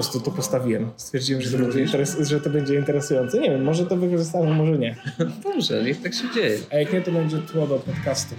po 0.00 0.04
prostu 0.04 0.30
to 0.30 0.36
postawiłem. 0.36 0.90
Stwierdziłem, 0.96 1.42
że 1.42 1.50
to, 1.50 1.58
będzie 1.58 1.84
interes- 1.84 2.24
że 2.24 2.40
to 2.40 2.50
będzie 2.50 2.74
interesujące. 2.74 3.38
Nie 3.38 3.50
wiem, 3.50 3.64
może 3.64 3.86
to 3.86 3.96
wykorzystamy, 3.96 4.54
może 4.54 4.78
nie. 4.78 4.96
Dobrze, 5.44 5.84
niech 5.84 6.02
tak 6.02 6.14
się 6.14 6.24
dzieje. 6.34 6.58
A 6.72 6.76
jak 6.76 6.92
nie, 6.92 7.00
to 7.00 7.12
będzie 7.12 7.38
tło 7.38 7.66
do 7.66 7.78
podcastu. 7.78 8.34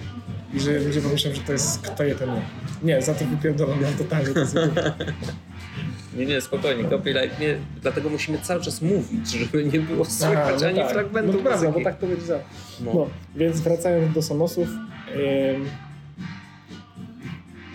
I 0.54 0.60
że 0.60 0.78
ludzie 0.78 1.00
pomyślą, 1.00 1.34
że 1.34 1.40
to 1.40 1.52
jest 1.52 1.80
kto 1.80 2.04
je 2.04 2.14
ten 2.14 2.30
nie. 2.30 2.42
Nie, 2.82 3.02
za 3.02 3.14
to 3.14 3.24
wypierdolam 3.24 3.82
ja 3.82 3.88
totalnie. 3.98 4.34
To 4.34 4.40
jest 4.40 4.54
Nie, 6.16 6.26
nie, 6.26 6.40
spokojnie, 6.40 6.84
copyright 6.84 7.40
nie, 7.40 7.56
dlatego 7.82 8.10
musimy 8.10 8.38
cały 8.38 8.60
czas 8.60 8.82
mówić, 8.82 9.30
żeby 9.30 9.64
nie 9.64 9.80
było 9.80 10.04
słychać 10.04 10.60
no 10.60 10.66
ani 10.68 10.78
tak. 10.78 10.90
fragmentu 10.90 11.32
No 11.32 11.38
prawda, 11.38 11.70
bo 11.70 11.80
tak 11.84 11.98
to 11.98 12.06
będzie 12.06 12.26
za. 12.26 12.38
No. 12.84 12.94
No, 12.94 13.06
więc 13.36 13.60
wracając 13.60 14.14
do 14.14 14.22
Sonosów. 14.22 14.68
ym, 14.68 15.66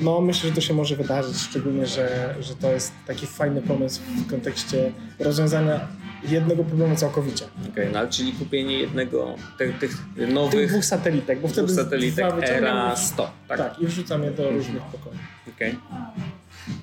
no, 0.01 0.21
myślę, 0.21 0.49
że 0.49 0.55
to 0.55 0.61
się 0.61 0.73
może 0.73 0.95
wydarzyć, 0.95 1.37
szczególnie, 1.37 1.85
że, 1.87 2.35
że 2.39 2.55
to 2.55 2.71
jest 2.71 2.91
taki 3.07 3.27
fajny 3.27 3.61
pomysł 3.61 4.01
w 4.25 4.29
kontekście 4.29 4.91
rozwiązania 5.20 5.79
jednego 6.23 6.63
problemu 6.63 6.95
całkowicie. 6.95 7.45
Okej, 7.71 7.87
no 7.93 7.99
ale 7.99 8.09
czyli 8.09 8.31
kupienie 8.34 8.79
jednego, 8.79 9.35
tych, 9.57 9.77
tych 9.79 9.98
Tych 10.15 10.34
nowych 10.34 10.70
dwóch 10.70 10.85
satelitek, 10.85 11.41
bo 11.41 11.48
wtedy 11.48 11.67
dwóch 11.67 11.84
satelitek 11.84 12.26
Era 12.43 12.93
i- 12.93 12.98
100, 12.98 13.31
tak? 13.48 13.57
Tak, 13.57 13.79
i 13.79 13.87
wrzucam 13.87 14.23
je 14.23 14.31
do 14.31 14.49
różnych 14.49 14.84
pokoi. 14.84 15.13
Okej. 15.55 15.76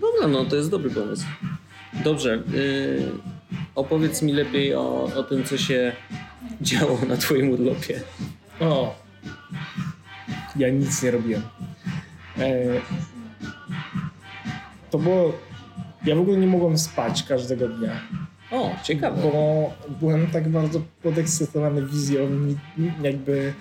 Dobra, 0.01 0.29
no 0.29 0.45
to 0.45 0.57
jest 0.57 0.71
dobry 0.71 0.91
pomysł. 0.91 1.25
Dobrze, 2.05 2.43
yy, 2.53 3.03
opowiedz 3.75 4.23
mi 4.23 4.33
lepiej 4.33 4.75
o, 4.75 5.05
o 5.17 5.23
tym, 5.23 5.45
co 5.45 5.59
się 5.59 5.93
działo 6.61 6.99
na 7.09 7.17
twoim 7.17 7.51
urlopie. 7.51 8.01
O! 8.61 8.95
Ja 10.57 10.69
nic 10.71 11.03
nie 11.03 11.11
robiłem. 11.11 11.43
E, 12.39 12.81
to 14.91 14.99
było... 14.99 15.33
Ja 16.05 16.17
w 16.17 16.21
ogóle 16.21 16.37
nie 16.39 16.47
mogłem 16.47 16.79
spać 16.79 17.23
każdego 17.23 17.69
dnia, 17.69 18.01
O, 18.51 18.71
ciekawe. 18.83 19.23
bo 19.23 19.73
byłem 20.01 20.27
tak 20.27 20.49
bardzo 20.49 20.81
podekscytowany 21.03 21.87
wizją 21.87 22.19
jakby 23.03 23.55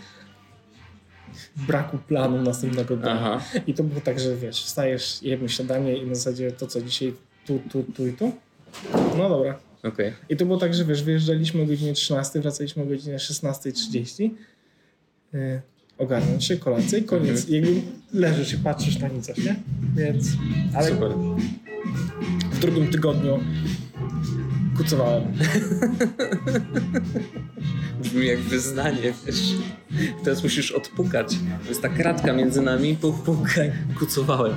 braku 1.55 1.97
planu 1.97 2.41
następnego 2.41 2.97
dnia. 2.97 3.11
Aha, 3.11 3.41
I 3.67 3.73
to 3.73 3.83
było 3.83 4.01
tak, 4.01 4.19
że 4.19 4.35
wiesz, 4.35 4.63
wstajesz, 4.63 5.23
jemy 5.23 5.49
śniadanie 5.49 5.97
i 5.97 6.05
na 6.07 6.16
zasadzie 6.16 6.51
to 6.51 6.67
co 6.67 6.81
dzisiaj 6.81 7.13
tu, 7.45 7.59
tu, 7.71 7.83
tu 7.83 8.07
i 8.07 8.13
tu. 8.13 8.31
No 9.17 9.29
dobra. 9.29 9.59
okej. 9.83 10.13
I 10.29 10.38
to 10.38 10.45
było 10.45 10.57
tak, 10.57 10.73
że 10.73 10.85
wiesz, 10.85 11.03
wyjeżdżaliśmy 11.03 11.61
o 11.61 11.66
godzinie 11.66 11.94
13, 11.94 12.39
wracaliśmy 12.39 12.83
o 12.83 12.85
godzinie 12.85 13.17
16.30. 13.17 14.29
Ogarnąć 15.97 16.45
się, 16.45 16.58
kolację 16.58 16.99
i 16.99 17.03
koniec. 17.03 17.49
I 17.49 17.53
jakby 17.53 17.81
leżysz 18.13 18.53
i 18.53 18.58
patrzysz 18.58 18.99
na 18.99 19.08
nic, 19.08 19.27
nie? 19.27 19.55
Więc... 19.95 20.27
Ale 20.75 20.89
Super. 20.89 21.11
w 22.52 22.59
drugim 22.59 22.88
tygodniu 22.88 23.39
kucowałem. 24.77 25.23
Brzmi 28.02 28.27
jak 28.27 28.39
wyznanie, 28.39 29.13
wiesz. 29.25 29.53
Teraz 30.23 30.44
musisz 30.44 30.72
odpukać. 30.72 31.35
Jest 31.69 31.81
ta 31.81 31.90
kratka 31.90 32.34
między 32.34 32.62
nami, 32.62 32.96
puk, 32.96 33.23
pukaj. 33.23 33.72
Kucowałem. 34.00 34.53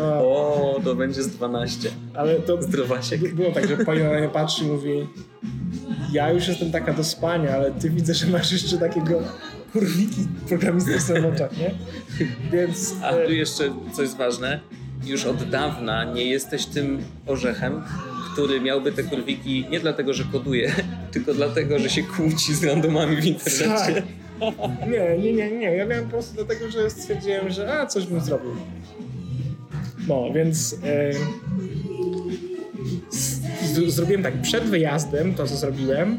O, 0.00 0.80
to 0.84 0.94
będzie 0.94 1.22
z 1.22 1.28
12. 1.28 1.90
Ale 2.14 2.34
to 2.40 2.62
Zdrowasiek. 2.62 3.20
by- 3.20 3.28
było 3.32 3.52
tak, 3.52 3.68
że 3.68 3.76
Paulina 3.76 4.10
na 4.10 4.18
mnie 4.18 4.28
patrzy 4.28 4.64
i 4.64 4.66
mówi 4.66 4.90
ja 6.12 6.30
już 6.30 6.48
jestem 6.48 6.70
taka 6.72 6.92
do 6.92 7.04
spania, 7.04 7.50
ale 7.54 7.72
ty 7.72 7.90
widzę, 7.90 8.14
że 8.14 8.26
masz 8.26 8.52
jeszcze 8.52 8.78
takiego 8.78 9.22
kurwiki 9.74 10.26
programisty 10.48 10.98
w 10.98 11.02
swoich 11.02 11.24
oczach, 11.24 11.50
nie? 11.58 11.74
Więc... 12.52 12.94
A 13.02 13.10
e, 13.10 13.26
tu 13.26 13.32
jeszcze 13.32 13.74
coś 13.92 14.08
ważne. 14.08 14.60
Już 15.04 15.24
od 15.24 15.50
dawna 15.50 16.04
nie 16.04 16.24
jesteś 16.24 16.66
tym 16.66 16.98
orzechem, 17.26 17.82
który 18.32 18.60
miałby 18.60 18.92
te 18.92 19.02
kurwiki 19.02 19.66
nie 19.70 19.80
dlatego, 19.80 20.14
że 20.14 20.24
koduje, 20.32 20.72
tylko 21.12 21.34
dlatego, 21.34 21.78
że 21.78 21.90
się 21.90 22.02
kłóci 22.02 22.54
z 22.54 22.64
randomami 22.64 23.16
w 23.16 23.24
internecie. 23.24 23.94
Tak. 23.94 24.04
Nie, 24.90 25.18
nie, 25.18 25.32
nie, 25.32 25.50
nie. 25.50 25.76
Ja 25.76 25.86
miałem 25.86 26.04
po 26.04 26.10
prostu 26.10 26.34
dlatego, 26.34 26.70
że 26.70 26.90
stwierdziłem, 26.90 27.50
że 27.50 27.80
a, 27.80 27.86
coś 27.86 28.06
bym 28.06 28.20
zrobił. 28.20 28.50
No, 30.08 30.32
więc 30.34 30.76
e, 30.84 31.12
z, 33.10 33.94
zrobiłem 33.94 34.22
tak, 34.22 34.42
przed 34.42 34.64
wyjazdem, 34.64 35.34
to 35.34 35.46
co 35.46 35.56
zrobiłem, 35.56 36.18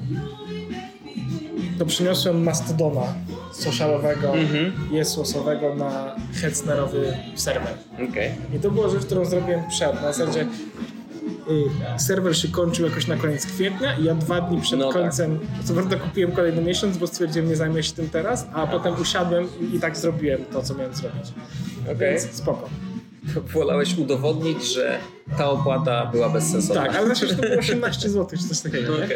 to 1.80 1.86
przyniosłem 1.86 2.44
mastodona 2.44 3.02
Mhm. 4.34 4.74
jesłosowego 4.92 5.76
na 5.76 6.16
Hetznerowy 6.42 7.14
serwer. 7.36 7.74
Okej. 8.10 8.32
I 8.56 8.60
to 8.60 8.72
była 8.72 8.90
rzecz, 8.90 9.06
którą 9.06 9.26
zrobiłem 9.26 9.62
przed. 9.70 9.94
Na 10.02 10.14
zasadzie 10.14 10.42
y, 10.42 12.00
serwer 12.00 12.38
się 12.38 12.48
kończył 12.48 12.86
jakoś 12.86 13.08
na 13.08 13.16
koniec 13.18 13.46
kwietnia 13.46 13.98
i 13.98 14.04
ja 14.04 14.16
dwa 14.16 14.42
dni 14.42 14.62
przed 14.62 14.80
No 14.80 14.86
tak. 14.94 15.02
końcem, 15.02 15.40
co 15.64 15.74
prawda 15.74 15.96
kupiłem 15.96 16.32
kolejny 16.32 16.62
miesiąc, 16.62 16.98
bo 16.98 17.08
stwierdziłem, 17.08 17.50
nie 17.50 17.56
zajmę 17.56 17.84
się 17.84 17.94
tym 17.94 18.10
teraz, 18.10 18.48
a 18.54 18.68
potem 18.68 18.94
usiadłem 19.02 19.48
i, 19.62 19.76
i 19.76 19.80
tak 19.80 19.98
zrobiłem 19.98 20.46
to, 20.54 20.62
co 20.64 20.76
miałem 20.76 20.96
zrobić. 20.96 21.26
Okej. 21.86 21.96
Więc 21.98 22.22
spoko. 22.32 22.70
Wolałeś 23.54 23.98
udowodnić, 23.98 24.74
że 24.74 25.00
ta 25.38 25.50
opłata 25.50 26.06
była 26.06 26.30
bezsensowna. 26.30 26.86
Tak, 26.86 26.96
ale 26.96 27.08
na 27.08 27.16
szczęście 27.16 27.36
to 27.36 27.42
było 27.42 27.58
18 27.66 28.10
zł 28.10 28.38
czy 28.40 28.48
coś 28.48 28.60
takiego, 28.62 28.98
nie? 28.98 29.08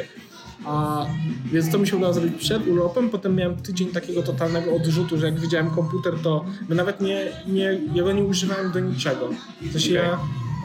A, 0.65 1.05
więc 1.45 1.71
to 1.71 1.77
mi 1.77 1.87
się 1.87 1.97
udało 1.97 2.13
zrobić 2.13 2.33
przed 2.35 2.67
urlopem, 2.67 3.09
potem 3.09 3.35
miałem 3.35 3.55
tydzień 3.55 3.87
takiego 3.87 4.23
totalnego 4.23 4.75
odrzutu, 4.75 5.19
że 5.19 5.25
jak 5.25 5.39
widziałem 5.39 5.69
komputer, 5.69 6.13
to 6.23 6.45
my 6.69 6.75
nawet 6.75 7.01
nie, 7.01 7.31
nie 7.47 7.79
ja 7.93 8.03
go 8.03 8.11
nie 8.11 8.23
używałem 8.23 8.71
do 8.71 8.79
niczego. 8.79 9.29
W 9.61 9.71
sensie 9.71 9.99
Okej. 9.99 10.09
ja 10.09 10.19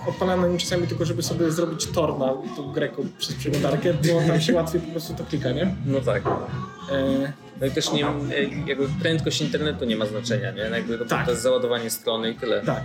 odpalałem 0.09 0.41
na 0.41 0.49
nim 0.49 0.59
czasami 0.59 0.87
tylko, 0.87 1.05
żeby 1.05 1.22
sobie 1.22 1.50
zrobić 1.53 1.87
tor 1.87 2.19
na 2.19 2.27
tą 2.56 2.72
greką 2.72 3.06
przez 3.19 3.34
przeglądarkę, 3.37 3.94
bo 3.94 4.28
tam 4.28 4.41
się 4.41 4.55
łatwiej 4.55 4.81
po 4.81 4.91
prostu 4.91 5.15
to 5.15 5.25
klika, 5.25 5.53
nie? 5.53 5.75
No 5.87 6.00
tak. 6.00 6.22
E, 6.93 7.32
No 7.61 7.66
i 7.66 7.71
też 7.71 7.93
nie, 7.93 8.06
jakby 8.66 8.88
prędkość 9.03 9.41
internetu 9.43 9.84
nie 9.84 9.97
ma 9.97 10.06
znaczenia, 10.06 10.50
nie? 10.50 10.71
No 10.71 10.76
Jakby 10.76 10.99
to, 10.99 11.05
Tak. 11.05 11.25
to 11.25 11.31
jest 11.31 11.43
załadowanie 11.43 11.91
strony 11.91 12.31
i 12.31 12.34
tyle. 12.34 12.61
tak. 12.62 12.82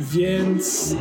Więc, 0.00 0.94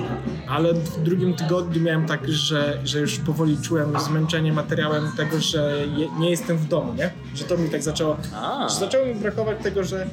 ale 0.47 0.73
w 0.73 1.03
drugim 1.03 1.33
tygodniu 1.33 1.81
miałem 1.81 2.05
tak, 2.05 2.29
że, 2.29 2.79
że 2.83 2.99
już 2.99 3.19
powoli 3.19 3.57
czułem 3.61 3.99
zmęczenie 3.99 4.53
materiałem 4.53 5.11
tego, 5.17 5.39
że 5.39 5.85
je, 5.97 6.07
nie 6.19 6.29
jestem 6.29 6.57
w 6.57 6.67
domu, 6.67 6.93
nie? 6.93 7.11
Że 7.35 7.43
to 7.43 7.57
mi 7.57 7.69
tak 7.69 7.83
zaczęło 7.83 8.17
A, 8.35 8.69
Że 8.69 8.75
Zaczęło 8.75 9.05
mi 9.05 9.15
brakować 9.15 9.57
tego, 9.63 9.83
że 9.83 10.07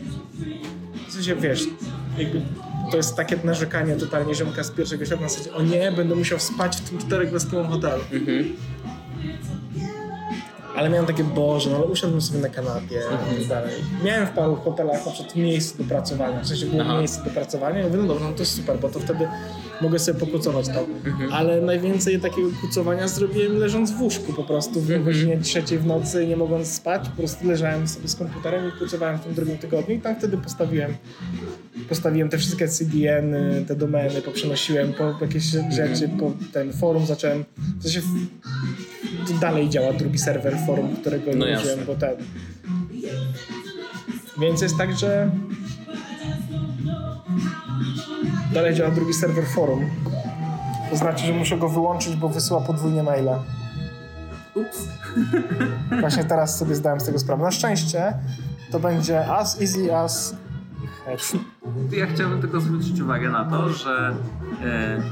w 1.08 1.12
sensie, 1.12 1.36
wiesz, 1.36 1.64
jakby 2.18 2.40
to 2.90 2.96
jest 2.96 3.16
takie 3.16 3.38
narzekanie 3.44 3.96
totalnie 3.96 4.34
ziomka 4.34 4.64
z 4.64 4.70
pierwszego 4.70 5.06
świata 5.06 5.22
na 5.22 5.28
zasadzie, 5.28 5.54
o 5.54 5.62
nie, 5.62 5.92
będę 5.92 6.14
musiał 6.14 6.38
spać 6.40 6.76
w 6.76 6.90
tym 6.90 6.98
czterogwiazdkowym 6.98 7.66
hotelu. 7.66 8.02
mhm. 8.12 8.44
Ale 10.76 10.90
miałem 10.90 11.06
takie, 11.06 11.24
boże, 11.24 11.70
no 11.70 11.76
ale 11.76 11.86
usiadłem 11.86 12.20
sobie 12.20 12.40
na 12.40 12.48
kanapie 12.48 13.02
i 13.32 13.38
tak 13.38 13.48
dalej. 13.48 13.74
Miałem 14.04 14.26
w 14.26 14.30
paru 14.30 14.56
hotelach 14.56 15.06
na 15.06 15.12
przykład 15.12 15.36
miejsce 15.36 15.82
do 15.82 15.88
pracowania, 15.88 16.40
w 16.40 16.46
sensie 16.46 16.66
było 16.66 16.82
Aha. 16.82 16.98
miejsce 16.98 17.24
do 17.24 17.30
pracowania 17.30 17.80
i 17.80 17.84
mówię, 17.84 17.96
no 17.96 18.04
dobra, 18.04 18.28
no 18.28 18.32
to 18.32 18.40
jest 18.40 18.56
super, 18.56 18.78
bo 18.78 18.88
to 18.88 19.00
wtedy 19.00 19.28
mogę 19.80 19.98
sobie 19.98 20.20
pokucować 20.20 20.66
tam. 20.68 20.84
Ale 21.32 21.60
najwięcej 21.60 22.20
takiego 22.20 22.48
kucowania 22.60 23.08
zrobiłem 23.08 23.58
leżąc 23.58 23.90
w 23.90 24.00
łóżku 24.02 24.32
po 24.32 24.44
prostu 24.44 24.80
w 24.80 25.04
godzinie 25.04 25.38
trzeciej 25.38 25.78
w 25.78 25.86
nocy, 25.86 26.26
nie 26.26 26.36
mogąc 26.36 26.68
spać, 26.68 27.08
po 27.08 27.16
prostu 27.16 27.48
leżałem 27.48 27.88
sobie 27.88 28.08
z 28.08 28.16
komputerem 28.16 28.68
i 28.68 28.78
kucowałem 28.78 29.18
w 29.18 29.24
tym 29.24 29.34
drugim 29.34 29.58
tygodniu 29.58 29.94
i 29.94 30.00
tam 30.00 30.16
wtedy 30.16 30.36
postawiłem 30.38 30.94
postawiłem 31.88 32.28
te 32.28 32.38
wszystkie 32.38 32.68
CDN, 32.68 33.34
y, 33.34 33.64
te 33.68 33.76
domeny, 33.76 34.22
poprzenosiłem 34.22 34.92
po 34.92 35.14
jakieś 35.20 35.44
rzeczy, 35.44 36.08
po 36.20 36.32
ten 36.52 36.72
forum 36.72 37.06
zacząłem, 37.06 37.44
w 37.78 37.82
sensie 37.82 38.00
dalej 39.40 39.68
działa 39.68 39.92
drugi 39.92 40.18
serwer 40.18 40.56
forum, 40.66 40.96
którego 41.00 41.30
nie 41.30 41.36
No 41.36 41.44
użyłem, 41.44 41.78
jasne. 41.78 41.84
bo 41.86 41.94
ten. 41.94 42.10
Więc 44.40 44.62
jest 44.62 44.76
tak, 44.76 44.98
że 44.98 45.30
dalej 48.56 48.74
działa 48.74 48.90
drugi 48.90 49.14
serwer 49.14 49.46
forum. 49.46 49.90
To 50.90 50.96
znaczy, 50.96 51.26
że 51.26 51.32
muszę 51.32 51.58
go 51.58 51.68
wyłączyć, 51.68 52.16
bo 52.16 52.28
wysyła 52.28 52.60
podwójnie 52.60 53.02
maile. 53.02 53.38
Ups. 54.54 54.88
Właśnie 56.00 56.24
teraz 56.24 56.58
sobie 56.58 56.74
zdałem 56.74 57.00
z 57.00 57.04
tego 57.04 57.18
sprawę. 57.18 57.44
Na 57.44 57.50
szczęście 57.50 58.14
to 58.70 58.80
będzie 58.80 59.26
as 59.26 59.60
easy 59.60 59.96
as 59.96 60.36
hatch. 61.04 61.32
Ja 61.92 62.06
chciałbym 62.06 62.40
tylko 62.40 62.60
zwrócić 62.60 63.00
uwagę 63.00 63.30
na 63.30 63.44
to, 63.44 63.68
że 63.68 64.14
e, 64.64 65.02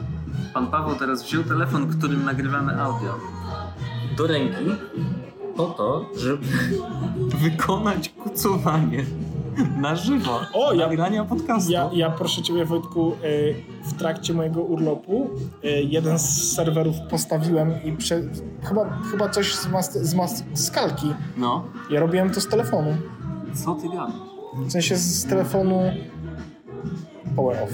pan 0.54 0.66
Paweł 0.66 0.94
teraz 0.96 1.22
wziął 1.22 1.42
telefon, 1.42 1.98
którym 1.98 2.24
nagrywamy 2.24 2.82
audio 2.82 3.14
do 4.16 4.26
ręki 4.26 4.64
po 5.56 5.66
to, 5.66 6.10
żeby 6.16 6.46
wykonać 7.42 8.08
kucowanie 8.08 9.04
na 9.76 9.96
żywo 9.96 10.40
O, 10.52 10.72
ja- 10.72 10.86
nagrania 10.86 11.24
podcastu. 11.24 11.72
Ja, 11.72 11.90
ja 11.92 12.10
proszę 12.10 12.42
Ciebie 12.42 12.64
Wojtku, 12.64 13.12
y, 13.24 13.54
w 13.84 13.92
trakcie 13.98 14.34
mojego 14.34 14.62
urlopu 14.62 15.30
y, 15.64 15.68
jeden 15.68 16.18
z 16.18 16.52
serwerów 16.54 16.96
postawiłem 17.10 17.84
i 17.84 17.92
prze, 17.92 18.20
chyba, 18.62 18.98
chyba 19.10 19.28
coś 19.28 19.54
z, 19.54 19.68
mas, 19.68 19.92
z, 19.92 20.14
mas, 20.14 20.44
z 20.54 20.70
kalki. 20.70 21.14
No, 21.36 21.64
Ja 21.90 22.00
robiłem 22.00 22.30
to 22.30 22.40
z 22.40 22.48
telefonu. 22.48 22.96
co 23.64 23.74
ty 23.74 23.88
gadasz? 23.88 24.14
W 24.66 24.72
sensie 24.72 24.96
z 24.96 25.26
telefonu 25.26 25.80
power 27.36 27.62
off. 27.62 27.70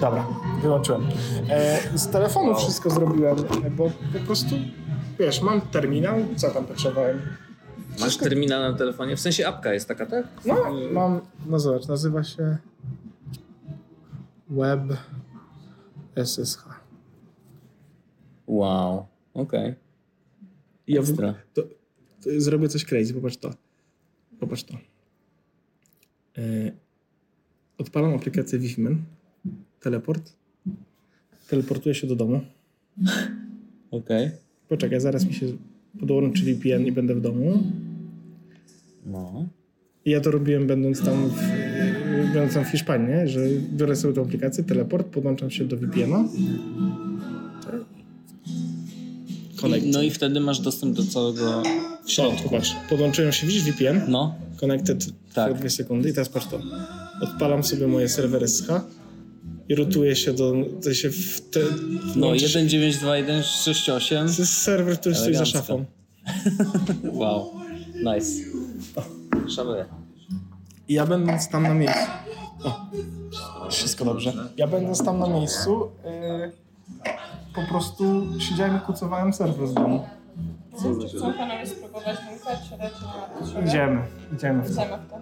Dobra, 0.00 0.24
wyłączyłem. 0.62 1.02
E, 1.50 1.78
z 1.98 2.08
telefonu 2.08 2.46
Wow. 2.50 2.56
wszystko 2.58 2.90
zrobiłem, 2.90 3.36
bo 3.76 3.84
po 4.12 4.26
prostu, 4.26 4.54
wiesz, 5.18 5.42
mam 5.42 5.60
terminal, 5.60 6.22
co 6.36 6.50
tam 6.50 6.64
potrzebowałem? 6.64 7.20
Masz 8.00 8.16
terminal 8.16 8.72
na 8.72 8.78
telefonie? 8.78 9.16
W 9.16 9.20
sensie 9.20 9.48
apka 9.48 9.74
jest 9.74 9.88
taka, 9.88 10.06
tak? 10.06 10.26
No, 10.46 10.56
mam, 10.92 11.20
no 11.46 11.58
zobacz, 11.58 11.88
nazywa 11.88 12.24
się 12.24 12.58
Web 14.50 14.80
SSH. 16.16 16.64
Wow, 18.46 19.06
okej. 19.34 19.74
I 20.86 20.92
ja 20.92 21.02
w, 21.02 21.16
to, 21.54 21.62
to 22.22 22.30
zrobię 22.38 22.68
coś 22.68 22.84
crazy, 22.84 23.14
popatrz 23.14 23.36
to. 23.36 23.54
Popatrz 24.40 24.64
to. 24.64 24.74
E, 26.38 26.72
odpalam 27.78 28.14
aplikację 28.14 28.58
Wi-Fi 28.58 28.80
Man, 28.80 29.02
teleport, 29.80 30.32
teleportuję 31.48 31.94
się 31.94 32.06
do 32.06 32.16
domu. 32.16 32.40
Okej. 33.90 34.30
Poczekaj, 34.68 35.00
zaraz 35.00 35.26
mi 35.26 35.34
się 35.34 35.46
podłączy 36.00 36.44
VPN 36.44 36.86
i 36.86 36.92
będę 36.92 37.14
w 37.14 37.20
domu. 37.20 37.62
No. 39.06 39.46
I 40.04 40.10
ja 40.10 40.20
to 40.20 40.30
robiłem 40.30 40.66
będąc 40.66 41.04
tam 41.04 41.28
w, 41.30 41.34
będąc 42.32 42.54
tam 42.54 42.64
w 42.64 42.68
Hiszpanii, 42.68 43.08
nie? 43.08 43.28
że 43.28 43.40
biorę 43.72 43.96
sobie 43.96 44.14
tę 44.14 44.20
aplikację, 44.20 44.64
teleport, 44.64 45.06
podłączam 45.06 45.50
się 45.50 45.64
do 45.64 45.76
VPN-a. 45.76 46.24
Connect. 49.60 49.86
No 49.86 50.02
i 50.02 50.10
wtedy 50.10 50.40
masz 50.40 50.60
dostęp 50.60 50.96
do 50.96 51.04
całego 51.04 51.62
w 51.62 52.06
O, 52.06 52.08
środku. 52.10 52.42
popatrz, 52.42 52.76
podłączyłem 52.90 53.32
się, 53.32 53.46
widzisz 53.46 53.62
VPN? 53.62 54.00
No. 54.08 54.34
Connected 54.60 55.04
Tak. 55.06 55.14
tak. 55.34 55.58
dwie 55.58 55.70
sekundy 55.70 56.08
i 56.08 56.12
teraz 56.12 56.28
patrz 56.28 56.46
to. 56.46 56.60
Odpalam 57.20 57.64
sobie 57.64 57.86
moje 57.86 58.08
serwery 58.08 58.48
SH 58.48 58.66
i 59.68 59.74
rotuję 59.74 60.16
się 60.16 60.32
do, 60.32 60.54
to 60.82 60.94
się 60.94 61.10
w 61.10 61.40
te, 61.40 61.60
No, 62.16 62.26
łączy 62.26 62.48
się- 62.48 62.58
192.168. 62.58 64.36
To 64.36 64.42
jest 64.42 64.58
serwer, 64.58 64.98
który 65.00 65.14
stoi 65.14 65.34
za 65.34 65.44
szafą. 65.44 65.84
Wow. 67.12 67.50
Nice. 67.94 68.42
Szanuję. 69.48 69.84
I 70.88 70.94
ja 70.94 71.06
będąc 71.06 71.48
tam 71.48 71.62
na 71.62 71.74
miejscu. 71.74 72.10
O, 72.64 72.88
wszystko 73.70 74.04
dobrze. 74.04 74.32
Ja 74.56 74.66
będąc 74.66 75.04
tam 75.04 75.18
na 75.18 75.28
miejscu, 75.28 75.90
yy, 76.04 76.52
po 77.54 77.62
prostu 77.70 78.04
siedziałem 78.40 78.76
i 78.76 78.80
kucowałem 78.80 79.32
serwer 79.32 79.68
z 79.68 79.74
domu. 79.74 80.06
Chcą 81.16 81.32
panowie 81.32 81.66
spróbować 81.66 82.16
węgla, 82.16 82.56
czy 82.56 82.76
raczej 82.76 83.54
na 83.54 83.60
Idziemy, 83.60 84.02
idziemy 84.34 84.62
w 84.62 84.76
to. 84.76 84.82
W 84.82 84.88
to. 85.10 85.18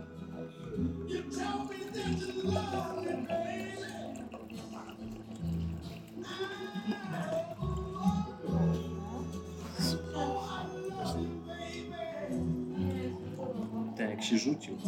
Jak 14.22 14.30
się 14.30 14.38
rzucił. 14.38 14.78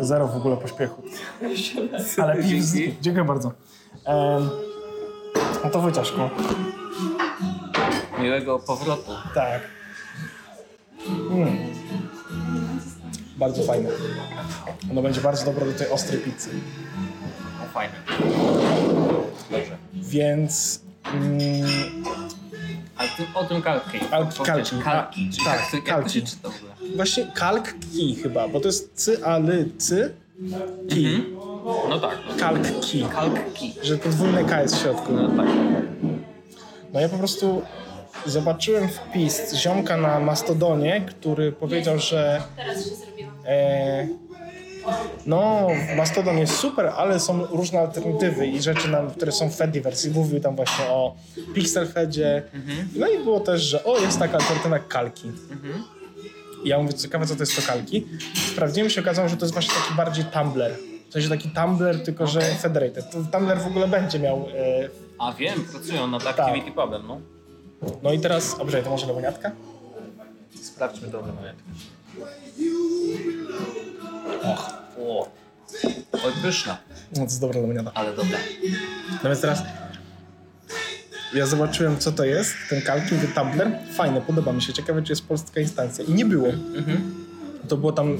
Zero 0.00 0.28
w 0.28 0.36
ogóle 0.36 0.56
pośpiechu. 0.56 1.02
Ale 2.22 2.42
piw 2.42 2.62
z... 2.64 2.76
Dziękuję 3.00 3.24
bardzo. 3.24 3.52
Ehm, 4.04 4.48
no 5.64 5.70
to 5.70 5.80
Wojciaszku. 5.80 6.20
Miłego 8.18 8.58
powrotu. 8.58 9.10
Tak. 9.34 9.60
Mm. 11.30 11.56
Bardzo 13.36 13.62
fajne. 13.62 13.88
Ono 14.90 15.02
będzie 15.02 15.20
bardzo 15.20 15.44
dobre 15.44 15.66
do 15.66 15.78
tej 15.78 15.88
ostrej 15.90 16.20
pizzy. 16.20 16.50
No 17.60 17.66
fajnie. 17.72 17.94
Dobrze. 19.50 19.76
Więc... 19.94 20.80
Mm, 21.04 21.66
ty, 23.16 23.26
o 23.34 23.44
tym 23.44 23.62
kalki. 23.62 23.98
Al- 24.10 24.26
kalki. 24.44 24.76
Kalki. 24.84 25.30
Czyli 25.30 25.44
Tak, 25.44 25.60
jak, 25.60 25.70
to, 25.70 25.76
jak 25.76 25.84
to 25.86 25.92
kalki. 25.92 26.10
się 26.20 26.26
czyta 26.26 26.48
w 26.50 26.56
ogóle? 26.56 26.71
Właśnie 26.96 27.26
kalk 27.34 27.74
ki 27.92 28.14
chyba, 28.14 28.48
bo 28.48 28.60
to 28.60 28.68
jest 28.68 28.92
cy, 28.94 29.24
a 29.24 29.38
ly, 29.38 29.68
cy, 29.78 30.14
ki. 30.88 31.24
No 31.88 32.00
tak. 32.00 32.18
No. 32.28 32.34
Kalk 32.36 32.80
ki. 32.80 33.04
Kalki. 33.12 33.74
Że 33.82 33.98
podwójne 33.98 34.44
K 34.44 34.62
jest 34.62 34.76
w 34.76 34.82
środku. 34.82 35.12
No 35.12 35.28
tak. 35.28 35.46
No 36.92 37.00
ja 37.00 37.08
po 37.08 37.18
prostu 37.18 37.62
zobaczyłem 38.26 38.88
wpis 38.88 39.54
ziomka 39.54 39.96
na 39.96 40.20
Mastodonie, 40.20 41.06
który 41.08 41.52
powiedział, 41.52 41.98
że 41.98 42.42
Teraz 42.56 42.84
się 42.84 42.90
e, 43.46 44.08
no 45.26 45.68
Mastodon 45.96 46.38
jest 46.38 46.56
super, 46.56 46.92
ale 46.96 47.20
są 47.20 47.46
różne 47.46 47.80
alternatywy 47.80 48.46
i 48.46 48.62
rzeczy, 48.62 48.88
nam, 48.88 49.10
które 49.10 49.32
są 49.32 49.50
w 49.50 49.56
Fediverse. 49.56 50.08
I 50.08 50.10
mówił 50.10 50.40
tam 50.40 50.56
właśnie 50.56 50.84
o 50.84 51.14
Pixelfedzie. 51.54 52.42
No 52.96 53.08
i 53.08 53.18
było 53.18 53.40
też, 53.40 53.62
że 53.62 53.84
o, 53.84 53.98
jest 53.98 54.18
taka 54.18 54.38
alternatywa 54.38 54.78
kalki. 54.78 55.32
I 56.64 56.68
ja 56.68 56.78
mówię, 56.78 56.94
ciekawe 56.94 57.26
co 57.26 57.34
to 57.36 57.42
jest 57.42 57.56
to 57.56 57.62
kalki. 57.62 58.06
Sprawdziłem 58.52 58.90
się, 58.90 59.00
okazało, 59.00 59.28
że 59.28 59.36
to 59.36 59.44
jest 59.44 59.52
właśnie 59.52 59.74
taki 59.82 59.94
bardziej 59.94 60.24
Tumblr. 60.24 60.70
W 61.08 61.12
sensie 61.12 61.28
taki 61.28 61.50
Tumblr, 61.50 62.02
tylko 62.04 62.26
że 62.26 62.40
federated. 62.40 63.10
To 63.10 63.18
Tumblr 63.38 63.58
w 63.60 63.66
ogóle 63.66 63.88
będzie 63.88 64.18
miał 64.18 64.36
e, 64.38 64.88
A 65.18 65.32
wiem, 65.32 65.64
pracują 65.64 66.06
nad 66.06 66.26
Activity 66.26 66.72
Pubem, 66.72 67.02
no. 67.08 67.20
No 68.02 68.12
i 68.12 68.20
teraz, 68.20 68.58
dobrze, 68.58 68.82
to 68.82 68.90
może 68.90 69.06
lemoniatka? 69.06 69.50
Sprawdźmy 70.62 71.08
to 71.08 71.20
moment. 71.20 71.58
Och, 74.42 74.72
o. 74.98 75.28
Oj, 76.12 76.32
pyszna, 76.42 76.78
No 77.10 77.16
to 77.16 77.22
jest 77.22 77.40
dobra 77.40 77.60
lemoniada. 77.60 77.90
ale 77.94 78.16
dobra. 78.16 78.38
No 79.24 79.30
więc 79.30 79.40
teraz 79.40 79.62
ja 81.34 81.46
zobaczyłem, 81.46 81.98
co 81.98 82.12
to 82.12 82.24
jest, 82.24 82.54
ten 82.70 82.82
kalki, 82.82 83.08
ten 83.08 83.32
Tumblr. 83.34 83.70
Fajne, 83.94 84.20
podoba 84.20 84.52
mi 84.52 84.62
się. 84.62 84.72
Ciekawe, 84.72 85.02
czy 85.02 85.12
jest 85.12 85.26
polska 85.26 85.60
instancja. 85.60 86.04
I 86.04 86.12
nie 86.14 86.24
było. 86.24 86.48
To 87.68 87.76
było 87.76 87.92
tam 87.92 88.18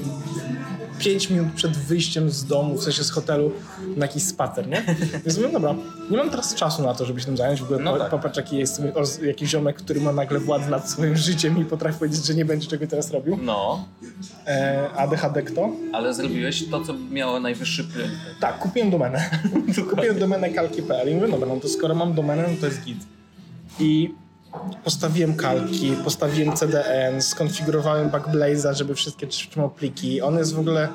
5 1.03 1.29
minut 1.29 1.47
przed 1.55 1.77
wyjściem 1.77 2.29
z 2.29 2.45
domu, 2.45 2.77
w 2.77 2.83
sensie 2.83 3.03
z 3.03 3.09
hotelu, 3.11 3.51
na 3.97 4.05
jakiś 4.05 4.23
spacer, 4.23 4.67
nie? 4.67 4.83
Więc 5.25 5.37
mówię, 5.37 5.49
dobra, 5.53 5.75
nie 6.11 6.17
mam 6.17 6.29
teraz 6.29 6.55
czasu 6.55 6.83
na 6.83 6.93
to, 6.93 7.05
żeby 7.05 7.19
się 7.19 7.25
tym 7.25 7.37
zająć. 7.37 7.59
W 7.59 7.63
ogóle 7.63 7.79
No 7.79 7.97
tak. 7.97 8.09
popatrz, 8.09 8.37
jaki 8.37 8.57
jest 8.57 8.81
jakiś 9.25 9.49
ziomek, 9.49 9.75
który 9.75 10.01
ma 10.01 10.11
nagle 10.13 10.39
władzę 10.39 10.69
nad 10.69 10.89
swoim 10.89 11.17
życiem 11.17 11.61
i 11.61 11.65
potrafi 11.65 11.99
powiedzieć, 11.99 12.25
że 12.25 12.33
nie 12.33 12.45
będzie 12.45 12.67
czego 12.67 12.87
teraz 12.87 13.11
robił. 13.11 13.39
No, 13.41 13.85
E, 14.47 14.89
ADHD 14.95 15.41
kto? 15.43 15.69
ale 15.93 16.13
zrobiłeś 16.13 16.69
to, 16.69 16.85
co 16.85 16.93
miało 17.11 17.39
najwyższy 17.39 17.83
priorytet. 17.83 18.19
Tak, 18.39 18.59
kupiłem 18.59 18.89
domenę. 18.91 19.29
kupiłem 19.89 20.19
domenę 20.19 20.49
kalki.pl 20.49 21.11
i 21.11 21.15
mówię, 21.15 21.27
dobra, 21.27 21.47
no 21.47 21.59
to 21.59 21.67
skoro 21.69 21.95
mam 21.95 22.13
domenę, 22.13 22.43
no 22.51 22.55
to 22.59 22.65
jest 22.65 22.83
git. 22.83 22.97
I 23.79 24.13
postawiłem 24.83 25.33
kalki, 25.33 25.91
postawiłem 26.03 26.55
CDN, 26.55 27.21
skonfigurowałem 27.21 28.09
Backblaze'a, 28.09 28.73
żeby 28.73 28.95
wszystkie 28.95 29.27
pliki. 29.77 30.21
On 30.21 30.37
jest 30.37 30.53
w 30.53 30.59
ogóle... 30.59 30.89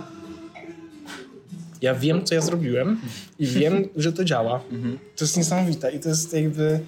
Ja 1.82 1.94
wiem, 1.94 2.24
co 2.24 2.34
ja 2.34 2.40
zrobiłem 2.40 3.00
i 3.38 3.46
wiem, 3.46 3.88
że 3.96 4.12
to 4.12 4.24
działa. 4.24 4.60
To 5.16 5.24
jest 5.24 5.36
niesamowite 5.36 5.92
i 5.92 6.00
to 6.00 6.08
jest 6.08 6.32
jakby... 6.32 6.80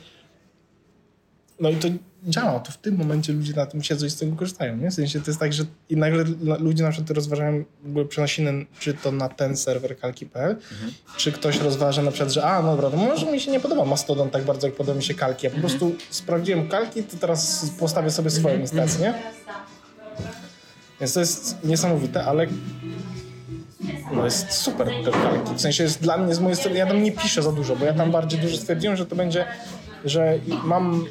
No 1.60 1.70
i 1.70 1.76
to 1.76 1.88
działa, 2.24 2.60
to 2.60 2.72
w 2.72 2.76
tym 2.76 2.96
momencie 2.96 3.32
ludzie 3.32 3.52
na 3.52 3.66
tym 3.66 3.82
siedzą 3.82 4.06
i 4.06 4.10
z 4.10 4.16
tego 4.16 4.36
korzystają, 4.36 4.76
nie? 4.76 4.90
W 4.90 4.94
sensie 4.94 5.20
to 5.20 5.30
jest 5.30 5.40
tak, 5.40 5.52
że 5.52 5.64
i 5.88 5.96
nagle 5.96 6.24
ludzie 6.58 6.84
na 6.84 6.90
przykład 6.90 7.10
rozważają 7.10 7.64
przenosiny, 8.08 8.66
czy 8.78 8.94
to 8.94 9.12
na 9.12 9.28
ten 9.28 9.56
serwer 9.56 9.98
kalki.pl, 9.98 10.56
czy 11.16 11.32
ktoś 11.32 11.60
rozważa 11.60 12.02
na 12.02 12.10
przykład, 12.10 12.32
że 12.32 12.44
a, 12.44 12.62
no 12.62 12.70
dobra, 12.70 12.90
to 12.90 12.96
może 12.96 13.32
mi 13.32 13.40
się 13.40 13.50
nie 13.50 13.60
podoba 13.60 13.84
Mastodon 13.84 14.30
tak 14.30 14.44
bardzo, 14.44 14.66
jak 14.66 14.76
podoba 14.76 14.96
mi 14.96 15.04
się 15.04 15.14
kalki. 15.14 15.46
Ja 15.46 15.52
po 15.52 15.58
prostu 15.58 15.94
sprawdziłem 16.10 16.68
kalki, 16.68 17.02
to 17.02 17.16
teraz 17.16 17.70
postawię 17.78 18.10
sobie 18.10 18.30
swoją 18.30 18.60
instancję, 18.60 19.00
nie? 19.00 19.14
Więc 21.00 21.12
to 21.12 21.20
jest 21.20 21.64
niesamowite, 21.64 22.24
ale 22.24 22.46
no 24.12 24.24
jest 24.24 24.52
super 24.52 24.88
te 25.04 25.10
kalki. 25.10 25.54
W 25.54 25.60
sensie 25.60 25.82
jest 25.82 26.02
dla 26.02 26.18
mnie, 26.18 26.34
z 26.34 26.40
mojej 26.40 26.56
strony, 26.56 26.78
ja 26.78 26.86
tam 26.86 27.02
nie 27.02 27.12
piszę 27.12 27.42
za 27.42 27.52
dużo, 27.52 27.76
bo 27.76 27.84
ja 27.84 27.94
tam 27.94 28.10
bardziej 28.10 28.40
dużo 28.40 28.56
stwierdziłem, 28.56 28.96
że 28.96 29.06
to 29.06 29.16
będzie, 29.16 29.44
że 30.04 30.38
mam, 30.64 31.04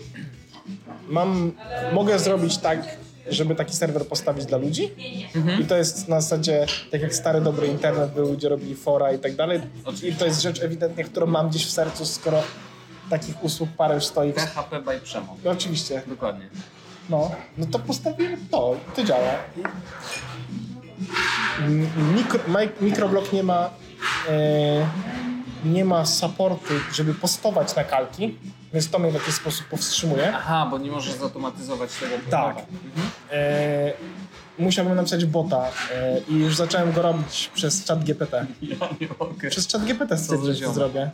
mam, 1.09 1.51
mogę 1.93 2.19
zrobić 2.19 2.57
tak, 2.57 2.79
żeby 3.29 3.55
taki 3.55 3.75
serwer 3.75 4.05
postawić 4.07 4.45
dla 4.45 4.57
ludzi 4.57 4.91
i 5.61 5.65
to 5.65 5.77
jest 5.77 6.07
na 6.07 6.21
zasadzie, 6.21 6.65
tak 6.91 7.01
jak 7.01 7.15
stary 7.15 7.41
dobry 7.41 7.67
internet 7.67 8.11
był, 8.13 8.33
gdzie 8.33 8.49
robili 8.49 8.75
fora 8.75 9.11
i 9.11 9.19
tak 9.19 9.35
dalej 9.35 9.61
i 10.03 10.13
to 10.13 10.25
jest 10.25 10.41
rzecz 10.41 10.61
ewidentnie, 10.63 11.03
którą 11.03 11.25
mam 11.27 11.49
gdzieś 11.49 11.65
w 11.65 11.71
sercu, 11.71 12.05
skoro 12.05 12.43
takich 13.09 13.43
usług 13.43 13.69
parę 13.77 13.95
już 13.95 14.05
stoi. 14.05 14.33
PHP 14.33 14.81
by 14.81 14.99
Przemo. 14.99 15.37
No, 15.45 15.51
oczywiście, 15.51 16.01
Dokładnie. 16.07 16.49
no, 17.09 17.31
no 17.57 17.65
to 17.71 17.79
postawiłem 17.79 18.39
to 18.51 18.75
to 18.95 19.03
działa. 19.03 19.31
Mikro, 22.15 22.39
mik- 22.47 22.81
mikroblok 22.81 23.33
nie 23.33 23.43
ma 23.43 23.69
e, 24.29 24.85
nie 25.65 25.85
ma 25.85 26.05
supportu, 26.05 26.73
żeby 26.93 27.13
postować 27.13 27.75
na 27.75 27.83
kalki, 27.83 28.35
więc 28.73 28.89
to 28.89 28.99
mnie 28.99 29.11
w 29.11 29.13
jakiś 29.13 29.33
sposób 29.35 29.65
powstrzymuje. 29.65 30.33
Aha, 30.35 30.67
bo 30.71 30.77
nie 30.77 30.91
możesz 30.91 31.13
zautomatyzować 31.13 31.89
tego. 31.99 32.15
Tak. 32.31 32.57
Mhm. 32.57 33.09
E, 33.31 33.93
musiałbym 34.59 34.95
napisać 34.95 35.25
bota 35.25 35.67
e, 35.95 36.19
i 36.29 36.33
już 36.35 36.55
zacząłem 36.55 36.91
go 36.91 37.01
robić 37.01 37.51
przez 37.53 37.85
chat 37.87 38.03
GPT. 38.03 38.45
Ja 38.61 38.75
nie 39.01 39.07
mogę. 39.19 39.49
Przez 39.49 39.67
chat 39.71 39.83
GPT 39.85 40.17
stwierdziłem, 40.17 40.59
to 40.59 40.73
zrobię. 40.73 41.09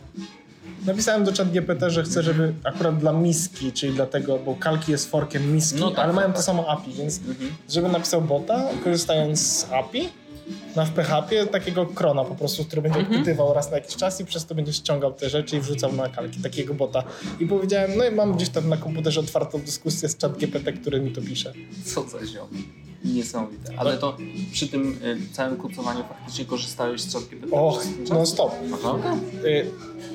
Napisałem 0.86 1.24
do 1.24 1.32
chat 1.32 1.50
GPT, 1.50 1.90
że 1.90 2.02
chcę, 2.02 2.22
żeby 2.22 2.54
akurat 2.64 2.98
dla 2.98 3.12
miski, 3.12 3.72
czyli 3.72 3.92
dlatego, 3.92 4.38
bo 4.38 4.54
kalki 4.54 4.92
jest 4.92 5.10
forkiem 5.10 5.52
miski, 5.54 5.80
No 5.80 5.90
tak, 5.90 5.98
ale 5.98 6.06
tak, 6.08 6.14
mają 6.16 6.28
tak. 6.28 6.36
to 6.36 6.42
samo 6.42 6.68
API, 6.70 6.92
więc 6.92 7.18
Mhm. 7.18 7.50
żeby 7.70 7.88
napisał 7.88 8.22
bota, 8.22 8.62
korzystając 8.84 9.40
z 9.40 9.72
API, 9.72 10.08
na 10.76 10.84
w 10.84 10.90
PHP 10.92 11.46
takiego 11.46 11.86
krona 11.86 12.24
po 12.24 12.34
prostu, 12.34 12.64
który 12.64 12.82
będzie 12.82 12.98
Mhm. 12.98 13.16
odpytywał 13.20 13.54
raz 13.54 13.70
na 13.70 13.76
jakiś 13.76 13.96
czas 13.96 14.20
i 14.20 14.24
przez 14.24 14.46
to 14.46 14.54
będzie 14.54 14.72
ściągał 14.72 15.12
te 15.12 15.30
rzeczy 15.30 15.56
i 15.56 15.60
wrzucał 15.60 15.92
na 15.92 16.08
kalki 16.08 16.40
takiego 16.40 16.74
bota. 16.74 17.02
I 17.40 17.46
powiedziałem, 17.46 17.90
no 17.96 18.04
i 18.04 18.10
mam 18.14 18.36
gdzieś 18.36 18.48
tam 18.48 18.68
na 18.68 18.76
komputerze 18.76 19.20
otwartą 19.20 19.58
dyskusję 19.60 20.08
z 20.08 20.18
chat 20.20 20.38
GPT, 20.38 20.72
który 20.72 21.00
mi 21.00 21.10
to 21.10 21.20
pisze. 21.20 21.52
Co 21.84 22.08
za 22.08 22.26
ziom. 22.26 22.48
Niesamowite. 23.04 23.72
Ale 23.76 23.98
to 23.98 24.16
przy 24.52 24.68
tym 24.68 24.98
y, 25.04 25.32
całym 25.32 25.56
kucowaniu 25.56 26.04
faktycznie 26.08 26.44
korzystałeś 26.44 27.00
z 27.00 27.12
ChatGPT? 27.12 27.48
Och, 27.52 27.78
przez 27.78 27.94
ten 28.08 28.18
no 28.18 28.26
stop. 28.26 28.52
Aha. 28.74 29.16
Y, 29.44 29.70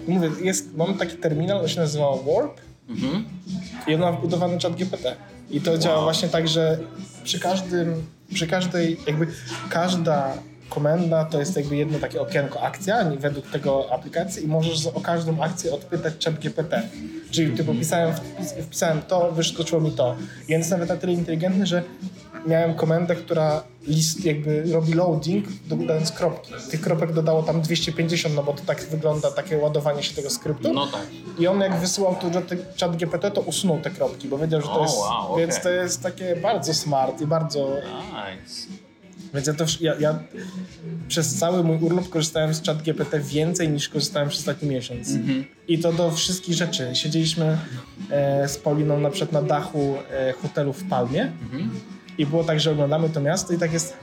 mówię, 0.07 0.31
jest, 0.43 0.75
mam 0.77 0.93
taki 0.97 1.17
terminal, 1.17 1.61
on 1.61 1.67
się 1.67 1.79
nazywa 1.79 2.05
Warp 2.11 2.61
Mhm. 2.89 3.25
i 3.87 3.93
on 3.95 4.01
ma 4.01 4.11
wbudowany 4.11 4.59
chat 4.59 4.75
GPT. 4.75 5.15
I 5.51 5.61
to 5.61 5.77
działa 5.77 6.01
właśnie 6.03 6.29
tak, 6.29 6.47
że 6.47 6.77
przy 7.23 7.39
każdym, 7.39 8.05
przy 8.33 8.47
każdej, 8.47 8.97
jakby 9.07 9.27
każda 9.69 10.33
komenda 10.69 11.25
to 11.25 11.39
jest 11.39 11.55
jakby 11.57 11.75
jedno 11.75 11.99
takie 11.99 12.21
okienko 12.21 12.61
akcja 12.61 13.11
według 13.19 13.51
tego 13.51 13.93
aplikacji 13.93 14.43
i 14.43 14.47
możesz 14.47 14.87
o 14.87 15.01
każdą 15.01 15.43
akcję 15.43 15.73
odpytać 15.73 16.25
chat 16.25 16.39
GPT. 16.39 16.81
Czyli 17.31 17.57
typu 17.57 17.73
pisałem, 17.73 18.15
wpis, 18.15 18.51
wpisałem 18.51 19.01
to, 19.01 19.31
wyskoczyło 19.31 19.81
mi 19.81 19.91
to. 19.91 20.15
Jest 20.47 20.71
nawet 20.71 20.89
na 20.89 20.97
tyle 20.97 21.13
inteligentny, 21.13 21.65
że 21.65 21.83
miałem 22.47 22.73
komendę, 22.73 23.15
która 23.15 23.63
list 23.87 24.25
jakby 24.25 24.63
robi 24.73 24.93
loading, 24.93 25.45
dodając 25.67 26.11
kropki. 26.11 26.53
Tych 26.71 26.81
kropek 26.81 27.13
dodało 27.13 27.43
tam 27.43 27.61
250, 27.61 28.35
no 28.35 28.43
bo 28.43 28.53
to 28.53 28.63
tak 28.65 28.83
wygląda 28.83 29.31
takie 29.31 29.57
ładowanie 29.57 30.03
się 30.03 30.13
tego 30.15 30.29
skryptu. 30.29 30.73
No 30.73 30.87
tak. 30.87 31.07
I 31.39 31.47
on 31.47 31.59
jak 31.61 31.79
wysyłał 31.79 32.15
tu 32.15 32.27
chat- 32.77 32.95
GPT, 32.97 33.31
to 33.31 33.41
usunął 33.41 33.79
te 33.81 33.89
kropki, 33.89 34.27
bo 34.27 34.37
wiedział, 34.37 34.61
że 34.61 34.67
to 34.67 34.81
jest. 34.81 34.97
wow, 34.97 35.37
Więc 35.37 35.51
okej. 35.51 35.63
to 35.63 35.69
jest 35.69 36.03
takie 36.03 36.35
bardzo 36.35 36.73
smart 36.73 37.21
i 37.21 37.27
bardzo. 37.27 37.69
Nice. 37.69 38.67
Więc 39.33 39.47
ja 39.47 39.53
też. 39.53 39.81
Ja, 39.81 39.95
ja 39.99 40.19
przez 41.07 41.35
cały 41.35 41.63
mój 41.63 41.77
urlop 41.77 42.09
korzystałem 42.09 42.53
z 42.53 42.63
chat 42.65 42.81
GPT 42.81 43.19
więcej 43.19 43.69
niż 43.69 43.89
korzystałem 43.89 44.29
przez 44.29 44.39
ostatni 44.41 44.69
miesiąc. 44.69 45.09
Mhm. 45.11 45.45
I 45.67 45.79
to 45.79 45.93
do 45.93 46.11
wszystkich 46.11 46.55
rzeczy. 46.55 46.89
Siedzieliśmy 46.93 47.57
e, 48.09 48.47
z 48.47 48.57
Pauliną 48.57 48.99
na 48.99 49.09
przykład 49.09 49.31
na 49.31 49.41
dachu 49.41 49.95
e, 50.11 50.33
hotelu 50.33 50.73
w 50.73 50.83
Palmie 50.89 51.21
Mhm. 51.41 51.69
I 52.21 52.25
było 52.25 52.43
tak, 52.43 52.59
że 52.59 52.71
oglądamy 52.71 53.09
to 53.09 53.21
miasto 53.21 53.53
i 53.53 53.57
tak 53.57 53.73
jest. 53.73 53.93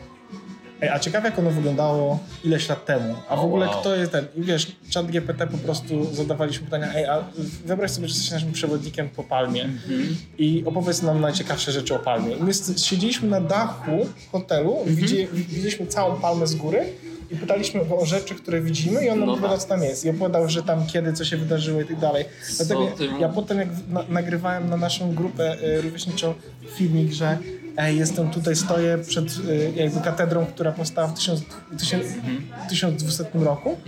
Ej, 0.81 0.89
a 0.89 0.99
ciekawe 0.99 1.29
jak 1.29 1.39
ono 1.39 1.51
wyglądało 1.51 2.19
ileś 2.45 2.69
lat 2.69 2.85
temu. 2.87 3.15
A 3.29 3.37
w 3.37 3.39
O, 3.39 3.43
ogóle 3.43 3.67
wow. 3.67 3.81
kto 3.81 3.97
jest 3.97 4.13
ten. 4.13 4.25
I 4.37 4.43
wiesz, 4.43 4.77
chat 4.95 5.07
GPT 5.07 5.47
po 5.47 5.59
prostu 5.59 6.15
zadawaliśmy 6.15 6.65
pytania, 6.65 6.95
ej, 6.95 7.05
a 7.07 7.25
wyobraź 7.67 7.91
sobie, 7.91 8.09
że 8.09 8.15
jesteś 8.15 8.31
naszym 8.31 8.53
przewodnikiem 8.53 9.09
po 9.09 9.25
Palmie 9.25 9.65
Mhm. 9.65 10.17
i 10.39 10.63
opowiedz 10.67 11.03
nam 11.03 11.21
najciekawsze 11.21 11.73
rzeczy 11.73 11.95
o 11.95 11.99
Palmie. 11.99 12.35
I 12.35 12.43
my 12.43 12.53
siedzieliśmy 12.77 13.29
na 13.29 13.41
dachu 13.41 14.07
hotelu, 14.33 14.77
Mhm. 14.79 14.97
widzi, 14.97 15.29
widzieliśmy 15.33 15.87
całą 15.87 16.17
Palmę 16.21 16.47
z 16.47 16.55
góry 16.55 16.85
i 17.31 17.37
pytaliśmy 17.37 17.85
go 17.87 17.99
o 17.99 18.07
rzeczy, 18.07 18.35
które 18.35 18.61
widzimy 18.61 19.05
i 19.07 19.11
on 19.11 19.19
nam 19.19 19.27
No 19.27 19.33
opowiadał, 19.33 19.57
tak. 19.59 19.63
co 19.63 19.69
tam 19.69 19.83
jest. 19.83 20.05
I 20.05 20.11
opowiadał, 20.11 20.49
że 20.49 20.63
tam 20.63 20.87
kiedy, 20.87 21.13
co 21.13 21.25
się 21.25 21.37
wydarzyło 21.37 21.81
i 21.81 21.85
tak 21.85 21.99
dalej. 21.99 22.25
Dlatego 22.57 22.87
ty 22.87 23.09
ja 23.21 23.29
potem 23.29 23.59
jak 23.59 23.69
na, 23.89 24.05
nagrywałem 24.09 24.69
na 24.71 24.77
naszą 24.77 25.15
grupę 25.15 25.57
y, 25.63 25.81
rówieśniczą 25.81 26.35
filmik, 26.77 27.13
że 27.13 27.39
jestem 27.87 28.31
tutaj, 28.31 28.57
stoję 28.57 28.99
przed 28.99 29.25
y, 29.49 29.73
jakby 29.77 30.01
katedrą, 30.01 30.47
która 30.47 30.73
powstała 30.73 31.09
w 31.09 31.15
tysiąc, 31.15 31.41
tysiąc, 31.79 32.05
Mhm. 32.07 32.43
1200 32.69 33.25
roku, 33.35 33.79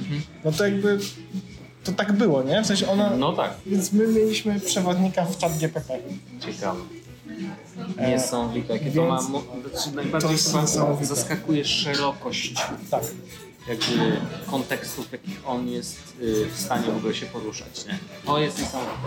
no 0.44 0.52
to 0.52 0.64
jakby 0.64 0.98
to 1.84 1.92
tak 1.92 2.12
było, 2.12 2.42
nie? 2.42 2.62
W 2.62 2.66
sensie 2.66 2.88
ona... 2.88 3.10
No 3.16 3.32
tak. 3.32 3.50
Więc 3.66 3.92
my 3.92 4.06
mieliśmy 4.06 4.60
przewodnika 4.60 5.24
w 5.24 5.40
chat 5.40 5.58
GPT. 5.58 5.98
Ciekawe. 6.40 6.80
E, 7.96 8.10
Niesamowite, 8.10 8.72
jakie 8.72 8.90
to 8.90 9.06
ma. 9.08 9.20
Znaczy 9.20 9.96
najbardziej 9.96 10.30
to 10.98 11.04
zaskakuje 11.04 11.64
szerokość 11.64 12.54
Tak. 12.90 13.02
Jakby 13.68 14.16
kontekstów, 14.46 15.08
w 15.08 15.12
jakich 15.12 15.40
on 15.46 15.68
jest 15.68 15.98
y, 16.22 16.46
w 16.54 16.60
stanie 16.60 16.82
w 16.92 16.96
ogóle 16.96 17.14
się 17.14 17.26
poruszać, 17.26 17.86
nie? 17.86 17.98
To 18.26 18.38
jest 18.38 18.58
niesamowite. 18.58 18.98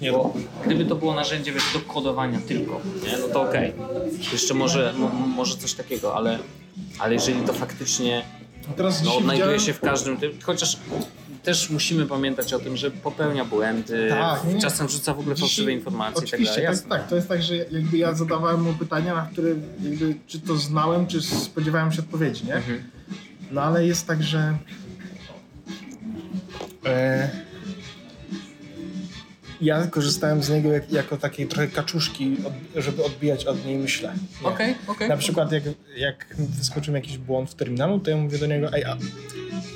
Nie, 0.00 0.12
Bo 0.12 0.34
gdyby 0.64 0.84
to 0.84 0.94
było 0.96 1.14
narzędzie 1.14 1.52
wiesz, 1.52 1.64
do 1.74 1.80
kodowania 1.80 2.38
tylko, 2.48 2.80
nie? 3.04 3.18
no 3.18 3.28
to 3.28 3.42
okej. 3.42 3.72
Jeszcze 4.32 4.54
może, 4.54 4.94
mo, 4.98 5.08
może 5.08 5.56
coś 5.56 5.74
takiego, 5.74 6.14
ale, 6.16 6.38
ale 6.98 7.14
jeżeli 7.14 7.40
to 7.40 7.52
faktycznie 7.52 8.24
no, 9.04 9.16
odnajduje 9.16 9.60
się 9.60 9.72
w 9.72 9.80
każdym 9.80 10.16
tym, 10.16 10.32
chociaż 10.42 10.78
też 11.42 11.70
musimy 11.70 12.06
pamiętać 12.06 12.52
o 12.54 12.58
tym, 12.58 12.76
że 12.76 12.90
popełnia 12.90 13.44
błędy, 13.44 14.06
Tak, 14.10 14.44
nie. 14.44 14.60
czasem 14.60 14.88
rzuca 14.88 15.14
w 15.14 15.20
ogóle 15.20 15.36
fałszywe 15.36 15.72
informacje 15.72 16.26
i 16.26 16.30
tak 16.30 16.44
dalej. 16.44 16.64
to 16.64 16.70
jest 16.70 16.88
tak. 16.88 17.08
To 17.08 17.16
jest 17.16 17.28
tak, 17.28 17.42
że 17.42 17.56
jakby 17.56 17.96
ja 17.98 18.14
zadawałem 18.14 18.62
mu 18.62 18.72
pytania, 18.74 19.14
na 19.14 19.26
które 19.32 19.48
jakby 19.82 20.14
czy 20.26 20.40
to 20.40 20.56
znałem, 20.56 21.06
czy 21.06 21.22
spodziewałem 21.22 21.92
się 21.92 22.00
odpowiedzi, 22.00 22.46
nie? 22.46 22.54
Mhm. 22.54 22.82
No 23.50 23.62
ale 23.62 23.86
jest 23.86 24.06
tak, 24.06 24.22
że 24.22 24.58
e, 26.86 27.28
ja 29.60 29.86
korzystałem 29.86 30.42
z 30.42 30.50
niego 30.50 30.72
jak, 30.72 30.92
jako 30.92 31.16
takiej 31.16 31.46
trochę 31.46 31.68
kaczuszki, 31.68 32.36
od, 32.46 32.82
żeby 32.82 33.04
odbijać 33.04 33.44
od 33.44 33.64
niej 33.66 33.78
myślę. 33.78 34.12
Okej, 34.42 34.74
okej. 34.86 35.08
Na 35.08 35.16
przykład 35.16 35.52
jak, 35.52 35.62
jak 35.96 36.26
wyskoczył 36.38 36.94
jakiś 36.94 37.18
błąd 37.18 37.50
w 37.50 37.54
terminalu, 37.54 38.00
to 38.00 38.10
ja 38.10 38.16
mówię 38.16 38.38
do 38.38 38.46
niego, 38.46 38.72
ej, 38.72 38.84
a 38.84 38.96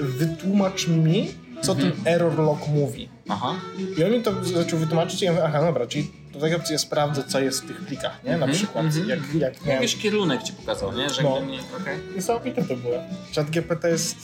wytłumacz 0.00 0.88
mi, 0.88 1.28
co 1.62 1.72
Mhm. 1.72 1.92
ten 1.92 2.08
error 2.14 2.38
log 2.38 2.68
mówi. 2.68 3.08
Aha. 3.28 3.54
I 3.98 4.04
on 4.04 4.10
mi 4.12 4.22
to 4.22 4.44
zaczął 4.44 4.78
wytłumaczyć 4.78 5.22
i 5.22 5.24
ja 5.24 5.32
mówię, 5.32 5.44
aha, 5.44 5.60
dobra, 5.60 5.86
czyli 5.86 6.10
opcji 6.56 6.72
ja 6.72 6.78
sprawdzę, 6.78 7.24
co 7.24 7.40
jest 7.40 7.62
w 7.64 7.66
tych 7.66 7.80
plikach, 7.80 8.24
nie? 8.24 8.30
Na 8.30 8.36
Mhm, 8.36 8.52
przykład, 8.52 8.84
mhm. 8.84 9.08
jak, 9.08 9.18
jak 9.34 9.64
miałem... 9.64 9.82
Jakiś 9.82 10.02
kierunek 10.02 10.42
ci 10.42 10.52
pokazał, 10.52 10.92
nie? 10.96 11.10
Że 11.10 11.22
No. 11.22 11.40
nie, 11.40 11.58
okej. 11.80 11.98
Niesamowite 12.16 12.64
to 12.64 12.76
było. 12.76 12.94
Chat 13.34 13.50
GPT 13.50 13.90
jest 13.90 14.16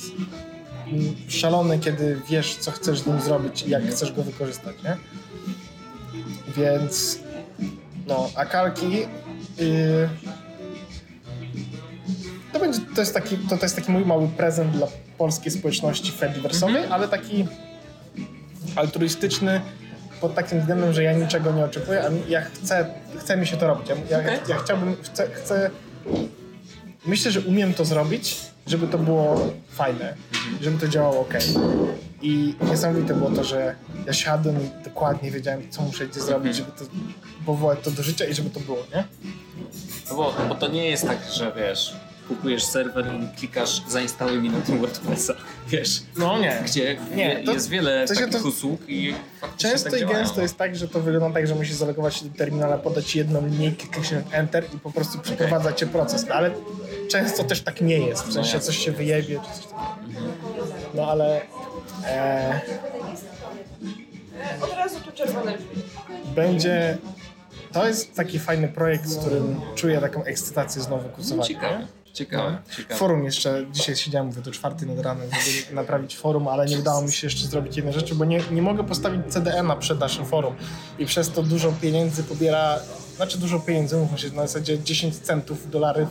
mm, 0.86 1.14
szalony, 1.28 1.78
kiedy 1.78 2.20
wiesz, 2.30 2.56
co 2.56 2.70
chcesz 2.70 2.98
z 2.98 3.06
nim 3.06 3.20
zrobić 3.20 3.62
i 3.62 3.70
jak 3.70 3.86
chcesz 3.90 4.12
go 4.12 4.22
wykorzystać, 4.22 4.76
nie? 4.84 4.96
Więc... 6.56 7.18
No, 8.06 8.30
a 8.34 8.44
kalki... 8.44 8.90
Yy, 9.58 10.08
to, 12.52 12.60
będzie, 12.60 12.80
to, 12.94 13.00
jest 13.00 13.14
taki, 13.14 13.36
to, 13.38 13.56
to 13.56 13.62
jest 13.64 13.76
taki 13.76 13.90
mój 13.92 14.04
mały 14.04 14.28
prezent 14.28 14.70
dla 14.70 14.86
polskiej 15.18 15.52
społeczności 15.52 16.12
Fediversowej, 16.12 16.84
ale 16.90 17.08
taki 17.08 17.46
altruistyczny 18.76 19.60
pod 20.20 20.34
takim 20.34 20.60
względem, 20.60 20.92
że 20.92 21.02
ja 21.02 21.12
niczego 21.12 21.52
nie 21.52 21.64
oczekuję, 21.64 22.04
a 22.04 22.10
ja 22.28 22.40
chcę, 22.40 22.86
chce 23.18 23.36
mi 23.36 23.46
się 23.46 23.56
to 23.56 23.66
robić. 23.66 23.88
Ja, 24.10 24.22
ja, 24.22 24.32
ja 24.48 24.56
chciałbym, 24.56 24.96
chcę, 25.02 25.28
chcę, 25.32 25.70
myślę, 27.06 27.30
że 27.30 27.40
umiem 27.40 27.74
to 27.74 27.84
zrobić, 27.84 28.36
żeby 28.66 28.88
to 28.88 28.98
było 28.98 29.52
fajne, 29.68 30.14
żeby 30.60 30.78
to 30.78 30.88
działało 30.88 31.20
ok. 31.20 31.34
I 32.22 32.54
niesamowite 32.70 33.14
było 33.14 33.30
to, 33.30 33.44
że 33.44 33.74
ja 34.06 34.12
siadłem 34.12 34.56
i 34.56 34.84
dokładnie 34.84 35.30
wiedziałem, 35.30 35.70
co 35.70 35.82
muszę 35.82 36.06
gdzie 36.06 36.20
zrobić, 36.20 36.56
żeby 36.56 36.72
to 36.72 36.84
powołać 37.46 37.78
to 37.82 37.90
do 37.90 38.02
życia 38.02 38.24
i 38.24 38.34
żeby 38.34 38.50
to 38.50 38.60
było, 38.60 38.78
nie? 38.94 39.04
No 40.10 40.16
bo, 40.16 40.34
bo 40.48 40.54
to 40.54 40.68
nie 40.68 40.90
jest 40.90 41.06
tak, 41.06 41.18
że 41.32 41.52
wiesz, 41.56 41.96
kupujesz 42.28 42.64
serwer 42.64 43.06
i 43.06 43.38
klikasz 43.38 43.82
zainstaluj 43.88 44.38
mi 44.38 44.50
na 44.50 44.60
tym 44.60 44.78
WordPressa, 44.78 45.34
wiesz. 45.68 46.02
No 46.16 46.38
nie. 46.38 46.62
Gdzie 46.64 46.96
Nie, 47.14 47.42
to- 47.44 47.52
jest 47.52 47.68
wiele 47.68 48.06
takich 48.08 48.28
to- 48.42 48.48
usług 48.48 48.80
i 48.88 49.14
Często 49.56 49.90
tak 49.90 49.98
i 49.98 50.00
działają. 50.00 50.18
gęsto 50.18 50.42
jest 50.42 50.56
tak, 50.56 50.76
że 50.76 50.88
to 50.88 51.00
wygląda 51.00 51.34
tak, 51.40 51.46
że 51.46 51.54
musisz 51.54 51.74
zalogować 51.74 52.14
się 52.16 52.24
do 52.24 52.38
terminala, 52.38 52.78
podać 52.78 53.16
jedną 53.16 53.46
linijkę, 53.46 53.86
kliknąć 53.86 54.24
Enter 54.32 54.64
i 54.74 54.78
po 54.78 54.92
prostu 54.92 55.18
przeprowadza 55.18 55.72
cię 55.72 55.86
proces. 55.86 56.26
No, 56.28 56.34
ale 56.34 56.50
często 57.10 57.44
też 57.44 57.60
tak 57.60 57.80
nie 57.80 57.98
jest, 57.98 58.22
w 58.22 58.32
sensie 58.32 58.40
jasne. 58.54 58.60
coś 58.60 58.78
się 58.84 58.92
wyjebie 58.92 59.40
czy 59.46 59.56
coś 59.62 59.66
takiego. 59.66 60.22
No 60.94 61.06
ale 61.10 61.40
e, 62.06 62.60
Od 64.62 64.72
razu 64.76 65.00
tu 65.00 65.12
czerwone 65.12 65.54
będzie... 66.34 66.98
To 67.72 67.88
jest 67.88 68.14
taki 68.14 68.38
fajny 68.38 68.68
projekt, 68.68 69.06
z 69.06 69.18
którym 69.18 69.60
czuję 69.74 70.00
taką 70.00 70.24
ekscytację 70.24 70.82
znowu 70.82 71.08
kucowania. 71.08 71.48
Ciekawe, 71.48 71.78
nie? 71.78 71.86
Ciekawe, 72.16 72.58
ciekawe. 72.76 72.98
Forum 73.00 73.24
jeszcze, 73.24 73.66
dzisiaj 73.72 73.96
siedziałem, 73.96 74.26
mówię, 74.26 74.42
do 74.42 74.50
czwartej 74.50 74.88
nad 74.88 74.98
ranem, 75.04 75.28
żeby 75.30 75.74
naprawić 75.74 76.16
forum, 76.16 76.48
ale 76.48 76.66
nie 76.66 76.78
udało 76.78 77.02
mi 77.02 77.12
się 77.12 77.26
jeszcze 77.26 77.48
zrobić 77.48 77.76
jednej 77.76 77.94
rzeczy, 77.94 78.14
bo 78.14 78.24
nie, 78.24 78.40
nie 78.50 78.62
mogę 78.62 78.84
postawić 78.84 79.20
CDN 79.28 79.66
na 79.66 79.76
przed 79.76 80.00
naszym 80.00 80.26
forum 80.26 80.54
i 80.98 81.06
przez 81.06 81.30
to 81.30 81.42
dużo 81.42 81.72
pieniędzy 81.72 82.22
pobiera, 82.24 82.78
znaczy 83.16 83.38
dużo 83.38 83.60
pieniędzy, 83.60 83.96
mówmy 83.96 84.18
się, 84.18 84.30
na 84.30 84.42
zasadzie 84.46 84.78
10 84.78 85.16
centów, 85.16 85.70
dolarów 85.70 86.08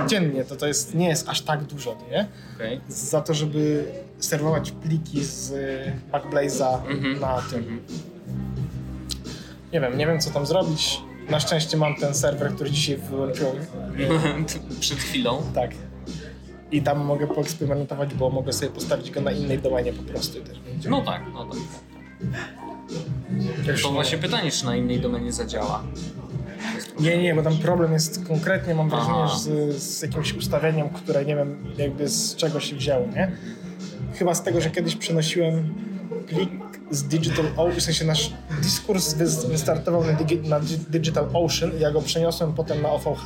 ym, 0.00 0.08
dziennie, 0.08 0.44
to 0.44 0.56
to 0.56 0.66
jest, 0.66 0.94
nie 0.94 1.08
jest 1.08 1.28
aż 1.28 1.40
tak 1.40 1.64
dużo, 1.64 1.96
nie? 2.10 2.28
Okej. 2.56 2.80
Za 2.88 3.20
to, 3.20 3.34
żeby 3.34 3.84
serwować 4.18 4.70
pliki 4.70 5.24
z 5.24 5.50
y, 5.50 5.92
Backblaze'a 6.12 6.74
Mhm. 6.88 7.20
na 7.20 7.42
tym. 7.50 7.80
Nie 9.72 9.80
wiem, 9.80 9.98
nie 9.98 10.06
wiem 10.06 10.20
co 10.20 10.30
tam 10.30 10.46
zrobić. 10.46 11.00
Na 11.30 11.40
szczęście 11.40 11.76
mam 11.76 11.94
ten 11.96 12.14
serwer, 12.14 12.54
który 12.54 12.70
dzisiaj 12.70 12.96
wyłączyłem. 12.96 13.56
Przed 14.80 14.98
chwilą. 14.98 15.42
Tak. 15.54 15.70
I 16.72 16.82
tam 16.82 17.04
mogę 17.04 17.26
poeksperymentować, 17.26 18.14
bo 18.14 18.30
mogę 18.30 18.52
sobie 18.52 18.70
postawić 18.70 19.10
go 19.10 19.20
na 19.20 19.30
innej 19.32 19.58
domenie 19.58 19.92
po 19.92 20.02
prostu 20.02 20.40
też. 20.40 20.58
No 20.88 21.00
tak, 21.02 21.22
no 21.34 21.44
tak. 21.46 21.58
Już 23.66 23.82
To 23.82 23.88
nie- 23.88 23.94
właśnie 23.94 24.18
pytanie, 24.18 24.50
czy 24.50 24.64
na 24.64 24.76
innej 24.76 25.00
domenie 25.00 25.32
zadziała. 25.32 25.82
Nie, 27.00 27.18
nie, 27.22 27.34
bo 27.34 27.42
tam 27.42 27.56
problem 27.58 27.92
jest 27.92 28.26
konkretnie, 28.28 28.74
mam 28.74 28.90
wrażenie, 28.90 29.14
Aha. 29.24 29.38
z, 29.38 29.76
z 29.82 30.02
jakimś 30.02 30.32
ustawieniem, 30.34 30.88
które 30.88 31.24
nie 31.24 31.36
wiem 31.36 31.74
jakby 31.78 32.08
z 32.08 32.36
czego 32.36 32.60
się 32.60 32.76
wzięło, 32.76 33.06
nie? 33.06 33.32
Chyba 34.14 34.34
z 34.34 34.42
tego, 34.42 34.60
że 34.60 34.70
kiedyś 34.70 34.96
przenosiłem 34.96 35.74
plik 36.28 36.50
z 36.90 37.02
Digital 37.02 37.46
Ocean, 37.56 37.80
w 37.80 37.82
sensie 37.82 38.04
nasz 38.04 38.32
dyskurs 38.62 39.14
wy, 39.14 39.24
wystartował 39.48 40.04
na, 40.04 40.12
digi, 40.12 40.48
na 40.48 40.60
Di- 40.60 40.90
Digital 40.90 41.26
Ocean 41.34 41.72
i 41.76 41.80
ja 41.80 41.90
go 41.90 42.02
przeniosłem 42.02 42.52
potem 42.54 42.82
na 42.82 42.88
OVH. 42.90 43.24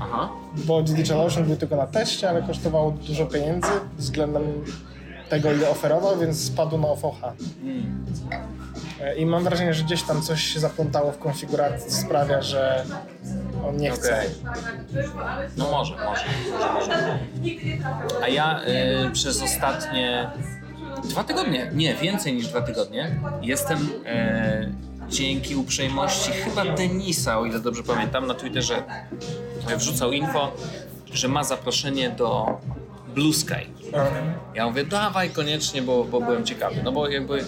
Aha. 0.00 0.28
Bo 0.56 0.82
Digital 0.82 1.20
Ocean 1.20 1.44
był 1.46 1.56
tylko 1.56 1.76
na 1.76 1.86
teście, 1.86 2.28
ale 2.30 2.42
kosztowało 2.42 2.90
dużo 2.90 3.26
pieniędzy 3.26 3.70
względem 3.98 4.42
tego, 5.28 5.52
ile 5.52 5.70
oferował, 5.70 6.18
więc 6.18 6.44
spadł 6.44 6.78
na 6.78 6.88
OVH. 6.88 7.22
E, 9.00 9.14
I 9.16 9.26
mam 9.26 9.44
wrażenie, 9.44 9.74
że 9.74 9.84
gdzieś 9.84 10.02
tam 10.02 10.22
coś 10.22 10.42
się 10.44 10.60
zaplątało 10.60 11.12
w 11.12 11.18
konfiguracji, 11.18 11.90
sprawia, 11.90 12.42
że 12.42 12.84
on 13.68 13.76
nie 13.76 13.90
chce. 13.90 14.14
Okej. 14.18 14.30
No 15.56 15.70
może, 15.70 15.94
może, 15.96 16.24
może, 16.50 16.72
może. 16.74 17.18
A 18.22 18.28
ja 18.28 18.60
y, 19.08 19.10
przez 19.12 19.42
ostatnie 19.42 20.30
dwa 21.04 21.24
tygodnie, 21.24 21.70
nie, 21.74 21.94
więcej 21.94 22.34
niż 22.34 22.48
dwa 22.48 22.60
tygodnie, 22.60 23.20
jestem 23.42 23.78
y, 23.78 24.90
dzięki 25.08 25.56
uprzejmości 25.56 26.32
chyba 26.32 26.64
Denisa, 26.64 27.38
o 27.38 27.46
ile 27.46 27.60
dobrze 27.60 27.82
pamiętam, 27.82 28.26
na 28.26 28.34
Twitterze 28.34 28.82
wrzucał 29.76 30.12
info, 30.12 30.52
że 31.12 31.28
ma 31.28 31.44
zaproszenie 31.44 32.10
do 32.10 32.46
Blue 33.14 33.32
Sky. 33.32 33.66
Ja 34.54 34.66
mówię, 34.66 34.84
dawaj 34.84 35.30
koniecznie, 35.30 35.82
bo, 35.82 36.04
bo 36.04 36.20
byłem 36.20 36.44
ciekawy. 36.44 36.76
No 36.84 36.92
bo 36.92 37.08
jakby 37.08 37.44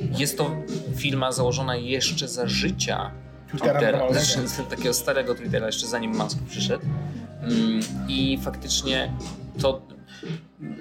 jest 0.00 0.38
to 0.38 0.50
firma 0.96 1.32
założona 1.32 1.76
jeszcze 1.76 2.28
za 2.28 2.46
życia 2.46 3.10
Twittera 3.48 4.12
znaczy 4.12 4.48
takiego 4.70 4.94
starego 4.94 5.34
Twittera, 5.34 5.66
jeszcze 5.66 5.86
zanim 5.86 6.16
Musk 6.16 6.38
przyszedł. 6.48 6.84
Mm, 7.42 7.80
I 8.08 8.38
faktycznie 8.42 9.12
to 9.60 9.82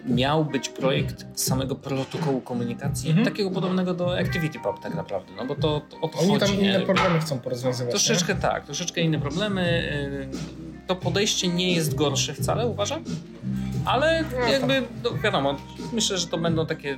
miał 0.05 0.45
być 0.45 0.69
projekt 0.69 1.25
samego 1.35 1.75
protokołu 1.75 2.41
komunikacji, 2.41 3.15
takiego 3.23 3.51
podobnego 3.51 3.93
do 3.93 4.19
ActivityPub 4.19 4.79
tak 4.83 4.95
naprawdę, 4.95 5.31
no 5.37 5.45
bo 5.45 5.55
to, 5.55 5.81
to 5.89 5.97
o 6.01 6.07
to 6.07 6.19
Oni 6.19 6.39
tam 6.39 6.53
inne 6.53 6.79
nie? 6.79 6.85
problemy 6.85 7.19
chcą 7.19 7.39
porozwiązywać. 7.39 7.91
Troszeczkę 7.91 8.35
tak, 8.35 8.65
troszeczkę 8.65 9.01
inne 9.01 9.19
problemy. 9.19 9.83
Yy, 10.31 10.87
To 10.87 10.95
podejście 10.95 11.47
nie 11.47 11.73
jest 11.73 11.95
gorsze 11.95 12.33
wcale, 12.33 12.67
uważam. 12.67 13.03
Ale 13.85 14.23
jakby, 14.51 14.83
no 15.03 15.09
wiadomo, 15.23 15.55
myślę, 15.93 16.17
że 16.17 16.27
to 16.27 16.37
będą 16.37 16.65
takie, 16.65 16.97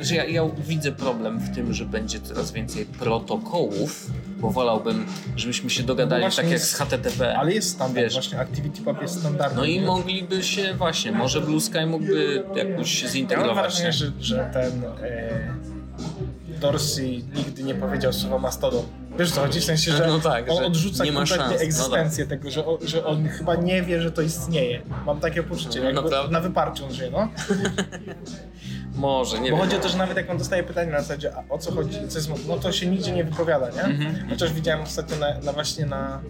że 0.00 0.14
ja, 0.14 0.24
ja 0.24 0.42
widzę 0.66 0.92
problem 0.92 1.38
w 1.38 1.54
tym, 1.54 1.74
że 1.74 1.84
będzie 1.84 2.20
coraz 2.20 2.52
więcej 2.52 2.84
protokołów, 2.86 4.10
bo 4.40 4.50
wolałbym, 4.50 5.06
żebyśmy 5.36 5.70
się 5.70 5.82
dogadali 5.82 6.22
No 6.22 6.24
właśnie 6.28 6.42
tak 6.42 6.50
jak 6.52 6.60
jest- 6.60 6.70
z 6.70 6.74
HTTP. 6.74 7.36
Ale 7.38 7.52
jest 7.52 7.70
standard, 7.70 8.04
Wiesz. 8.04 8.12
właśnie 8.12 8.40
ActivityPub 8.40 9.02
jest 9.02 9.20
standardem. 9.20 9.58
No 9.58 9.64
i 9.64 9.80
mogliby 9.80 10.42
się 10.42 10.74
właśnie, 10.74 11.12
może 11.12 11.40
Blue 11.40 11.60
Sky 11.60 11.86
mógłby 11.86 12.44
jakoś 12.56 13.00
Ja 13.00 13.04
mam 13.06 13.12
zintegrować. 13.12 13.54
wrażenie, 13.56 13.84
nie? 13.86 13.92
że, 13.92 14.12
że 14.20 14.50
ten 14.52 14.84
e, 15.02 15.54
Dorsey 16.58 17.24
nigdy 17.34 17.62
nie 17.62 17.74
powiedział 17.74 18.12
słowa 18.12 18.38
mastodon. 18.38 18.82
Wiesz 19.18 19.30
co 19.30 19.40
chodzi? 19.40 19.60
W 19.60 19.64
sensie, 19.64 19.92
że 19.92 20.06
No 20.06 20.18
tak, 20.20 20.50
on 20.50 20.56
że 20.56 20.66
odrzuca 20.66 21.04
nie 21.04 21.12
kompletnie 21.12 21.44
szans. 21.46 21.58
No 21.58 21.64
egzystencję 21.64 22.26
tego, 22.26 22.50
że, 22.50 22.66
o, 22.66 22.78
że 22.82 23.04
on 23.06 23.28
chyba 23.28 23.54
nie 23.54 23.82
wie, 23.82 24.02
że 24.02 24.10
to 24.12 24.22
istnieje. 24.22 24.82
Mam 25.06 25.20
takie 25.20 25.42
poczucie, 25.42 25.80
No 25.80 25.90
jakby 25.90 26.32
na 26.32 26.40
wyparciu 26.40 26.84
on 26.84 26.92
żyje, 26.94 27.10
no. 27.10 27.28
Może, 28.94 29.40
nie 29.40 29.50
Bo 29.50 29.56
wiem. 29.56 29.64
chodzi 29.66 29.76
o 29.76 29.80
to, 29.80 29.88
że 29.88 29.98
nawet 29.98 30.16
jak 30.16 30.30
on 30.30 30.38
dostaje 30.38 30.62
pytanie 30.62 30.92
na 30.92 31.00
zasadzie, 31.00 31.32
a 31.36 31.54
o 31.54 31.58
co 31.58 31.72
chodzi, 31.72 31.98
co 32.08 32.18
jest, 32.18 32.30
no 32.48 32.56
to 32.56 32.72
się 32.72 32.86
nigdzie 32.86 33.12
nie 33.12 33.24
wypowiada, 33.24 33.70
nie? 33.70 33.82
Mhm. 33.82 34.30
Chociaż 34.30 34.52
widziałem 34.52 34.82
ostatnio 34.82 35.16
na, 35.16 35.38
na 35.38 35.52
właśnie 35.52 35.86
na, 35.86 36.20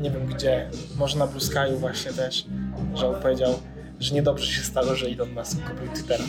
nie 0.00 0.10
wiem 0.10 0.26
gdzie, 0.26 0.70
może 0.96 1.18
na 1.18 1.26
Blue 1.26 1.76
właśnie 1.78 2.12
też, 2.12 2.46
że 2.94 3.08
on 3.08 3.22
powiedział, 3.22 3.54
że 4.00 4.14
niedobrze 4.14 4.46
się 4.46 4.62
stało, 4.62 4.94
że 4.94 5.06
Elon 5.06 5.32
Musk 5.32 5.58
kupił 5.62 5.92
Twittera. 5.94 6.24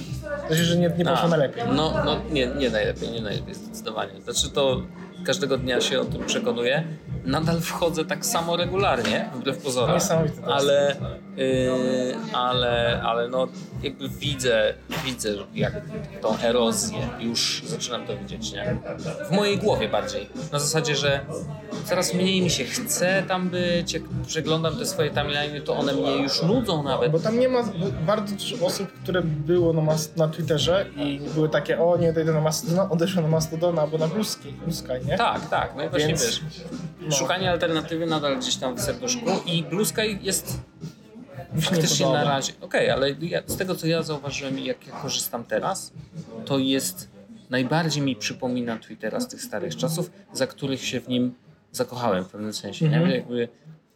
Znaczy, 0.48 0.64
że 0.66 0.78
nie, 0.78 0.92
nie 0.98 1.06
poszło 1.06 1.24
A, 1.24 1.28
najlepiej. 1.28 1.64
No, 1.76 1.94
no 2.06 2.22
nie, 2.32 2.48
nie 2.48 2.70
najlepiej, 2.70 3.10
nie 3.10 3.22
najlepiej 3.22 3.56
zdecydowanie. 3.56 4.22
Znaczy 4.22 4.50
to 4.50 4.82
każdego 5.24 5.58
dnia 5.58 5.82
się 5.82 6.00
o 6.00 6.06
tym 6.06 6.26
przekonuję. 6.26 6.84
Nadal 7.26 7.62
wchodzę 7.62 8.06
tak 8.06 8.26
samo 8.26 8.58
regularnie, 8.58 9.30
wbrew 9.36 9.58
pozorom. 9.58 9.94
Niesamowite 9.96 10.42
to. 10.42 10.54
Ale, 10.56 10.96
yy, 11.38 12.16
ale, 12.34 13.02
ale 13.04 13.30
no 13.30 13.48
jakby 13.84 14.10
widzę, 14.10 14.74
widzę 15.06 15.30
jak 15.54 15.74
tą 16.22 16.40
erozję 16.40 16.98
już 17.20 17.64
zaczynam 17.66 18.08
to 18.08 18.18
widzieć, 18.18 18.54
nie? 18.54 18.78
W 19.30 19.32
mojej 19.32 19.58
głowie 19.58 19.90
bardziej. 19.90 20.30
Na 20.52 20.60
zasadzie, 20.60 20.96
że 20.96 21.20
coraz 21.86 22.14
mniej 22.14 22.42
mi 22.42 22.50
się 22.50 22.64
chce 22.64 23.24
tam 23.28 23.50
być, 23.50 23.94
jak 23.94 24.04
przeglądam 24.28 24.78
te 24.78 24.86
swoje 24.86 25.10
timeliny, 25.10 25.62
to 25.62 25.76
one 25.76 25.94
mnie 25.94 26.18
już 26.18 26.42
nudzą 26.42 26.84
nawet. 26.84 27.12
Bo 27.12 27.20
tam 27.20 27.40
nie 27.40 27.50
ma 27.50 27.64
bardzo 28.06 28.36
dużo 28.36 28.66
osób, 28.66 28.88
które 29.04 29.22
było 29.22 29.74
na, 29.74 29.82
mas- 29.82 30.18
na 30.18 30.28
Twitterze 30.28 30.86
i 30.96 31.20
były 31.34 31.50
takie, 31.50 31.80
o 31.80 31.98
nie 31.98 32.10
odejdę 32.10 32.34
na 32.34 32.42
Mastodona, 32.42 32.90
odeszłem 32.90 33.26
na 33.26 33.32
Mastodona 33.32 33.82
albo 33.82 33.98
na 33.98 34.08
Blue 34.08 34.24
Sky, 34.24 34.52
Blue 34.52 34.74
Sky 34.74 35.08
nie? 35.12 35.18
Tak, 35.18 35.50
tak, 35.50 35.74
no 35.78 35.84
i 35.84 35.90
właśnie 35.90 36.08
Więc- 36.08 36.26
wiesz, 36.26 36.42
no. 37.02 37.12
szukanie 37.16 37.52
alternatywy 37.52 38.06
nadal 38.06 38.40
gdzieś 38.40 38.56
tam 38.56 38.76
w 38.76 38.82
serduszku 38.82 39.26
i 39.46 39.64
Blue 39.64 39.86
Sky 39.86 40.20
jest 40.22 40.58
faktycznie 41.62 42.06
na 42.06 42.24
razie, 42.24 42.54
okej, 42.62 42.90
ale 42.90 43.12
ja, 43.12 43.42
z 43.48 43.58
tego 43.58 43.76
co 43.76 43.88
ja 43.88 44.04
zauważyłem 44.04 44.60
i 44.60 44.66
jak 44.66 44.88
ja 44.88 44.94
korzystam 44.94 45.44
teraz, 45.44 45.92
to 46.46 46.60
jest, 46.60 47.08
najbardziej 47.50 48.04
mi 48.04 48.16
przypomina 48.16 48.78
Twittera 48.78 49.20
z 49.20 49.28
tych 49.28 49.42
starych 49.42 49.76
czasów, 49.76 50.12
za 50.34 50.48
których 50.48 50.86
się 50.86 51.00
w 51.02 51.08
nim 51.08 51.34
zakochałem 51.72 52.26
w 52.26 52.30
pewnym 52.30 52.54
sensie, 52.54 52.86
Mhm. 52.86 53.08
nie? 53.10 53.16
Jakby 53.16 53.48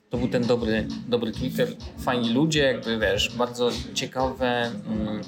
to 0.10 0.17
był 0.17 0.28
ten 0.28 0.45
dobry, 0.47 0.88
dobry 1.08 1.32
Twitter, 1.32 1.67
fajni 1.99 2.34
ludzie, 2.34 2.63
jakby 2.63 2.99
wiesz, 2.99 3.36
bardzo 3.38 3.69
ciekawe. 3.93 4.71
Mm, 4.88 5.21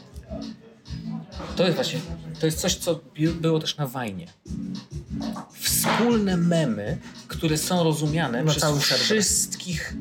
to 1.55 1.63
jest 1.63 1.75
właśnie, 1.75 1.99
to 2.39 2.45
jest 2.45 2.59
coś, 2.59 2.75
co 2.75 2.99
było 3.41 3.59
też 3.59 3.77
na 3.77 3.87
Wajnie. 3.87 4.27
Wspólne 5.91 6.37
memy, 6.37 6.97
które 7.27 7.57
są 7.57 7.83
rozumiane 7.83 8.43
Na 8.43 8.51
przez 8.51 8.63
wszystkich 8.99 9.93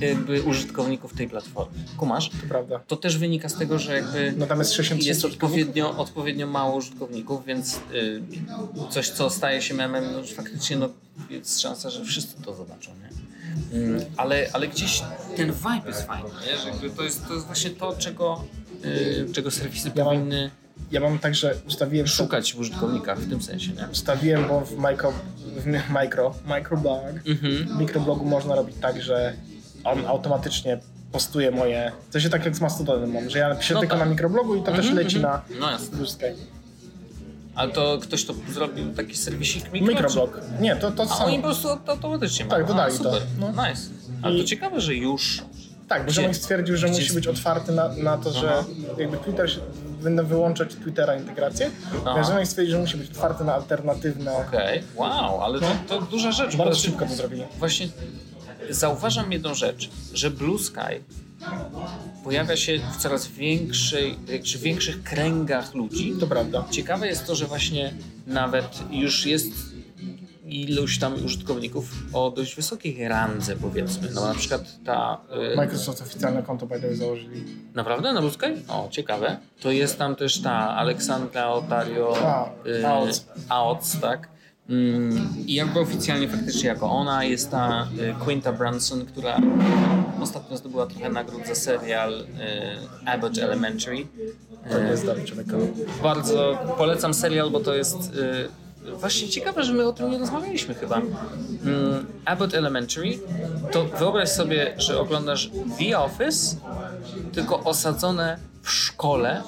jakby 0.00 0.42
użytkowników 0.42 1.14
tej 1.14 1.28
platformy. 1.28 1.78
Kumasz? 1.96 2.28
To 2.28 2.46
prawda. 2.48 2.78
To 2.86 2.96
też 2.96 3.18
wynika 3.18 3.48
z 3.48 3.54
tego, 3.54 3.78
że 3.78 3.96
jakby 3.96 4.34
No 4.36 4.46
tam 4.46 4.58
jest 4.58 4.72
60 4.72 5.04
jest 5.06 5.24
odpowiednio, 5.24 5.96
odpowiednio 5.98 6.46
mało 6.46 6.76
użytkowników, 6.76 7.44
więc 7.44 7.80
y, 7.94 8.22
coś, 8.90 9.10
co 9.10 9.30
staje 9.30 9.62
się 9.62 9.74
memem, 9.74 10.04
no, 10.12 10.22
faktycznie 10.36 10.76
no, 10.76 10.88
jest 11.30 11.60
szansa, 11.60 11.90
że 11.90 12.04
wszyscy 12.04 12.42
to 12.42 12.54
zobaczą. 12.54 12.90
Nie? 12.92 13.78
Mm, 13.78 14.04
ale, 14.16 14.50
ale 14.52 14.68
gdzieś 14.68 15.02
ten 15.36 15.52
vibe 15.52 15.82
jest 15.86 16.02
fajny, 16.02 16.28
nie? 16.46 16.58
że 16.88 16.90
to, 16.90 17.02
jest, 17.02 17.28
to 17.28 17.34
jest 17.34 17.46
właśnie 17.46 17.70
to, 17.70 17.96
czego, 17.98 18.44
y, 18.84 19.26
czego 19.32 19.50
serwisy 19.50 19.92
Ja 19.94 20.04
mam- 20.04 20.14
powinny 20.14 20.50
Ja 20.90 21.00
mam 21.00 21.18
także, 21.18 21.54
ustawiłem 21.68 22.06
szukać 22.06 22.54
w 22.54 22.58
użytkownikach 22.58 23.18
w 23.18 23.28
tym 23.30 23.42
sensie. 23.42 23.72
Nie? 23.72 23.88
Ustawiłem, 23.92 24.48
bo 24.48 24.60
w 24.60 24.78
micro, 24.78 25.12
w 25.56 25.66
micro, 25.90 26.34
microblog, 26.46 27.02
Mhm. 27.26 27.68
w 27.68 27.80
mikroblogu 27.80 28.24
można 28.24 28.54
robić 28.54 28.76
tak, 28.80 29.02
że 29.02 29.32
on 29.84 30.06
automatycznie 30.06 30.78
postuje 31.12 31.50
moje, 31.50 31.92
to 32.12 32.20
się 32.20 32.30
tak 32.30 32.44
jak 32.44 32.56
z 32.56 32.60
Mastodonem 32.60 33.12
mam, 33.12 33.30
że 33.30 33.38
ja 33.38 33.54
piszę 33.54 33.74
No 33.74 33.80
tylko 33.80 33.96
tak. 33.96 34.04
na 34.06 34.10
mikroblogu 34.10 34.56
i 34.56 34.62
to 34.62 34.72
też 34.72 34.90
leci 34.90 35.20
na 35.20 35.42
No 35.60 35.70
jasne. 35.70 35.98
Ale 37.54 37.72
to 37.72 37.98
ktoś 38.02 38.24
to 38.24 38.34
zrobił 38.52 38.94
taki 38.94 39.16
serwisik 39.16 39.72
mikro? 39.72 39.88
Mikroblog. 39.88 40.40
Nie, 40.60 40.76
to, 40.76 40.90
to 40.90 41.02
A 41.02 41.06
samo. 41.06 41.24
oni 41.24 41.36
po 41.36 41.42
prostu 41.42 41.68
auto- 41.68 41.90
automatycznie 41.92 42.46
Tak, 42.46 42.66
dodali 42.66 42.94
A, 42.94 42.98
to. 42.98 43.04
super. 43.04 43.22
No. 43.40 43.48
Nice. 43.50 43.82
Ale 44.22 44.34
I- 44.36 44.40
to 44.40 44.44
ciekawe, 44.48 44.80
że 44.80 44.94
już 44.94 45.42
Tak, 45.88 46.02
bo 46.04 46.10
Gdzie- 46.12 46.22
Ziomek 46.22 46.36
stwierdził, 46.36 46.76
że 46.76 46.88
gdzie 46.90 47.00
musi 47.00 47.14
być 47.14 47.26
otwarty 47.26 47.72
na, 47.72 47.88
na 47.88 48.16
to, 48.16 48.32
że 48.32 48.52
Aha. 48.58 48.64
jakby 48.98 49.16
Twitter, 49.16 49.50
się- 49.52 49.60
będę 50.02 50.22
wyłączać 50.22 50.74
Twittera 50.74 51.16
integrację, 51.16 51.70
Ziomek 52.26 52.46
stwierdził, 52.46 52.74
że 52.74 52.80
musi 52.80 52.96
być 52.96 53.10
otwarty 53.10 53.44
na 53.44 53.54
alternatywne. 53.54 54.32
Okej, 54.36 54.82
wow, 54.94 55.40
ale 55.40 55.60
to, 55.60 55.66
to 55.88 56.00
duża 56.00 56.32
rzecz. 56.32 56.56
Bardzo 56.56 56.80
szybko 56.80 57.06
to 57.06 57.14
zrobili. 57.14 57.44
Właśnie 57.58 57.88
zauważam 58.70 59.32
jedną 59.32 59.54
rzecz, 59.54 59.90
że 60.12 60.30
Blue 60.30 60.58
Sky 60.58 61.02
pojawia 62.24 62.56
się 62.56 62.78
w 62.92 62.96
coraz 62.96 63.26
większej, 63.26 64.18
czy 64.44 64.58
większych 64.58 65.02
kręgach 65.02 65.74
ludzi. 65.74 66.14
To 66.20 66.26
prawda. 66.26 66.64
Ciekawe 66.70 67.06
jest 67.06 67.26
to, 67.26 67.34
że 67.34 67.46
właśnie 67.46 67.94
nawet 68.26 68.78
już 68.90 69.26
jest 69.26 69.71
iluś 70.60 70.98
tam 70.98 71.24
użytkowników 71.24 71.92
o 72.12 72.30
dość 72.30 72.54
wysokiej 72.56 73.08
randze 73.08 73.56
powiedzmy. 73.56 74.08
No 74.14 74.28
na 74.28 74.34
przykład 74.34 74.64
ta... 74.84 75.20
y, 75.52 75.56
Microsoft 75.56 76.02
oficjalne 76.02 76.42
konto 76.42 76.66
by 76.66 76.80
the 76.80 76.94
założyli. 76.94 77.44
Naprawdę? 77.74 78.12
Na 78.12 78.20
Blue? 78.20 78.32
O, 78.68 78.88
ciekawe. 78.90 79.36
To 79.60 79.70
jest 79.70 79.98
tam 79.98 80.16
też 80.16 80.42
ta 80.42 80.76
Aleksandra 80.76 81.48
Otario 81.48 82.16
A, 82.26 82.50
y, 82.66 82.86
Aoc. 82.86 83.26
Aoc, 83.48 84.00
tak? 84.00 84.28
Mm, 84.68 85.28
I 85.46 85.54
jakby 85.54 85.80
oficjalnie 85.80 86.28
faktycznie 86.28 86.68
jako 86.68 86.90
ona 86.90 87.24
jest 87.24 87.50
ta 87.50 87.88
y, 87.98 88.24
Quinta 88.24 88.52
Brunson, 88.52 89.06
która 89.06 89.38
ostatnio 90.20 90.56
zdobyła 90.56 90.86
trochę 90.86 91.08
nagród 91.08 91.46
za 91.46 91.54
serial 91.54 92.20
y, 92.20 92.26
Abbott 93.06 93.38
Elementary. 93.38 94.06
To 94.70 94.78
nie 94.78 94.86
Y, 94.86 94.90
jest 94.90 95.06
bardzo 96.02 96.58
polecam 96.78 97.14
serial, 97.14 97.50
bo 97.50 97.60
to 97.60 97.74
jest 97.74 98.12
właśnie 98.98 99.28
ciekawe, 99.28 99.64
że 99.64 99.72
my 99.72 99.86
o 99.88 99.92
tym 99.92 100.10
nie 100.10 100.18
rozmawialiśmy 100.18 100.74
chyba. 100.74 100.96
Mm, 100.96 102.06
Abbott 102.24 102.54
Elementary 102.54 103.18
to 103.72 103.84
wyobraź 103.84 104.28
sobie, 104.28 104.74
że 104.76 105.00
oglądasz 105.00 105.50
The 105.78 105.98
Office, 105.98 106.56
tylko 107.32 107.60
osadzone 107.60 108.36
w 108.62 108.70
szkole 108.70 109.42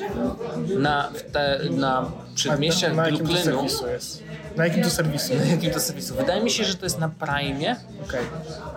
na, 0.78 1.08
w 1.14 1.22
te, 1.32 1.60
na 1.70 2.10
przedmieściach 2.34 2.94
na 2.96 3.08
jakim 3.08 3.26
to 3.26 3.32
Brooklynu. 3.32 3.56
serwisu 3.56 3.88
jest? 3.88 4.22
Na 4.56 4.66
jakim 4.66 4.82
to 4.82 4.90
serwisu? 4.90 5.34
Na 5.34 5.44
jakim 5.44 5.70
to 5.70 5.80
serwisu? 5.80 6.14
Wydaje 6.14 6.42
mi 6.42 6.50
się, 6.50 6.64
że 6.64 6.74
to 6.74 6.86
jest 6.86 6.98
na 6.98 7.08
Prime 7.08 7.76
Okej. 8.08 8.24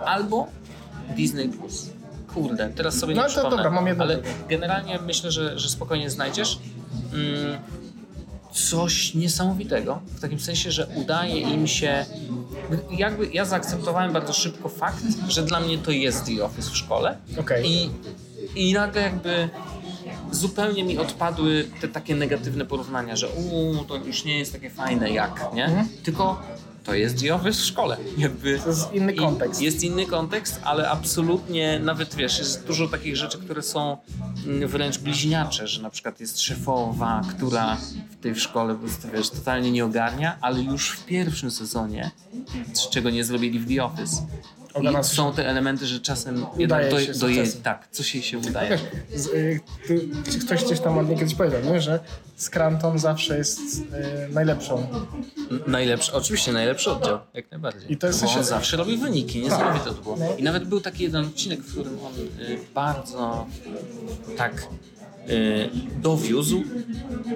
albo 0.04 0.46
Disney 1.16 1.48
Plus. 1.48 1.90
Kurde, 2.34 2.70
teraz 2.76 2.94
sobie 2.98 3.14
No 3.14 3.22
nie 3.22 3.28
to 3.28 3.32
przypomnę, 3.32 3.56
dobra, 3.56 3.70
mam 3.70 3.86
jedno 3.86 4.04
ale 4.04 4.18
generalnie 4.48 4.98
myślę, 5.06 5.30
że, 5.30 5.58
że 5.58 5.68
spokojnie 5.68 6.10
znajdziesz 6.10 6.58
mm, 7.12 7.58
coś 8.58 9.14
niesamowitego, 9.14 10.00
w 10.06 10.20
takim 10.20 10.40
sensie, 10.40 10.70
że 10.70 10.86
udaje 10.86 11.40
im 11.40 11.66
się 11.66 12.04
jakby 12.90 13.26
ja 13.32 13.44
zaakceptowałem 13.44 14.12
bardzo 14.12 14.32
szybko 14.32 14.68
fakt, 14.68 15.04
że 15.28 15.42
dla 15.42 15.60
mnie 15.60 15.78
to 15.78 15.90
jest 15.90 16.24
The 16.26 16.44
Office 16.44 16.70
w 16.70 16.76
szkole 16.76 17.16
Okej. 17.40 17.66
i, 17.66 17.90
i 18.56 18.72
nagle 18.72 19.02
jakby 19.02 19.48
zupełnie 20.30 20.84
mi 20.84 20.98
odpadły 20.98 21.68
te 21.80 21.88
takie 21.88 22.14
negatywne 22.14 22.64
porównania, 22.64 23.16
że 23.16 23.28
uuu, 23.28 23.84
to 23.84 23.96
już 23.96 24.24
nie 24.24 24.38
jest 24.38 24.52
takie 24.52 24.70
fajne 24.70 25.10
jak, 25.10 25.50
nie? 25.54 25.64
Mhm. 25.64 25.88
Tylko 26.02 26.42
to 26.88 26.94
jest 26.94 27.24
Office 27.32 27.62
w 27.62 27.64
szkole. 27.64 27.96
Jakby 28.18 28.58
To 28.58 28.68
jest 28.68 28.92
inny 28.92 29.12
kontekst. 29.12 29.62
Jest 29.62 29.82
inny 29.82 30.06
kontekst, 30.06 30.60
ale 30.64 30.90
absolutnie 30.90 31.78
nawet 31.78 32.14
wiesz, 32.14 32.38
jest 32.38 32.66
dużo 32.66 32.88
takich 32.88 33.16
rzeczy, 33.16 33.38
które 33.38 33.62
są 33.62 33.96
mm, 34.46 34.68
wręcz 34.68 34.98
bliźniacze, 34.98 35.68
że 35.68 35.82
na 35.82 35.90
przykład 35.90 36.20
jest 36.20 36.40
szefowa, 36.40 37.22
która 37.30 37.76
w 38.10 38.16
tej 38.22 38.36
szkole 38.36 38.74
po 38.74 38.80
prostu 38.80 39.08
wiesz, 39.12 39.30
totalnie 39.30 39.70
nie 39.70 39.84
ogarnia, 39.84 40.38
ale 40.40 40.62
już 40.62 40.90
w 40.90 41.04
pierwszym 41.04 41.50
sezonie, 41.50 42.10
z 42.72 42.88
czego 42.88 43.10
nie 43.10 43.24
zrobili 43.24 43.58
w 43.58 43.68
The 43.68 43.84
Office. 43.84 44.16
I 44.82 45.04
są 45.04 45.32
te 45.32 45.48
elementy, 45.48 45.86
że 45.86 46.00
czasem 46.00 46.34
jednak 46.56 46.56
Udaje 46.86 46.90
do, 46.90 47.00
się 47.00 47.12
doje, 47.20 47.46
tak, 47.62 47.88
coś 47.90 48.14
jej 48.14 48.24
się 48.24 48.38
udaje. 48.38 48.78
Wiesz, 49.10 49.26
y, 49.26 49.60
ktoś 50.46 50.64
gdzieś 50.64 50.80
tam 50.80 50.96
ładnie 50.96 51.16
kiedyś 51.18 51.34
powiedział, 51.34 51.60
nie? 51.64 51.80
że 51.80 52.00
Scranton 52.36 52.98
zawsze 52.98 53.38
jest 53.38 53.60
y, 53.60 53.82
najlepszą. 54.32 54.86
N- 55.50 55.60
Najlepszy, 55.66 56.12
oczywiście 56.12 56.52
najlepszy 56.52 56.90
oddział, 56.90 57.18
jak 57.34 57.50
najbardziej. 57.50 57.92
I 57.92 57.96
to 57.96 58.06
jest 58.06 58.24
Bo 58.24 58.30
on 58.30 58.44
zawsze 58.44 58.76
robi 58.76 58.96
wyniki, 58.96 59.40
niesamowite 59.40 59.84
to 59.84 59.92
było. 60.02 60.16
No. 60.16 60.26
I 60.38 60.42
nawet 60.42 60.64
był 60.64 60.80
taki 60.80 61.02
jeden 61.02 61.24
odcinek, 61.24 61.60
w 61.60 61.72
którym 61.72 61.98
on 62.06 62.12
y, 62.42 62.58
bardzo 62.74 63.46
tak 64.36 64.68
y, 65.28 65.70
dowiózł, 66.02 66.62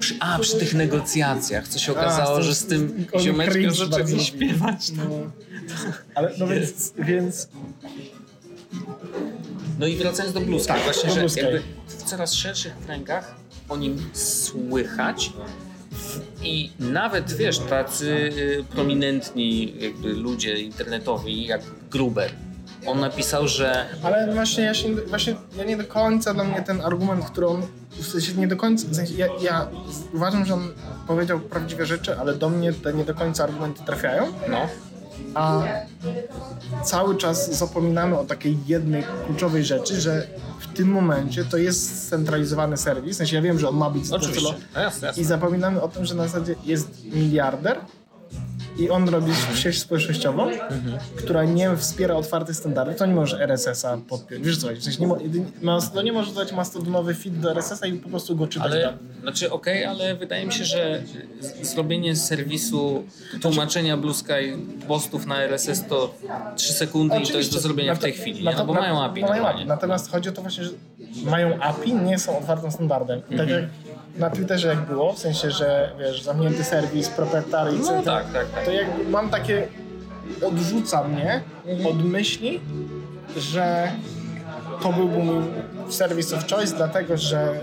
przy, 0.00 0.14
a 0.20 0.38
przy 0.38 0.56
tych 0.56 0.74
negocjacjach, 0.74 1.68
co 1.68 1.78
się 1.78 1.92
okazało, 1.92 2.36
to 2.36 2.42
że 2.42 2.54
z 2.54 2.66
tym 2.66 3.06
ziomeczkiem 3.20 3.74
zaczęli 3.74 4.24
śpiewać. 4.24 4.92
No, 4.92 5.04
ale 6.14 6.32
no 6.38 6.46
więc, 6.46 6.92
więc 6.98 7.48
No 9.78 9.86
i 9.86 9.96
wracając 9.96 10.34
do 10.34 10.40
bluska, 10.40 10.74
Tak, 10.74 10.82
właśnie, 10.82 11.08
do 11.22 11.28
że 11.28 11.40
jakby 11.40 11.62
w 11.86 12.02
coraz 12.02 12.34
szerszych 12.34 12.78
kręgach 12.78 13.34
o 13.68 13.76
nim 13.76 14.10
słychać 14.12 15.32
i 16.42 16.70
nawet, 16.78 17.32
wiesz, 17.32 17.58
tacy 17.58 18.06
y, 18.10 18.64
prominentni 18.70 19.74
jakby 19.80 20.12
ludzie 20.12 20.60
internetowi, 20.60 21.46
jak 21.46 21.60
Gruber, 21.90 22.30
on 22.86 23.00
napisał, 23.00 23.48
że 23.48 23.86
Ale 24.02 24.34
właśnie 24.34 24.64
ja 24.64 24.74
się, 24.74 24.88
nie- 24.88 25.00
właśnie 25.02 25.34
ja 25.58 25.64
nie 25.64 25.76
do 25.76 25.84
końca 25.84 26.34
dla 26.34 26.44
mnie 26.44 26.62
ten 26.62 26.80
argument, 26.80 27.24
który 27.24 27.46
on, 27.46 27.62
w 27.90 28.06
sensie 28.06 28.32
nie 28.34 28.48
do 28.48 28.56
końca, 28.56 28.88
w 28.88 28.94
sensie 28.96 29.14
ja, 29.14 29.26
ja 29.42 29.68
uważam, 30.14 30.44
że 30.46 30.54
on 30.54 30.68
powiedział 31.06 31.40
prawdziwe 31.40 31.86
rzeczy, 31.86 32.18
ale 32.18 32.34
do 32.34 32.48
mnie 32.48 32.72
te 32.72 32.92
nie 32.94 33.04
do 33.04 33.14
końca 33.14 33.44
argumenty 33.44 33.82
trafiają, 33.86 34.32
no, 34.50 34.68
a 35.34 35.62
cały 36.84 37.16
czas 37.16 37.58
zapominamy 37.58 38.18
o 38.18 38.24
takiej 38.24 38.58
jednej 38.66 39.04
kluczowej 39.26 39.64
rzeczy, 39.64 40.00
że 40.00 40.26
w 40.60 40.76
tym 40.76 40.88
momencie 40.88 41.44
to 41.44 41.56
jest 41.56 42.06
scentralizowany 42.06 42.76
serwis, 42.76 43.14
w 43.14 43.18
sensie 43.18 43.36
ja 43.36 43.42
wiem, 43.42 43.58
że 43.58 43.68
on 43.68 43.76
ma 43.76 43.90
być 43.90 44.10
oczywiście, 44.10 44.54
no 44.74 44.80
jasne, 44.80 45.06
jasne. 45.06 45.22
i 45.22 45.26
zapominamy 45.26 45.80
o 45.80 45.88
tym, 45.88 46.04
że 46.04 46.14
na 46.14 46.28
zasadzie 46.28 46.54
jest 46.64 47.04
miliarder 47.04 47.78
i 48.78 48.90
on 48.90 49.08
robi 49.08 49.32
sieć 49.54 49.78
społecznościową, 49.78 50.50
która 51.16 51.44
nie 51.44 51.76
wspiera 51.76 52.14
otwartych 52.14 52.56
standardów, 52.56 52.96
to 52.96 53.06
nie 53.06 53.14
może 53.14 53.40
RSS-a 53.42 53.96
podpiąć. 54.08 54.46
Wiesz 54.46 54.58
co, 54.58 54.68
w 54.68 54.82
sensie 54.82 55.00
nie, 55.00 55.06
mo- 55.06 55.18
jedynie- 55.20 55.44
Mastodon 55.62 56.04
nie 56.04 56.12
może 56.12 56.32
dać 56.34 56.52
mastodonowy 56.52 57.14
feed 57.14 57.40
do 57.40 57.50
RSS-a 57.50 57.86
i 57.86 57.92
po 57.92 58.08
prostu 58.08 58.36
go 58.36 58.46
czytać. 58.46 58.72
Ale, 58.72 58.82
tam. 58.84 58.94
znaczy 59.22 59.50
okej, 59.50 59.84
ale 59.84 60.14
wydaje 60.16 60.46
mi 60.46 60.52
się, 60.52 60.64
że 60.64 61.02
zrobienie 61.62 62.16
serwisu 62.16 63.04
tłumaczenia 63.42 63.96
Blue 63.96 64.14
Sky 64.14 64.56
postów 64.88 65.26
na 65.26 65.42
RSS 65.42 65.86
to 65.88 66.14
3 66.56 66.72
sekundy 66.72 67.20
i 67.20 67.26
to 67.26 67.38
jest 67.38 67.52
do 67.52 67.60
zrobienia 67.60 67.94
w 67.94 67.98
tej 67.98 68.12
chwili, 68.12 68.44
nie? 68.44 68.54
no 68.56 68.66
bo 68.66 68.74
mają 68.74 69.02
API 69.04 69.20
no 69.22 69.28
mają. 69.28 69.46
API. 69.46 69.66
Natomiast 69.66 70.10
chodzi 70.10 70.28
o 70.28 70.32
to 70.32 70.42
właśnie, 70.42 70.64
że 70.64 70.70
mają 71.24 71.60
API, 71.60 71.94
nie 71.94 72.18
są 72.18 72.38
otwartym 72.38 72.70
standardem. 72.72 73.22
Tak 73.22 73.30
Mhm. 73.40 73.50
jak 73.50 73.70
na 74.16 74.30
Twitterze 74.30 74.68
jak 74.68 74.80
było, 74.86 75.12
w 75.12 75.18
sensie, 75.18 75.50
że 75.50 75.92
wiesz, 75.98 76.22
zamknięty 76.22 76.64
serwis, 76.64 77.08
proprietary 77.08 77.72
i 77.76 77.78
No 77.78 78.02
tak, 78.02 78.32
tak, 78.32 78.46
tak. 78.50 78.64
to 78.64 78.70
jakby 78.70 79.10
mam 79.10 79.30
takie, 79.30 79.68
odrzuca 80.46 81.04
mnie 81.04 81.40
Mhm. 81.66 81.86
od 81.86 82.04
myśli, 82.04 82.60
że 83.36 83.88
to 84.82 84.92
byłby 84.92 85.18
mój 85.18 85.42
service 85.88 86.36
of 86.36 86.46
choice, 86.50 86.76
dlatego 86.76 87.16
że 87.16 87.60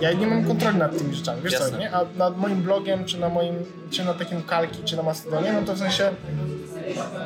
ja 0.00 0.12
nie 0.12 0.26
mam 0.26 0.44
kontroli 0.44 0.78
nad 0.78 0.98
tymi 0.98 1.14
rzeczami, 1.14 1.40
wiesz 1.44 1.52
Jasne. 1.52 1.70
co, 1.70 1.76
nie? 1.78 1.92
A 1.94 2.00
nad 2.16 2.36
moim 2.38 2.62
blogiem, 2.62 3.04
czy 3.04 3.18
na 3.20 3.28
moim, 3.28 3.54
czy 3.90 4.04
na 4.04 4.14
takim 4.14 4.42
kalki, 4.42 4.82
czy 4.84 4.96
na 4.96 5.02
Mastodonie, 5.02 5.52
no 5.52 5.62
to 5.62 5.74
w 5.74 5.78
sensie 5.78 6.10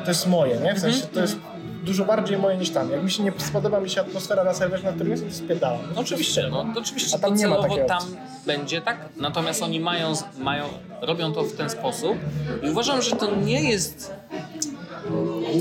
to 0.03 0.11
jest 0.11 0.27
moje, 0.27 0.57
nie? 0.59 0.73
W 0.73 0.79
sensie 0.79 0.97
Mhm. 0.97 1.13
to 1.13 1.19
jest 1.21 1.37
dużo 1.85 2.05
bardziej 2.05 2.37
moje 2.37 2.57
niż 2.57 2.69
tam. 2.69 2.91
Jak 2.91 3.03
mi 3.03 3.11
się 3.11 3.23
nie 3.23 3.33
spodoba 3.37 3.79
mi 3.79 3.89
się 3.89 4.01
atmosfera 4.01 4.43
na 4.43 4.53
serwerze, 4.53 4.83
na 4.83 4.91
którym 4.91 5.11
jestem, 5.11 5.29
to 5.29 5.35
spierdalam. 5.35 5.79
No 5.95 6.01
oczywiście, 6.01 6.47
no 6.51 6.65
to 6.73 6.79
oczywiście 6.79 7.15
A 7.15 7.19
tam 7.19 7.35
nie 7.35 7.47
ma 7.47 7.61
takiej 7.61 7.85
tam 7.85 7.97
opcji. 7.97 8.17
będzie 8.45 8.81
tak, 8.81 9.09
natomiast 9.17 9.63
oni 9.63 9.79
mają, 9.79 10.13
mają, 10.37 10.65
robią 11.01 11.33
to 11.33 11.43
w 11.43 11.53
ten 11.53 11.69
sposób 11.69 12.17
i 12.63 12.69
uważam, 12.69 13.01
że 13.01 13.11
to 13.11 13.35
nie 13.35 13.69
jest 13.69 14.11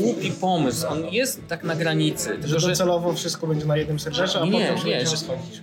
głupi 0.03 0.31
pomysł, 0.31 0.87
on 0.89 1.05
jest 1.09 1.49
tak 1.49 1.65
na 1.65 1.75
granicy, 1.77 2.29
tylko 2.29 2.49
Że 2.49 2.61
że 2.61 2.69
docelowo 2.69 3.13
wszystko 3.13 3.47
będzie 3.47 3.67
na 3.67 3.77
jednym 3.77 4.01
serwerze, 4.01 4.41
a 4.41 4.45
nie, 4.45 4.53
potem 4.53 4.79
się 4.79 4.85
nie, 4.89 5.07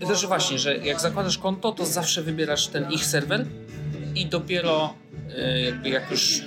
że, 0.08 0.16
że 0.16 0.28
właśnie, 0.28 0.60
że 0.60 0.78
jak 0.78 1.00
zakładasz 1.02 1.38
konto, 1.38 1.72
to 1.72 1.86
zawsze 1.86 2.22
wybierasz 2.24 2.68
ten 2.68 2.92
ich 2.92 3.06
serwer 3.06 3.46
i 4.16 4.26
dopiero 4.26 4.94
y, 5.58 5.62
jakby 5.62 5.90
jak 5.90 6.12
już 6.12 6.42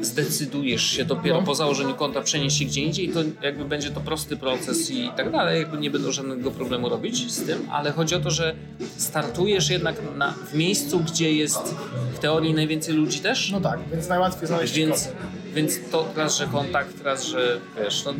zdecydujesz 0.00 0.82
się 0.82 1.04
dopiero 1.04 1.42
po 1.42 1.54
założeniu 1.54 1.94
konta 1.94 2.20
przenieść 2.22 2.58
się 2.58 2.64
gdzie 2.64 2.80
indziej, 2.80 3.08
to 3.08 3.20
jakby 3.42 3.64
będzie 3.64 3.90
to 3.90 4.00
prosty 4.00 4.36
proces 4.36 4.90
i 4.90 5.10
tak 5.16 5.30
dalej, 5.32 5.60
jakby 5.60 5.78
nie 5.78 5.90
będą 5.90 6.12
żadnego 6.12 6.50
problemu 6.50 6.88
robić 6.88 7.32
z 7.32 7.42
tym, 7.46 7.66
ale 7.70 7.92
chodzi 7.92 8.14
o 8.14 8.20
to, 8.20 8.30
że 8.30 8.54
startujesz 8.96 9.70
jednak 9.70 9.96
na, 10.16 10.32
w 10.32 10.54
miejscu, 10.54 11.00
gdzie 11.00 11.32
jest 11.32 11.74
w 12.14 12.18
teorii 12.18 12.54
najwięcej 12.54 12.94
ludzi 12.94 13.20
też, 13.20 13.50
No 13.50 13.60
tak, 13.60 13.80
więc 13.92 14.08
najłatwiej 14.08 14.48
znaleźć 14.48 14.74
więc, 14.74 15.04
kod. 15.04 15.14
więc 15.54 15.78
to 15.92 16.08
raz, 16.16 16.38
że 16.38 16.46
kontakt, 16.46 17.02
raz, 17.04 17.24
że 17.24 17.60
wiesz, 17.84 18.04
no, 18.04 18.12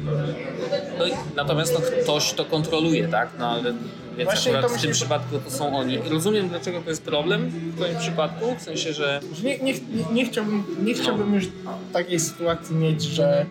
no 0.98 1.04
natomiast 1.36 1.74
no, 1.74 1.80
ktoś 2.02 2.32
to 2.32 2.44
kontroluje, 2.44 3.08
tak? 3.08 3.28
No 3.38 3.48
ale 3.50 3.74
więc 4.16 4.30
Właśnie 4.30 4.52
akurat 4.52 4.72
to 4.72 4.78
w 4.78 4.82
tym 4.82 4.92
przypadku 4.92 5.38
to 5.38 5.50
są 5.50 5.76
oni. 5.76 5.94
I 5.94 6.08
rozumiem, 6.08 6.48
dlaczego 6.48 6.80
to 6.80 6.90
jest 6.90 7.02
problem 7.02 7.48
w 7.48 7.76
twoim 7.76 7.96
przypadku, 7.98 8.54
w 8.58 8.62
sensie, 8.62 8.92
że 8.92 9.20
Nie, 9.44 9.58
nie, 9.58 9.72
nie, 9.72 10.04
nie 10.12 10.26
chciałbym, 10.26 10.64
nie 10.84 10.94
chciałbym 10.94 11.34
już 11.34 11.48
takiej 11.92 12.20
sytuacji 12.20 12.76
mieć, 12.76 13.02
że 13.02 13.46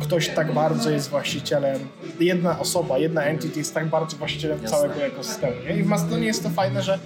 ktoś 0.00 0.28
tak 0.28 0.52
bardzo 0.52 0.90
jest 0.90 1.10
właścicielem, 1.10 1.78
jedna 2.20 2.58
osoba, 2.58 2.98
jedna 2.98 3.22
entity 3.22 3.58
jest 3.58 3.74
tak 3.74 3.88
bardzo 3.88 4.16
właścicielem 4.16 4.62
Jasne. 4.62 4.76
całego 4.76 5.02
ekosystemu. 5.04 5.52
Nie? 5.68 5.76
I 5.76 5.82
w 5.82 5.86
Mastodonie 5.86 6.26
jest 6.26 6.42
to 6.42 6.50
fajne, 6.50 6.82
że 6.82 6.98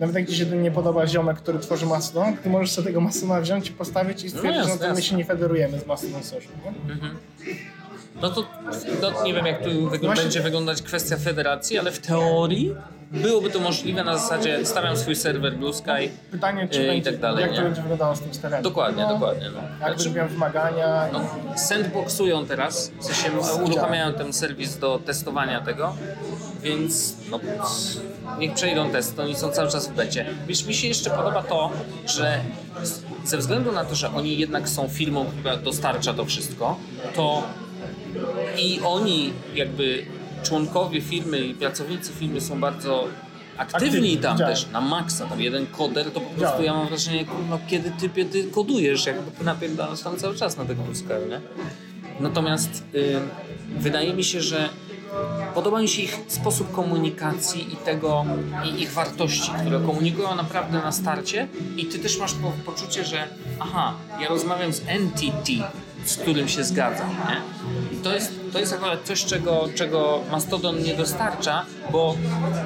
nawet 0.00 0.16
jak 0.16 0.28
ci 0.28 0.36
się 0.36 0.46
nie 0.46 0.70
podoba 0.70 1.06
ziomek, 1.06 1.36
który 1.36 1.58
tworzy 1.58 1.86
Mastodon, 1.86 2.36
ty 2.36 2.50
możesz 2.50 2.70
sobie 2.70 2.86
tego 2.86 3.00
Mastodona 3.00 3.40
wziąć 3.40 3.68
i 3.68 3.72
postawić 3.72 4.24
i 4.24 4.30
stwierdzić, 4.30 4.56
jasne, 4.56 4.82
że 4.82 4.88
no 4.88 4.94
my 4.94 5.02
się 5.02 5.16
nie 5.16 5.24
federujemy 5.24 5.80
z 5.80 5.86
Mastodon 5.86 6.22
Social. 6.22 6.52
Nie? 6.64 7.10
No 8.22 8.30
to 8.30 8.44
no, 9.02 9.22
nie 9.24 9.34
wiem, 9.34 9.46
jak 9.46 9.62
tu 9.64 9.70
będzie 10.16 10.40
wyglądać 10.40 10.82
kwestia 10.82 11.16
federacji, 11.16 11.78
ale 11.78 11.90
w 11.92 11.98
teorii 11.98 12.74
byłoby 13.12 13.50
to 13.50 13.60
możliwe 13.60 14.04
na 14.04 14.18
zasadzie 14.18 14.66
stawiam 14.66 14.96
swój 14.96 15.16
serwer 15.16 15.56
Blue 15.56 15.72
Sky. 15.74 16.10
Pytanie, 16.30 16.68
czy 16.70 16.78
Yy, 16.78 16.84
i 16.84 16.88
będzie, 16.88 17.10
tak 17.12 17.20
dalej, 17.20 17.42
jak 17.42 17.50
nie? 17.50 17.56
to 17.56 17.62
będzie 17.62 17.80
wyglądało 17.82 18.16
z 18.16 18.20
tym 18.20 18.34
stereotypem. 18.34 18.62
Dokładnie, 18.72 19.02
no, 19.02 19.08
dokładnie. 19.12 19.50
No. 19.50 19.60
Jak 19.62 19.78
Znaczy, 19.78 20.02
zrobią 20.10 20.28
wymagania. 20.28 21.08
no, 21.12 21.20
sandboxują 21.56 22.46
teraz, 22.46 22.92
w 23.00 23.04
sensie 23.04 23.30
uruchamiają 23.64 24.12
ten 24.12 24.32
serwis 24.32 24.78
do 24.78 24.98
testowania 25.06 25.60
tego. 25.60 25.96
więc 26.62 27.16
no, 27.30 27.40
niech 28.38 28.54
przejdą 28.54 28.90
test, 28.90 29.18
oni 29.18 29.36
są 29.36 29.48
cały 29.50 29.70
czas 29.70 29.88
w 29.88 29.92
becie. 29.92 30.26
Wiesz, 30.46 30.66
mi 30.66 30.74
się 30.74 30.88
jeszcze 30.88 31.10
podoba 31.10 31.42
to, 31.42 31.70
że 32.06 32.40
ze 33.24 33.38
względu 33.38 33.72
na 33.72 33.84
to, 33.84 33.94
że 33.94 34.14
oni 34.14 34.38
jednak 34.38 34.68
są 34.68 34.88
firmą, 34.88 35.26
która 35.40 35.56
dostarcza 35.56 36.14
to 36.14 36.24
wszystko, 36.24 36.76
to 37.16 37.42
i 38.58 38.80
oni 38.84 39.32
jakby 39.54 40.06
członkowie 40.42 41.00
firmy 41.00 41.38
i 41.38 41.54
pracownicy 41.54 42.12
firmy 42.12 42.40
są 42.40 42.60
bardzo 42.60 43.04
aktywni 43.56 43.88
Aktywni, 43.88 44.18
tam 44.18 44.34
widziałem. 44.34 44.54
też, 44.56 44.66
na 44.72 44.80
maksa. 44.80 45.26
Tam 45.26 45.40
jeden 45.40 45.66
koder 45.66 46.04
to 46.10 46.20
po 46.20 46.20
prostu 46.20 46.36
Widziałem. 46.38 46.64
ja 46.64 46.74
mam 46.74 46.88
wrażenie, 46.88 47.24
no 47.50 47.58
kiedy 47.68 47.90
typie 47.90 48.24
ty 48.24 48.44
kodujesz, 48.44 49.06
jakby 49.06 49.30
ty 49.30 49.44
napierdalasz 49.44 50.00
tam 50.00 50.16
cały 50.16 50.36
czas 50.36 50.56
na 50.56 50.64
tego 50.64 50.82
Ruska, 50.88 51.14
nie? 51.30 51.40
Natomiast 52.20 52.84
y, 52.94 53.20
wydaje 53.78 54.14
mi 54.14 54.24
się, 54.24 54.40
że 54.40 54.68
podoba 55.54 55.80
mi 55.80 55.88
się 55.88 56.02
ich 56.02 56.18
sposób 56.28 56.72
komunikacji 56.72 57.72
i 57.72 57.76
tego, 57.76 58.24
i 58.64 58.82
ich 58.82 58.92
wartości, 58.92 59.50
które 59.60 59.80
komunikują 59.80 60.34
naprawdę 60.34 60.78
na 60.78 60.92
starcie 60.92 61.48
i 61.76 61.86
ty 61.86 61.98
też 61.98 62.18
masz 62.18 62.34
po, 62.34 62.52
poczucie, 62.66 63.04
że 63.04 63.28
aha, 63.60 63.94
ja 64.20 64.28
rozmawiam 64.28 64.72
z 64.72 64.82
entity, 64.86 65.62
z 66.04 66.16
którym 66.16 66.48
się 66.48 66.64
zgadzam, 66.64 67.10
nie? 67.10 67.36
I 67.98 68.02
to 68.02 68.14
jest, 68.14 68.40
to 68.52 68.58
jest 68.58 68.72
akurat 68.72 69.04
coś, 69.04 69.24
czego, 69.24 69.68
czego 69.74 70.20
Mastodon 70.30 70.82
nie 70.82 70.94
dostarcza, 70.94 71.64
bo, 71.92 72.16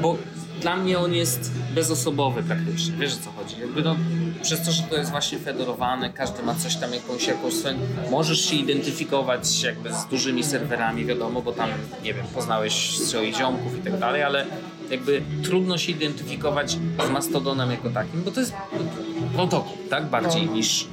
bo 0.03 0.17
dla 0.61 0.77
mnie 0.77 0.99
on 0.99 1.13
jest 1.15 1.51
bezosobowy 1.75 2.43
praktycznie, 2.43 2.97
wiesz 2.97 3.15
o 3.15 3.17
co 3.17 3.31
chodzi. 3.31 3.61
Jakby 3.61 3.83
no, 3.83 3.97
przez 4.43 4.63
to, 4.63 4.73
że 4.73 4.83
to 4.83 4.97
jest 4.97 5.11
właśnie 5.11 5.39
federowane, 5.39 6.11
każdy 6.11 6.43
ma 6.43 6.55
coś 6.55 6.77
tam, 6.77 6.93
jakąś, 6.95 7.27
jakąś 7.27 7.55
swoją... 7.55 7.79
Możesz 8.11 8.41
się 8.51 8.57
identyfikować 8.57 9.63
jakby 9.63 9.93
z 9.93 10.07
dużymi 10.07 10.45
serwerami, 10.45 11.05
wiadomo, 11.05 11.43
bo 11.43 11.53
tam, 11.53 11.71
nie 12.03 12.15
wiem, 12.15 12.27
poznałeś 12.35 12.99
swoich 12.99 13.37
ziomków 13.37 13.79
i 13.79 13.83
tak 13.83 13.99
dalej, 13.99 14.23
ale 14.23 14.47
jakby 14.91 15.23
trudno 15.43 15.79
się 15.79 15.93
identyfikować 15.93 16.71
z 17.07 17.11
Mastodonem 17.11 17.71
jako 17.71 17.91
takim, 17.91 18.23
bo 18.23 18.31
to 18.31 18.41
jest 18.41 18.53
protokół, 19.35 19.77
tak? 19.91 20.07
Bardziej 20.07 20.47
niż, 20.47 20.87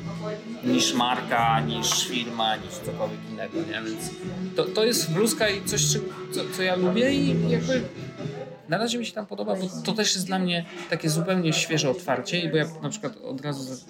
niż 0.63 0.93
marka, 0.93 1.60
niż 1.60 2.08
firma, 2.08 2.56
niż 2.56 2.69
cokolwiek 2.86 3.19
innego, 3.30 3.58
nie? 3.58 3.82
Więc 3.91 4.10
to, 4.56 4.63
to 4.65 4.84
jest 4.84 5.12
bluzka 5.12 5.49
i 5.49 5.65
coś, 5.65 5.82
co, 6.32 6.39
co 6.58 6.63
ja 6.63 6.76
lubię 6.76 7.13
i 7.13 7.49
jakby 7.49 7.82
na 8.69 8.78
razie 8.78 8.97
mi 8.97 9.06
się 9.06 9.13
tam 9.13 9.26
podoba, 9.26 9.56
bo 9.56 9.62
to 9.86 9.91
też 9.93 10.13
jest 10.15 10.28
dla 10.28 10.39
mnie 10.39 10.65
takie 10.89 11.10
zupełnie 11.10 11.54
świeże 11.54 11.89
otwarcie, 11.89 12.49
bo 12.52 12.58
ja 12.58 12.65
na 12.82 12.89
przykład 12.89 13.13
od 13.17 13.41
razu 13.41 13.86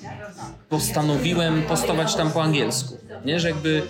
postanowiłem 0.69 1.61
postować 1.63 2.15
tam 2.15 2.31
po 2.31 2.43
angielsku, 2.43 2.97
nie? 3.25 3.39
Że 3.39 3.47
jakby 3.49 3.81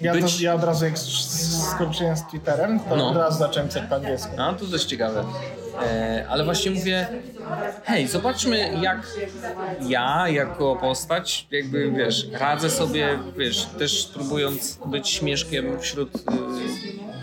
Ja, 0.00 0.12
być... 0.12 0.36
to, 0.36 0.42
ja 0.42 0.54
od 0.54 0.64
razu 0.64 0.84
jak 0.84 0.98
skończyłem 0.98 2.16
z 2.16 2.22
Twitterem, 2.30 2.80
to 2.80 2.96
No. 2.96 3.08
od 3.10 3.16
razu 3.16 3.38
zacząłem 3.38 3.68
pisać 3.68 3.82
po 3.88 3.94
angielsku. 3.94 4.30
No, 4.36 4.52
to 4.54 4.66
dość 4.66 4.84
ciekawe. 4.84 5.24
E, 5.82 6.26
ale 6.28 6.44
właśnie 6.44 6.70
mówię, 6.70 7.06
hej, 7.84 8.08
zobaczmy 8.08 8.70
jak 8.82 9.06
ja 9.88 10.28
jako 10.28 10.76
postać, 10.76 11.46
jakby 11.50 11.90
wiesz, 11.90 12.28
radzę 12.32 12.70
sobie, 12.70 13.18
wiesz, 13.38 13.66
też 13.78 14.10
próbując 14.14 14.78
być 14.86 15.08
śmieszkiem 15.08 15.80
wśród 15.80 16.14
y, 16.16 16.20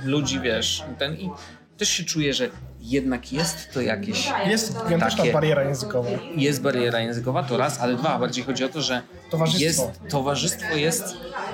ludzi, 0.05 0.39
wiesz, 0.39 0.83
ten 0.99 1.15
i 1.17 1.29
też 1.77 1.89
się 1.89 2.03
czuję, 2.03 2.33
że 2.33 2.49
jednak 2.79 3.33
jest 3.33 3.73
to 3.73 3.81
jakieś 3.81 4.29
Jest 4.47 4.73
gigantyczna 4.73 5.17
Takie. 5.17 5.33
bariera 5.33 5.63
językowa. 5.63 6.09
jest 6.35 6.61
bariera 6.61 6.99
językowa, 6.99 7.43
to 7.43 7.57
raz, 7.57 7.79
ale 7.79 7.95
dwa, 7.95 8.19
bardziej 8.19 8.43
chodzi 8.43 8.63
o 8.63 8.69
to, 8.69 8.81
że 8.81 9.01
Towarzystwo. 9.29 9.63
jest, 9.63 9.81
towarzystwo 10.09 10.75
jest 10.75 11.03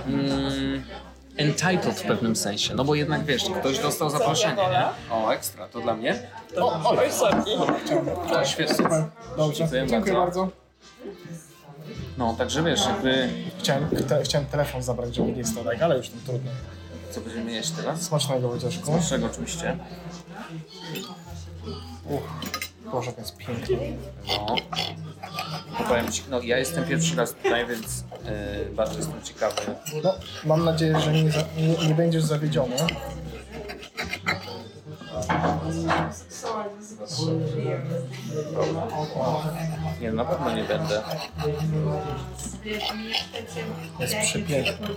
mm, 0.08 0.84
entitled 1.38 2.00
w 2.00 2.04
pewnym 2.04 2.36
sensie, 2.36 2.76
no 2.76 2.86
bo 2.86 2.96
jednak 2.96 3.26
wiesz, 3.26 3.43
ktoś 3.60 3.80
dostał 3.80 4.10
zaproszenie, 4.10 4.56
nie? 4.56 5.13
O, 5.15 5.32
ekstra, 5.32 5.67
to 5.67 5.80
dla 5.82 5.93
mnie. 5.93 6.19
O, 6.58 6.89
O, 6.89 8.46
świetnie. 8.46 8.76
super. 8.76 9.04
Dobrze, 9.38 9.58
Dziękuję 9.60 9.88
dziękuję 9.88 10.13
bardzo. 10.13 10.39
bardzo. 10.41 10.63
No, 12.17 12.34
także 12.38 12.63
wiesz, 12.63 12.86
jakby, 12.86 13.30
Chciałem, 13.60 13.89
te, 13.89 14.24
chciałem 14.24 14.48
telefon 14.48 14.84
zabrać, 14.84 15.15
żeby 15.15 15.32
nie 15.32 15.46
stał 15.46 15.63
ale 15.82 15.98
już 15.98 16.10
tam 16.10 16.19
trudno. 16.26 16.52
co 17.12 17.22
będziemy 17.22 17.52
jeść 17.52 17.72
teraz? 17.72 18.02
Smacznego 18.02 18.50
Wojcieszku. 18.50 18.86
Smacznego 18.86 19.26
oczywiście. 19.26 19.78
Uch, 22.10 22.22
Boże, 22.91 23.13
to 23.13 23.22
jest 23.22 23.38
piękne. 23.38 23.78
No. 24.28 24.56
No 25.80 25.86
powiem 25.88 26.12
ci, 26.12 26.24
no 26.30 26.42
ja 26.42 26.58
jestem 26.58 26.84
pierwszy 26.86 27.16
raz 27.16 27.34
tutaj, 27.34 27.68
więc 27.68 28.04
yy, 28.70 28.76
bardzo 28.76 28.98
jestem 28.98 29.22
ciekawy. 29.24 29.62
No, 30.04 30.13
mam 30.46 30.66
nadzieję, 30.66 31.00
że 31.00 31.12
nie, 31.13 31.32
za- 31.32 31.44
nie, 31.58 31.88
nie 31.88 31.96
będziesz 31.96 32.24
zawiedziony. 32.24 32.76
Nie, 40.02 40.12
na 40.12 40.26
pewno 40.26 40.56
nie 40.56 40.63
będę. 40.63 41.02
Jest 44.00 44.16
przepiękny. 44.24 44.88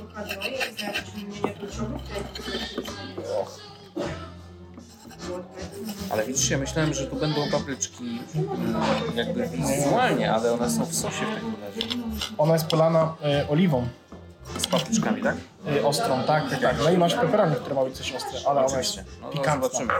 Ale 6.11 6.25
widzisz, 6.25 6.51
ja 6.51 6.59
myślałem, 6.59 6.95
że 6.95 7.07
tu 7.07 7.17
będą 7.17 7.51
papryczki 7.51 8.21
mm, 8.35 8.75
jakby 9.15 9.49
wizualnie, 9.49 10.33
ale 10.33 10.53
one 10.53 10.71
są 10.71 10.85
w 10.85 10.95
sosie 10.95 11.27
w 11.27 11.35
takim 11.35 11.55
razie. 11.61 11.97
Ona 12.39 12.53
jest 12.53 12.67
polana 12.67 13.15
e, 13.23 13.49
oliwą 13.49 13.89
Z 14.59 14.67
papryczkami, 14.67 15.23
tak? 15.23 15.37
e, 15.67 15.87
ostrą, 15.87 16.23
tak, 16.27 16.51
tak, 16.51 16.61
tak. 16.61 16.77
No 16.85 16.91
i 16.91 16.99
masz 16.99 17.15
peperoni, 17.15 17.57
które 17.57 17.75
ma 17.75 17.85
być 17.85 17.97
coś 17.97 18.12
ostre, 18.12 18.39
ale 18.47 18.65
ona 18.65 18.79
jest 18.79 18.91
Oczywiście. 18.91 19.05
No, 19.23 19.29
pikantna. 19.29 19.69
zobaczymy. 19.69 19.93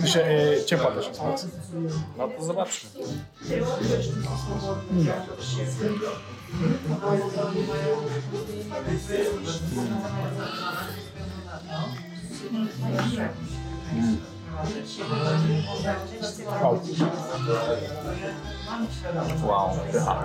To 0.00 0.06
się, 0.06 0.20
e, 0.24 0.64
ciepła 0.64 0.90
też 0.90 1.06
jest. 1.08 1.20
No 2.18 2.28
to 2.28 2.44
zobaczmy. 2.44 2.90
Wow. 16.62 16.80
Wow, 19.46 19.70
pycha. 19.92 20.16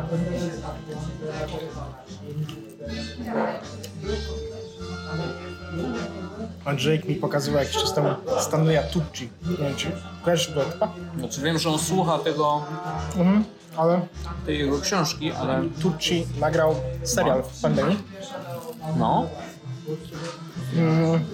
Andrzejek 6.66 7.06
mi 7.08 7.16
pokazywał 7.16 7.60
jakiś 7.60 7.78
czas 7.78 7.94
temu 7.94 8.10
Stanleya 8.40 8.80
Tucci. 8.94 9.30
Nie 9.50 9.58
wiem, 9.58 9.76
czy 9.76 9.92
kojarzysz 10.26 10.54
go 10.56 10.62
chyba? 10.62 10.94
Znaczy 11.20 11.42
wiem, 11.42 11.58
że 11.60 11.70
on 11.70 11.80
słucha 11.80 12.18
tego, 12.20 12.62
Mhm, 13.18 13.44
ale 13.78 14.02
tej 14.46 14.60
jego 14.60 14.80
książki, 14.80 15.32
ale 15.32 15.64
Tucci 15.82 16.28
nagrał 16.40 16.76
serial 17.04 17.44
w 17.44 17.62
pandemii. 17.62 17.98
no. 18.98 19.28
Mm. 20.76 21.26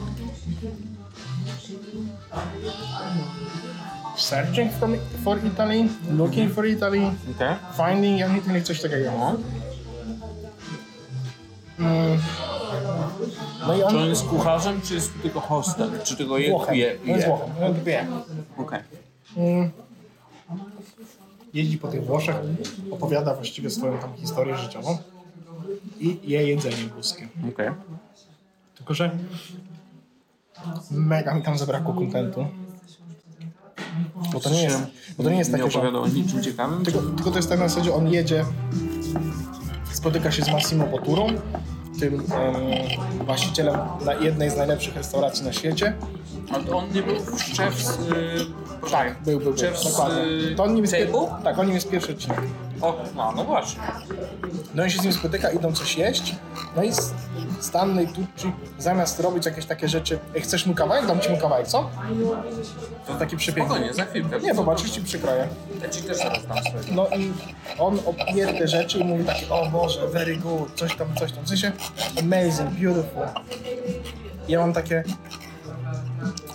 Searching 4.18 4.72
for, 4.72 4.90
for 5.24 5.38
Italy, 5.46 5.90
looking 6.12 6.54
for 6.54 6.66
Italy, 6.66 7.02
Okej. 7.36 7.56
finding 7.78 8.20
young 8.20 8.38
Italy, 8.38 8.62
coś 8.62 8.82
takiego. 8.82 9.12
No. 9.18 9.36
Mm. 11.80 12.18
No 13.68 13.74
i 13.76 13.80
Czy 13.80 13.86
on 13.86 13.96
on 13.96 14.10
jest 14.10 14.26
kucharzem, 14.26 14.82
czy 14.82 14.94
jest 14.94 15.22
tylko 15.22 15.40
hostem? 15.40 15.92
Czy 16.04 16.16
tylko 16.18 16.38
je, 16.38 16.50
Włochem. 16.50 16.76
je, 16.76 16.98
On 17.02 17.08
jest 17.08 17.22
je? 17.22 17.28
Włochem. 17.28 17.50
On 17.64 17.84
wie. 17.84 18.08
Okej. 18.58 18.80
Mm. 19.38 19.72
Jeździ 21.54 21.78
po 21.78 21.88
tych 21.88 22.06
Włoszech, 22.06 22.36
opowiada 22.92 23.34
właściwie 23.36 23.70
swoją 23.70 23.98
tam 23.98 24.14
historię 24.16 24.58
życiową 24.58 24.98
i 26.00 26.20
je 26.24 26.48
jedzenie 26.48 26.76
włoskie. 26.94 27.28
Okej. 27.54 27.70
Tylko, 28.76 28.94
że 28.94 29.12
mega 30.92 31.34
mi 31.34 31.42
tam 31.44 31.58
zabrakło 31.58 31.94
kontentu. 31.94 32.48
Bo 34.34 34.40
to 34.40 34.50
nie 34.50 34.64
jest, 34.64 34.80
bo 35.18 35.24
to 35.24 35.30
nie 35.30 35.38
jest 35.38 35.52
Nie 35.52 35.58
takie, 35.58 35.72
że... 35.72 35.80
opowiadał 35.80 36.04
o 36.04 36.08
niczym 36.08 36.44
ciekawym? 36.44 36.86
Tylko, 36.86 37.00
tylko 37.00 37.32
to 37.32 37.38
jest 37.38 37.50
tak 37.50 37.60
na 37.60 37.68
zasadzie, 37.70 37.94
on 37.94 38.08
jedzie, 38.14 38.46
spotyka 39.94 40.32
się 40.32 40.44
z 40.44 40.52
Massimo 40.52 40.88
Botturą, 40.88 41.28
tym 42.00 42.14
em, 42.16 42.26
właścicielem 43.26 43.80
na 44.06 44.14
jednej 44.14 44.50
z 44.50 44.56
najlepszych 44.58 44.96
restauracji 44.96 45.46
na 45.46 45.54
świecie. 45.54 45.94
Ale 46.54 46.64
to 46.64 46.78
on 46.78 46.94
nie 46.94 47.04
był 47.04 47.16
w 47.20 47.32
Chef's... 47.56 48.00
Yy, 48.82 48.90
Tak, 48.92 49.24
był, 49.24 49.40
był, 49.40 49.54
był. 49.54 49.64
Chef's, 49.64 49.84
Dokładnie. 49.92 50.22
y, 50.24 50.56
To 50.56 50.64
on 50.64 50.74
nim 50.74 50.84
jest 50.84 50.94
pier... 50.94 51.08
Table? 51.12 51.44
Tak, 51.44 51.60
on 51.60 51.66
nim 51.66 51.76
jest 51.76 51.90
pierwszy 51.90 52.12
odcinek. 52.12 52.42
O, 52.82 52.98
no, 53.16 53.34
no 53.36 53.44
właśnie. 53.44 53.82
No 54.76 54.86
i 54.86 54.92
się 54.92 55.00
z 55.00 55.04
nim 55.04 55.14
spotyka, 55.14 55.52
idą 55.52 55.74
coś 55.74 55.98
jeść. 55.98 56.36
No 56.76 56.84
i 56.84 56.88
S- 56.88 57.14
Stanley 57.60 58.08
Tucci 58.08 58.52
zamiast 58.80 59.20
robić 59.20 59.46
jakieś 59.46 59.66
takie 59.66 59.88
rzeczy, 59.88 60.20
"Ej, 60.36 60.42
chcesz 60.42 60.66
mu 60.66 60.74
kawałek? 60.74 61.06
Dam 61.08 61.20
ci 61.20 61.30
mu 61.30 61.38
kawałek, 61.38 61.68
co? 61.68 61.90
To 63.08 63.14
taki 63.16 63.38
przepiękny. 63.38 63.74
Spokojnie, 63.76 63.94
za 63.94 64.06
chwilkę. 64.06 64.40
Nie, 64.40 64.56
popatrz, 64.56 64.90
ci 64.92 65.02
przykroję. 65.02 65.48
Ja 65.82 65.90
ci 65.90 66.02
też 66.04 66.18
zaraz 66.18 66.46
dam 66.48 66.58
swojego. 66.58 66.92
No 66.92 67.08
i 67.18 67.32
on 67.80 68.00
opije 68.06 68.48
te 68.54 68.68
rzeczy 68.68 69.00
i 69.00 69.04
mówi 69.04 69.24
takie, 69.24 69.50
o 69.50 69.70
Boże, 69.70 70.08
very 70.08 70.38
good, 70.38 70.70
coś 70.76 70.96
tam, 70.96 71.16
coś 71.16 71.32
tam. 71.32 71.44
W 71.44 71.48
sensie, 71.48 71.72
amazing, 72.20 72.70
beautiful. 72.70 73.24
Ja 74.48 74.60
mam 74.60 74.74
takie, 74.74 75.04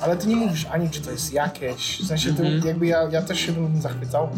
Ale 0.00 0.16
ty 0.16 0.26
nie 0.28 0.36
mówisz 0.36 0.66
ani, 0.72 0.90
czy 0.90 1.00
to 1.00 1.10
jest 1.10 1.32
jakieś. 1.32 2.02
W 2.02 2.06
sensie, 2.06 2.34
ty, 2.34 2.60
jakby 2.66 2.86
ja, 2.86 3.02
ja 3.10 3.22
też 3.22 3.40
się 3.40 3.52
bym 3.52 3.80
zachwycał. 3.82 4.28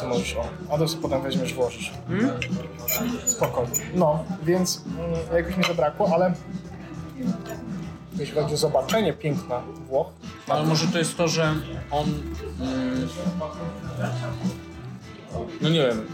Sobie 0.00 0.12
możesz, 0.12 0.36
o, 0.36 0.44
a 0.74 0.78
to 0.78 0.88
sobie 0.88 1.02
potem 1.02 1.22
weźmiesz, 1.22 1.54
włożysz. 1.54 1.92
Spokojnie. 3.26 3.70
No, 3.94 4.24
więc 4.42 4.84
mm, 4.98 5.36
jakoś 5.36 5.56
mi 5.56 5.64
zabrakło, 5.64 6.10
ale 6.14 6.34
jeśli 8.18 8.34
chodzi 8.34 8.54
o 8.54 8.56
zobaczenie 8.56 9.12
piękna 9.12 9.62
Włoch, 9.88 10.06
Ale 10.48 10.62
może 10.64 10.86
to 10.86 10.98
jest 10.98 11.16
to, 11.16 11.28
że 11.28 11.54
on. 11.90 12.04
Mm, 12.60 13.08
no 15.60 15.68
nie 15.68 15.86
wiem. 15.86 16.06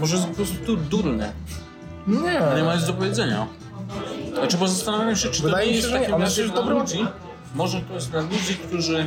Może 0.00 0.16
jest 0.16 0.28
po 0.28 0.34
prostu 0.34 0.76
durny. 0.76 1.32
nie, 2.06 2.40
Nie 2.56 2.62
ma 2.62 2.74
nic 2.76 2.86
do 2.86 2.92
powiedzenia. 2.92 3.46
Znaczy, 4.34 4.56
bo 4.58 4.68
zastanawiam 4.68 5.16
się, 5.16 5.28
czy 5.28 5.42
to 5.42 5.48
Wydaje 5.48 5.66
nie 5.66 5.70
mi 5.72 5.76
jest 5.76 5.88
się, 5.88 5.94
że 5.94 6.00
nie. 6.00 6.14
On 6.14 6.20
jest 6.22 6.38
dobrym- 6.54 6.78
ludzi. 6.78 7.06
Może 7.54 7.80
to 7.80 7.94
jest 7.94 8.10
dla 8.10 8.20
ludzi, 8.20 8.56
którzy 8.68 9.06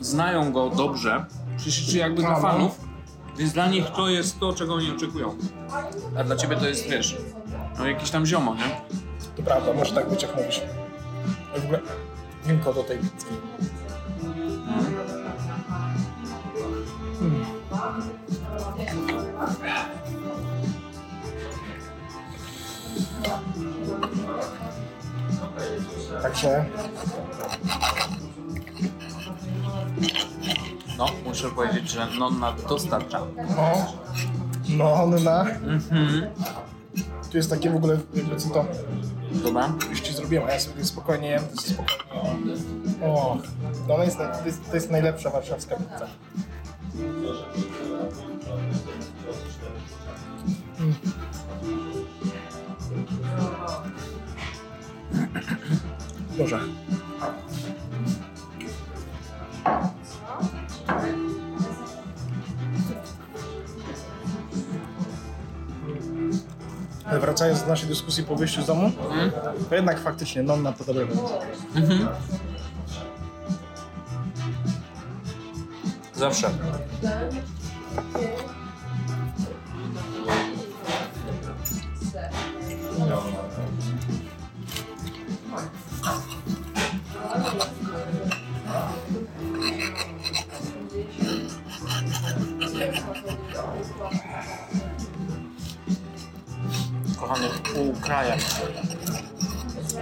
znają 0.00 0.52
go 0.52 0.70
dobrze, 0.70 1.24
czy, 1.64 1.72
czy 1.72 1.98
jakby 1.98 2.22
dla 2.22 2.40
fanów, 2.40 2.80
więc 3.38 3.52
dla 3.52 3.66
nich 3.66 3.90
to 3.90 4.08
jest 4.08 4.40
to, 4.40 4.52
czego 4.52 4.74
oni 4.74 4.90
oczekują. 4.90 5.36
A 6.18 6.24
dla 6.24 6.36
ciebie 6.36 6.56
to 6.56 6.68
jest, 6.68 6.88
wiesz, 6.88 7.16
no 7.78 7.86
jakiś 7.86 8.10
tam 8.10 8.26
ziomo, 8.26 8.54
nie? 8.54 8.96
to 9.36 9.42
prawda, 9.42 9.72
może 9.72 9.94
tak 9.94 10.10
być, 10.10 10.22
jak 10.22 10.36
mówisz. 10.36 10.62
Ale 11.52 11.60
w 11.60 11.64
ogóle 11.64 11.80
winko 12.46 12.74
do 12.74 12.82
tej 12.82 12.98
pizzy. 12.98 13.26
Mm. 17.20 17.44
Także 26.22 26.64
No, 30.98 31.06
muszę 31.24 31.50
powiedzieć, 31.50 31.90
że 31.90 32.06
nonna 32.18 32.52
dostarcza. 32.68 33.20
no, 33.56 33.92
no 34.68 34.92
ona. 34.92 35.40
Mhm. 35.40 36.26
Tu 37.30 37.36
jest 37.36 37.50
takie 37.50 37.70
w 37.70 37.76
ogóle, 37.76 37.98
jakby 38.14 38.36
co 38.36 38.50
to, 38.50 38.64
Dobra. 39.32 39.72
już 39.90 40.00
ci 40.00 40.12
zrobiłem, 40.14 40.46
a 40.48 40.52
ja 40.52 40.60
sobie 40.60 40.84
spokojnie 40.84 41.28
jem, 41.28 41.42
to 41.42 41.50
jest 41.50 41.68
spokojnie. 41.68 42.54
O, 43.02 43.38
no 43.88 43.94
ona 43.94 44.04
jest, 44.04 44.16
to 44.16 44.46
jest, 44.46 44.70
to 44.70 44.74
jest 44.74 44.90
najlepsza 44.90 45.30
warszawska 45.30 45.76
pizza. 45.76 46.06
Mm. 50.80 50.94
Dobrze. 56.38 56.58
Ale 67.10 67.20
wracając 67.20 67.62
do 67.62 67.68
naszej 67.68 67.88
dyskusji 67.88 68.24
po 68.24 68.36
wyjściu 68.36 68.62
z 68.62 68.66
domu, 68.66 68.92
to 69.68 69.74
jednak 69.74 70.00
faktycznie 70.00 70.42
nonna 70.42 70.72
to 70.72 70.84
dobry 70.84 71.06
pomysł. 71.06 71.34
Zawsze. 76.14 76.50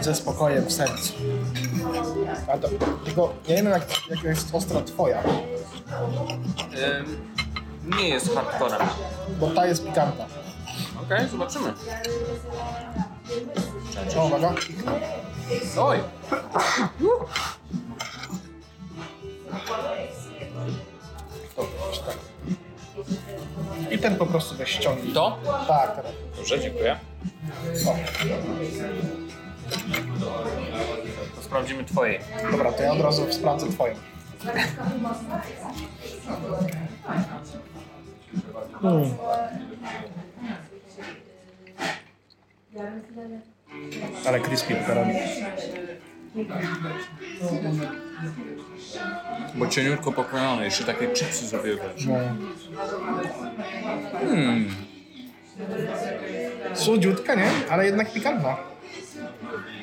Ze 0.05 0.15
spokojem 0.15 0.65
w 0.65 0.73
sercu. 0.73 1.13
A 2.49 2.59
to, 2.59 2.69
tylko 3.05 3.35
ja 3.49 3.57
nie 3.57 3.63
wiem 3.63 3.73
jak, 3.73 3.87
jak 4.11 4.23
jest 4.23 4.55
ostra 4.55 4.81
twoja, 4.81 5.23
Ym, 7.01 7.33
nie 7.99 8.09
jest 8.09 8.35
hardcorem. 8.35 8.89
bo 9.41 9.51
ta 9.51 9.67
jest 9.67 9.87
pikantna. 9.87 10.27
Okej, 11.03 11.29
zobaczymy. 11.29 11.73
O, 14.19 14.27
uwaga. 14.27 14.55
Oj! 15.79 15.99
To, 21.57 21.67
tak. 22.07 22.17
I 23.91 23.99
ten 23.99 24.17
po 24.17 24.27
prostu 24.27 24.55
weź 24.55 24.71
ściągnij. 24.71 25.13
To? 25.15 25.39
Tak, 25.69 25.97
teraz. 25.97 26.13
Dobrze, 26.37 26.61
dziękuję. 26.61 26.99
O, 27.87 27.95
To 31.37 31.43
sprawdzimy 31.43 31.85
twojej. 31.85 32.21
dobra, 32.51 32.73
to 32.73 32.83
ja 32.83 32.93
od 32.93 33.01
razu 33.01 33.33
sprawdzę 33.33 33.67
twoją. 33.67 33.95
Mm. 38.83 39.11
Ale 44.27 44.41
crispy 44.41 44.75
pepperoni. 44.75 45.15
Bo 49.55 49.67
cieniutko 49.67 50.13
pokrojone, 50.13 50.65
jeszcze 50.65 50.85
takie 50.85 51.09
chipsy 51.09 51.47
zrobiły. 51.47 51.79
No. 52.07 52.15
Hmm. 54.13 54.69
Słodziutka, 56.75 57.35
nie? 57.35 57.51
Ale 57.71 57.87
jednak 57.87 58.13
pikantna. 58.13 58.57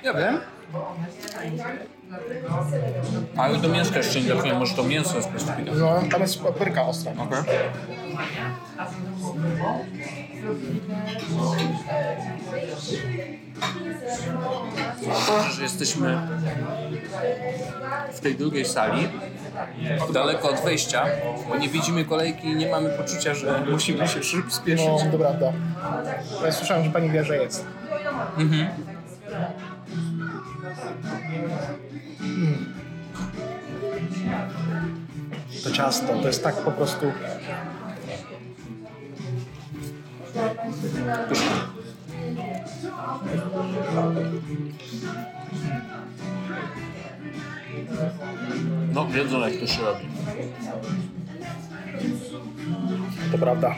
Ja 0.03 0.13
wiem. 0.13 0.39
Ale 3.37 3.57
do 3.57 3.69
mięska 3.69 3.97
jeszcze 3.97 4.21
nie 4.21 4.27
trafiłem, 4.27 4.57
może 4.57 4.75
to 4.75 4.83
mięso 4.83 5.15
jest 5.15 5.29
specyficzne. 5.29 5.71
No, 5.75 6.01
tam 6.11 6.21
jest 6.21 6.43
papryka 6.43 6.85
ostra. 6.85 7.11
Okej. 7.11 7.59
Że 15.55 15.63
jesteśmy 15.63 16.27
w 18.13 18.19
tej 18.19 18.35
drugiej 18.35 18.65
sali, 18.65 19.07
daleko 20.13 20.49
od 20.49 20.59
wejścia, 20.59 21.05
bo 21.49 21.57
nie 21.57 21.69
widzimy 21.69 22.05
kolejki 22.05 22.47
i 22.47 22.55
nie 22.55 22.71
mamy 22.71 22.89
poczucia, 22.89 23.33
że 23.33 23.65
musimy 23.71 24.07
się 24.07 24.23
szybko 24.23 24.51
spieszyć. 24.51 24.87
No, 25.05 25.11
to 25.11 25.17
prawda. 25.17 25.53
Ja 26.45 26.51
słyszałem, 26.51 26.83
że 26.85 26.91
pani 26.91 27.09
wie, 27.09 27.23
że 27.23 27.37
jest. 27.37 27.65
Mhm. 28.37 28.67
To 35.63 35.71
ciasto, 35.71 36.08
to 36.08 36.28
jest 36.28 36.43
tak 36.43 36.56
po 36.56 36.71
prostu... 36.71 37.12
No, 48.94 49.08
wiedzą 49.08 49.40
jak 49.40 49.60
to 49.60 49.67
się 49.67 49.81
robi. 49.81 50.06
To 53.31 53.38
prawda. 53.38 53.75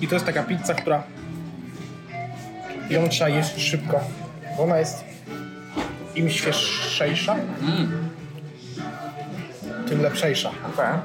I 0.00 0.08
to 0.08 0.14
jest 0.14 0.26
taka 0.26 0.42
pizza, 0.42 0.74
która... 0.74 1.02
Ją 2.90 3.08
trzeba 3.08 3.30
jeść 3.30 3.60
szybko. 3.60 4.00
Bo 4.56 4.62
ona 4.62 4.78
jest 4.78 5.04
im 6.14 6.30
świeższa, 6.30 7.34
Mm. 7.62 8.11
Tym 9.92 10.02
lepszejsza. 10.02 10.50
Okay. 10.74 10.98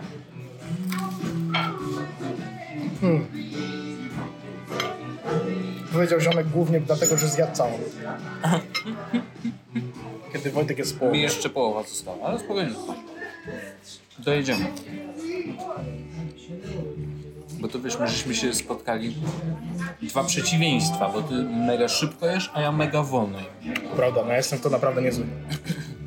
Powiedział 5.93 6.19
ziomek 6.19 6.47
głównie 6.47 6.79
dlatego, 6.79 7.17
że 7.17 7.27
zjadł 7.27 7.55
całą. 7.55 7.71
Kiedy 10.33 10.51
Wojtek 10.51 10.77
jest 10.77 10.99
w 10.99 11.11
Mi 11.11 11.21
jeszcze 11.21 11.49
połowa 11.49 11.83
została, 11.83 12.27
ale 12.27 12.39
spokojnie. 12.39 12.73
Dojedziemy. 14.19 14.65
Bo 17.59 17.67
to 17.67 17.79
wiesz, 17.79 17.99
my 17.99 18.07
żeśmy 18.07 18.35
się 18.35 18.53
spotkali 18.53 19.15
dwa 20.01 20.23
przeciwieństwa, 20.23 21.09
bo 21.09 21.21
ty 21.21 21.33
mega 21.43 21.87
szybko 21.87 22.27
jesz, 22.27 22.51
a 22.53 22.61
ja 22.61 22.71
mega 22.71 23.03
wolno. 23.03 23.37
Prawda, 23.95 24.21
no 24.23 24.29
ja 24.29 24.37
jestem 24.37 24.59
w 24.59 24.61
to 24.61 24.69
naprawdę 24.69 25.01
niezły. 25.01 25.25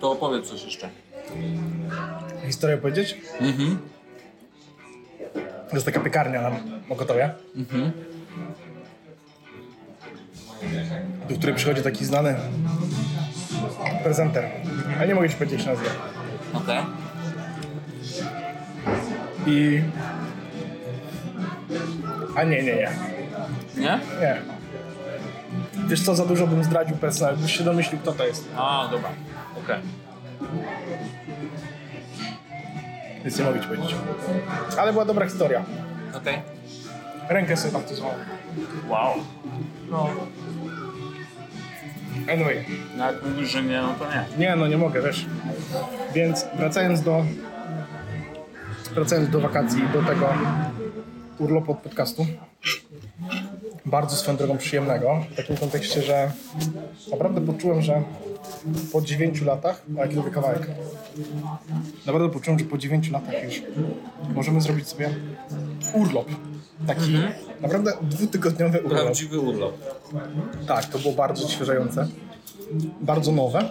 To 0.00 0.12
opowiedz 0.12 0.48
coś 0.48 0.64
jeszcze. 0.64 0.88
historię 2.46 2.76
powiedzieć? 2.76 3.16
Mhm. 3.40 3.78
To 5.70 5.76
jest 5.76 5.86
taka 5.86 6.00
piekarnia 6.00 6.42
na 6.42 6.50
Mokotowie. 6.88 7.30
Do 11.28 11.36
której 11.36 11.54
przychodzi 11.54 11.82
taki 11.82 12.04
znany 12.04 12.36
prezenter. 14.02 14.44
Ale 14.98 15.08
nie 15.08 15.14
mogę 15.14 15.28
ci 15.28 15.36
powiedzieć, 15.36 15.66
nazywa. 15.66 15.90
Okej. 16.54 16.78
I... 19.46 19.82
A 22.36 22.42
nie, 22.42 22.62
nie, 22.62 22.74
nie. 22.74 22.90
Nie? 23.76 24.00
Nie. 24.20 24.53
Wiesz 25.86 26.02
co, 26.02 26.14
za 26.14 26.26
dużo 26.26 26.46
bym 26.46 26.64
zdradził 26.64 26.96
personel, 26.96 27.36
byś 27.36 27.56
się 27.58 27.64
domyślił, 27.64 28.00
kto 28.00 28.12
to 28.12 28.26
jest. 28.26 28.48
A, 28.56 28.88
dobra. 28.90 29.08
Okej. 29.64 29.76
Więc 33.24 33.38
nie 33.38 33.44
mogę 33.44 33.60
ci 33.60 33.66
powiedzieć. 33.66 33.94
Ale 34.78 34.92
była 34.92 35.04
dobra 35.04 35.24
historia. 35.24 35.64
Okej. 36.14 36.42
Rękę 37.28 37.56
sobie 37.56 37.72
baptyzowałem. 37.72 38.20
Wow. 38.88 39.14
No. 39.90 40.08
Anyway. 42.32 42.64
No 42.96 43.06
jak 43.06 43.24
mówisz, 43.24 43.50
że 43.50 43.62
nie, 43.62 43.82
no 43.82 43.94
to 43.98 44.04
nie. 44.10 44.46
Nie, 44.46 44.56
no 44.56 44.66
nie 44.66 44.78
mogę, 44.78 45.02
wiesz. 45.02 45.26
Więc 46.14 46.46
wracając 46.56 47.02
do... 47.02 47.24
Wracając 48.94 49.30
do 49.30 49.40
wakacji, 49.40 49.82
do 49.92 50.02
tego 50.02 50.28
urlopu 51.38 51.72
od 51.72 51.78
podcastu. 51.78 52.26
Bardzo 53.86 54.16
swoją 54.16 54.36
drogą 54.36 54.58
przyjemnego. 54.58 55.24
W 55.30 55.36
takim 55.36 55.56
kontekście, 55.56 56.02
że 56.02 56.32
naprawdę 57.10 57.40
poczułem, 57.40 57.82
że 57.82 58.02
po 58.92 59.02
9 59.02 59.42
latach, 59.42 59.82
a 59.98 60.00
jaki 60.00 60.14
lubię 60.14 60.30
kawałek, 60.30 60.66
naprawdę 62.06 62.28
poczułem, 62.28 62.58
że 62.58 62.64
po 62.64 62.78
9 62.78 63.10
latach 63.10 63.44
już 63.44 63.62
możemy 64.34 64.60
zrobić 64.60 64.88
sobie 64.88 65.10
urlop. 65.94 66.26
Taki 66.86 67.18
naprawdę 67.60 67.92
dwutygodniowy 68.02 68.82
urlop. 68.82 69.02
Prawdziwy 69.02 69.40
urlop. 69.40 69.74
Tak, 70.66 70.84
to 70.84 70.98
było 70.98 71.14
bardzo 71.14 71.44
odświeżające. 71.44 72.08
Bardzo 73.00 73.32
nowe. 73.32 73.68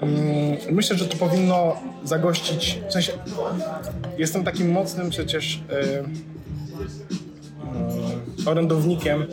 Mm, 0.00 0.56
Myślę, 0.70 0.96
że 0.96 1.08
to 1.08 1.16
powinno 1.16 1.76
zagościć. 2.04 2.78
W 2.88 2.92
sensie, 2.92 3.12
jestem 4.18 4.44
takim 4.44 4.72
mocnym 4.72 5.10
przecież 5.10 5.56
y, 5.56 5.60
y, 5.74 6.04
orędownikiem 8.46 9.26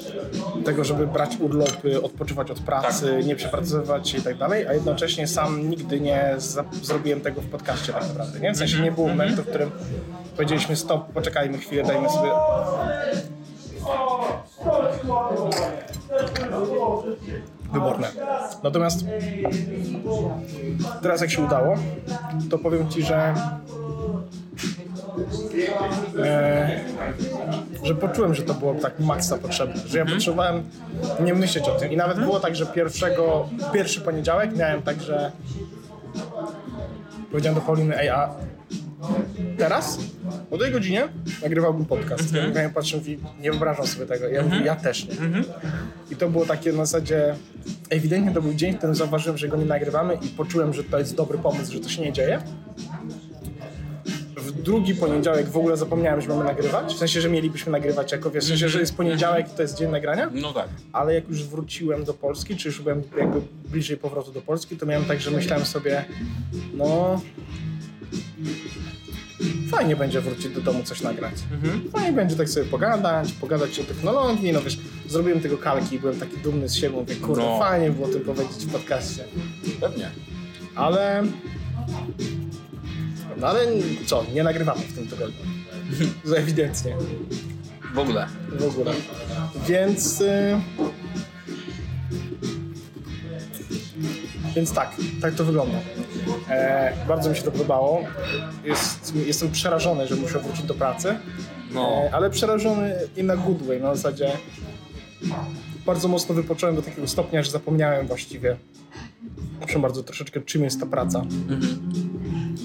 tego, 0.66 0.84
żeby 0.84 1.07
brać 1.07 1.38
urlopy, 1.39 2.01
odpoczywać 2.01 2.51
od 2.51 2.60
pracy, 2.60 3.22
nie 3.26 3.36
przepracowywać 3.36 4.10
się 4.10 4.18
i 4.18 4.22
tak 4.22 4.38
dalej, 4.38 4.68
a 4.68 4.74
jednocześnie 4.74 5.28
sam 5.28 5.70
nigdy 5.70 5.99
nie 5.99 6.36
zrobiłem 6.82 7.22
tego 7.22 7.41
w 7.41 7.45
podcaście 7.45 7.93
tak 7.93 8.07
naprawdę. 8.07 8.39
Nie? 8.39 8.53
W 8.53 8.57
sensie 8.57 8.82
nie 8.82 8.91
było 8.91 9.07
momentu, 9.07 9.43
w 9.43 9.47
którym 9.47 9.72
powiedzieliśmy 10.36 10.76
stop, 10.76 11.14
poczekajmy 11.14 11.57
chwilę, 11.57 11.84
dajmy 11.84 12.10
sobie 12.10 12.32
wyborne. 17.74 18.07
Natomiast 18.64 19.05
teraz 21.01 21.22
jak 21.22 21.32
się 21.32 21.41
udało, 21.41 21.76
to 22.49 22.57
powiem 22.57 22.89
Ci, 22.89 23.03
że 23.03 23.34
e, 26.20 26.80
że 27.84 27.95
poczułem, 27.95 28.36
że 28.36 28.43
to 28.43 28.53
było 28.53 28.76
tak 28.76 28.99
maksa 28.99 29.38
potrzebne, 29.38 29.82
że 29.88 29.97
ja 29.97 30.05
potrzebowałem 30.05 30.64
nie 31.24 31.34
myśleć 31.34 31.68
o 31.68 31.72
tym 31.72 31.91
i 31.91 31.97
nawet 31.97 32.20
było 32.20 32.39
tak, 32.39 32.55
że 32.55 32.66
pierwszego, 32.66 33.49
pierwszy 33.74 34.01
poniedziałek 34.01 34.55
miałem 34.57 34.82
tak, 34.82 35.01
że 35.01 35.32
powiedziałem 37.32 37.55
do 37.55 37.62
Pauliny, 37.62 37.99
ej, 37.99 38.10
a 38.10 38.30
teraz 39.57 39.99
o 40.51 40.57
tej 40.57 40.72
godzinie 40.72 41.07
nagrywałbym 41.41 41.86
podcast. 41.86 42.34
Ja 42.34 42.43
mm 42.43 42.70
patrzę 42.74 42.97
i 42.97 42.99
mówi, 42.99 43.20
nie 43.39 43.51
wyobrażam 43.51 43.88
sobie 43.88 44.05
tego. 44.05 44.28
Ja 44.28 44.43
mówię, 44.43 44.62
ja 44.66 44.76
też 44.76 45.07
nie. 45.07 45.16
I 46.12 46.16
to 46.16 46.30
było 46.30 46.45
takie 46.45 46.72
na 46.72 46.86
zasadzie, 46.86 47.36
ewidentnie 47.89 48.32
to 48.32 48.41
był 48.41 48.53
dzień, 48.53 48.74
w 48.74 48.78
którym 48.78 48.95
zauważyłem, 48.95 49.38
że 49.38 49.47
go 49.47 49.57
nie 49.57 49.66
nagrywamy 49.66 50.18
i 50.22 50.28
poczułem, 50.28 50.74
że 50.74 50.84
to 50.84 50.99
jest 50.99 51.16
dobry 51.16 51.38
pomysł, 51.38 51.74
że 51.74 51.80
to 51.80 51.89
się 51.89 52.01
nie 52.01 52.14
dzieje. 52.14 52.41
Drugi 54.64 54.95
poniedziałek 54.95 55.49
w 55.49 55.57
ogóle 55.57 55.78
zapomniałem, 55.78 56.22
że 56.22 56.28
mamy 56.30 56.43
nagrywać. 56.43 56.93
W 56.93 56.97
sensie, 56.97 57.22
że 57.22 57.30
mielibyśmy 57.30 57.72
nagrywać 57.72 58.12
jako, 58.12 58.32
wiesz, 58.32 58.45
w 58.45 58.47
sensie, 58.47 58.70
że 58.70 58.80
jest 58.80 58.97
poniedziałek 58.97 59.47
i 59.53 59.55
to 59.55 59.62
jest 59.62 59.78
dzień 59.78 59.91
nagrania. 59.91 60.30
No 60.34 60.53
tak. 60.53 60.70
Ale 60.93 61.14
jak 61.14 61.30
już 61.30 61.43
wróciłem 61.43 62.03
do 62.03 62.14
Polski, 62.14 62.55
czy 62.55 62.68
już 62.68 62.82
byłem 62.82 63.03
jakby 63.18 63.41
bliżej 63.70 63.97
powrotu 63.97 64.32
do 64.32 64.41
Polski, 64.41 64.78
to 64.78 64.86
miałem 64.86 65.05
tak, 65.05 65.22
że 65.22 65.32
myślałem 65.32 65.66
sobie, 65.66 66.05
no 66.74 67.22
fajnie 69.72 69.95
będzie 69.95 70.22
wrócić 70.22 70.49
do 70.53 70.62
domu 70.62 70.84
coś 70.84 71.01
nagrać. 71.01 71.34
Fajnie 71.91 72.14
będzie 72.14 72.36
tak 72.36 72.49
sobie 72.49 72.66
pogadać, 72.66 73.32
pogadać 73.34 73.80
o 73.80 73.84
technologii, 73.84 74.53
no 74.53 74.62
wiesz, 74.62 74.80
zrobiłem 75.07 75.41
tego 75.41 75.57
kalki 75.57 75.95
i 75.95 75.99
byłem 75.99 76.20
taki 76.20 76.38
dumny 76.38 76.70
z 76.70 76.76
siebie, 76.76 76.95
mówię, 76.95 77.16
kurde, 77.16 77.41
No. 77.43 77.60
fajnie 77.60 77.89
było 77.91 78.07
o 78.07 78.12
tym 78.12 78.22
powiedzieć 78.22 78.66
w 78.66 78.72
podcaście. 78.72 79.24
Pewnie. 79.82 80.12
Ale... 80.76 81.24
No 83.38 83.48
ale 83.48 83.60
co, 84.06 84.26
nie 84.34 84.44
nagrywamy 84.44 84.82
w 84.82 84.96
tym 84.96 85.08
tygodniu. 85.08 85.46
Ewidentnie. 86.38 86.96
W 87.94 88.00
ogóle. 88.00 88.28
W 88.60 88.64
ogóle. 88.64 88.92
Więc... 89.68 90.22
Y... 90.22 90.62
Więc 94.56 94.74
tak, 94.74 94.96
tak 95.22 95.36
to 95.36 95.44
wygląda. 95.44 95.78
E, 96.50 96.94
bardzo 97.08 97.30
mi 97.30 97.36
się 97.36 97.44
to 97.44 97.52
podobało. 97.52 98.04
Jest, 98.64 99.16
jestem 99.16 99.52
przerażony, 99.52 100.08
że 100.08 100.16
muszę 100.16 100.40
wrócić 100.40 100.66
do 100.66 100.74
pracy. 100.74 101.16
No. 101.72 102.02
E, 102.04 102.14
ale 102.14 102.30
przerażony 102.30 102.96
i 103.18 103.24
na 103.24 103.38
good 103.38 103.62
way, 103.62 103.82
na 103.82 103.96
zasadzie 103.96 104.32
bardzo 105.86 106.08
mocno 106.08 106.36
wypocząłem 106.36 106.76
do 106.76 106.82
takiego 106.82 107.08
stopnia, 107.08 107.44
że 107.44 107.52
zapomniałem 107.52 108.08
właściwie 108.08 108.58
przepraszam 109.70 109.82
bardzo 109.82 110.04
troszeczkę 110.04 110.42
czym 110.42 110.64
jest 110.64 110.80
ta 110.80 110.86
praca. 110.86 111.26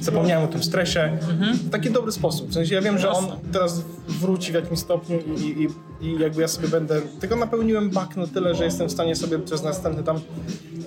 Zapomniałem 0.01 0.45
o 0.45 0.49
tym 0.49 0.63
stresie 0.63 1.19
w 1.53 1.71
taki 1.71 1.91
dobry 1.91 2.13
sposób. 2.13 2.51
W 2.51 2.55
sensie 2.55 2.75
ja 2.75 2.83
wiem, 2.83 2.99
że 2.99 3.11
on 3.11 3.27
teraz 3.53 3.83
wróci 4.09 4.53
w 4.53 4.55
jakimś 4.55 4.79
stopniu 4.79 5.19
i, 5.21 5.41
i, 5.41 5.69
i 6.07 6.19
jakby 6.19 6.43
ja 6.43 6.49
sobie 6.49 6.69
będę... 6.69 7.01
Tylko 7.21 7.37
napełniłem 7.37 7.91
bak 7.91 8.17
na 8.17 8.27
tyle, 8.27 8.55
że 8.55 8.65
jestem 8.65 8.89
w 8.89 8.93
stanie 8.93 9.17
sobie 9.17 9.39
przez 9.39 9.63
następne 9.63 10.03
tam 10.03 10.21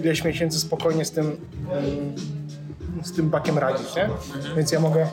ileś 0.01 0.23
miesięcy 0.23 0.59
spokojnie 0.59 1.05
z 1.05 1.11
tym, 1.11 1.37
z 3.03 3.11
tym 3.11 3.29
bakiem 3.29 3.57
radzić, 3.57 3.95
nie? 3.95 4.09
Więc 4.55 4.71
ja 4.71 4.79
mogę... 4.79 5.07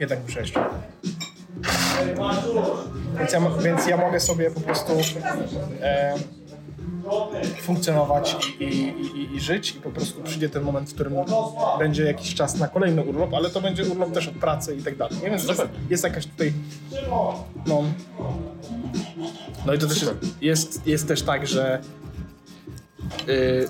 Jednak 0.00 0.18
jeszcze. 0.36 0.64
Więc 3.18 3.32
ja, 3.32 3.40
więc 3.64 3.86
ja 3.86 3.96
mogę 3.96 4.20
sobie 4.20 4.50
po 4.50 4.60
prostu 4.60 4.92
e, 5.82 6.14
funkcjonować 7.60 8.36
i, 8.60 8.64
i, 8.64 8.88
i, 9.18 9.36
i 9.36 9.40
żyć 9.40 9.70
i 9.70 9.80
po 9.80 9.90
prostu 9.90 10.22
przyjdzie 10.22 10.48
ten 10.48 10.62
moment, 10.62 10.90
w 10.90 10.94
którym 10.94 11.14
będzie 11.78 12.04
jakiś 12.04 12.34
czas 12.34 12.58
na 12.58 12.68
kolejny 12.68 13.04
urlop, 13.04 13.34
ale 13.34 13.50
to 13.50 13.60
będzie 13.60 13.84
urlop 13.84 14.12
też 14.12 14.28
od 14.28 14.34
pracy 14.34 14.76
i 14.76 14.82
tak 14.82 14.96
dalej. 14.96 15.16
Nie? 15.22 15.30
Więc 15.30 15.48
jest, 15.48 15.62
jest 15.90 16.04
jakaś 16.04 16.26
tutaj 16.26 16.52
no, 17.66 17.84
no 19.66 19.74
i 19.74 19.78
to 19.78 19.86
też 19.86 20.02
jest, 20.02 20.14
jest, 20.40 20.86
jest 20.86 21.08
też 21.08 21.22
tak, 21.22 21.46
że 21.46 21.80
y, 23.28 23.68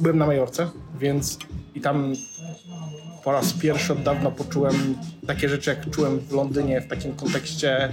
byłem 0.00 0.18
na 0.18 0.26
Majorce, 0.26 0.70
więc 0.98 1.38
i 1.74 1.80
tam 1.80 2.14
po 3.24 3.32
raz 3.32 3.52
pierwszy 3.52 3.92
od 3.92 4.02
dawna 4.02 4.30
poczułem 4.30 4.96
takie 5.26 5.48
rzeczy, 5.48 5.70
jak 5.70 5.90
czułem 5.90 6.18
w 6.20 6.32
Londynie 6.32 6.80
w 6.80 6.88
takim 6.88 7.14
kontekście 7.14 7.90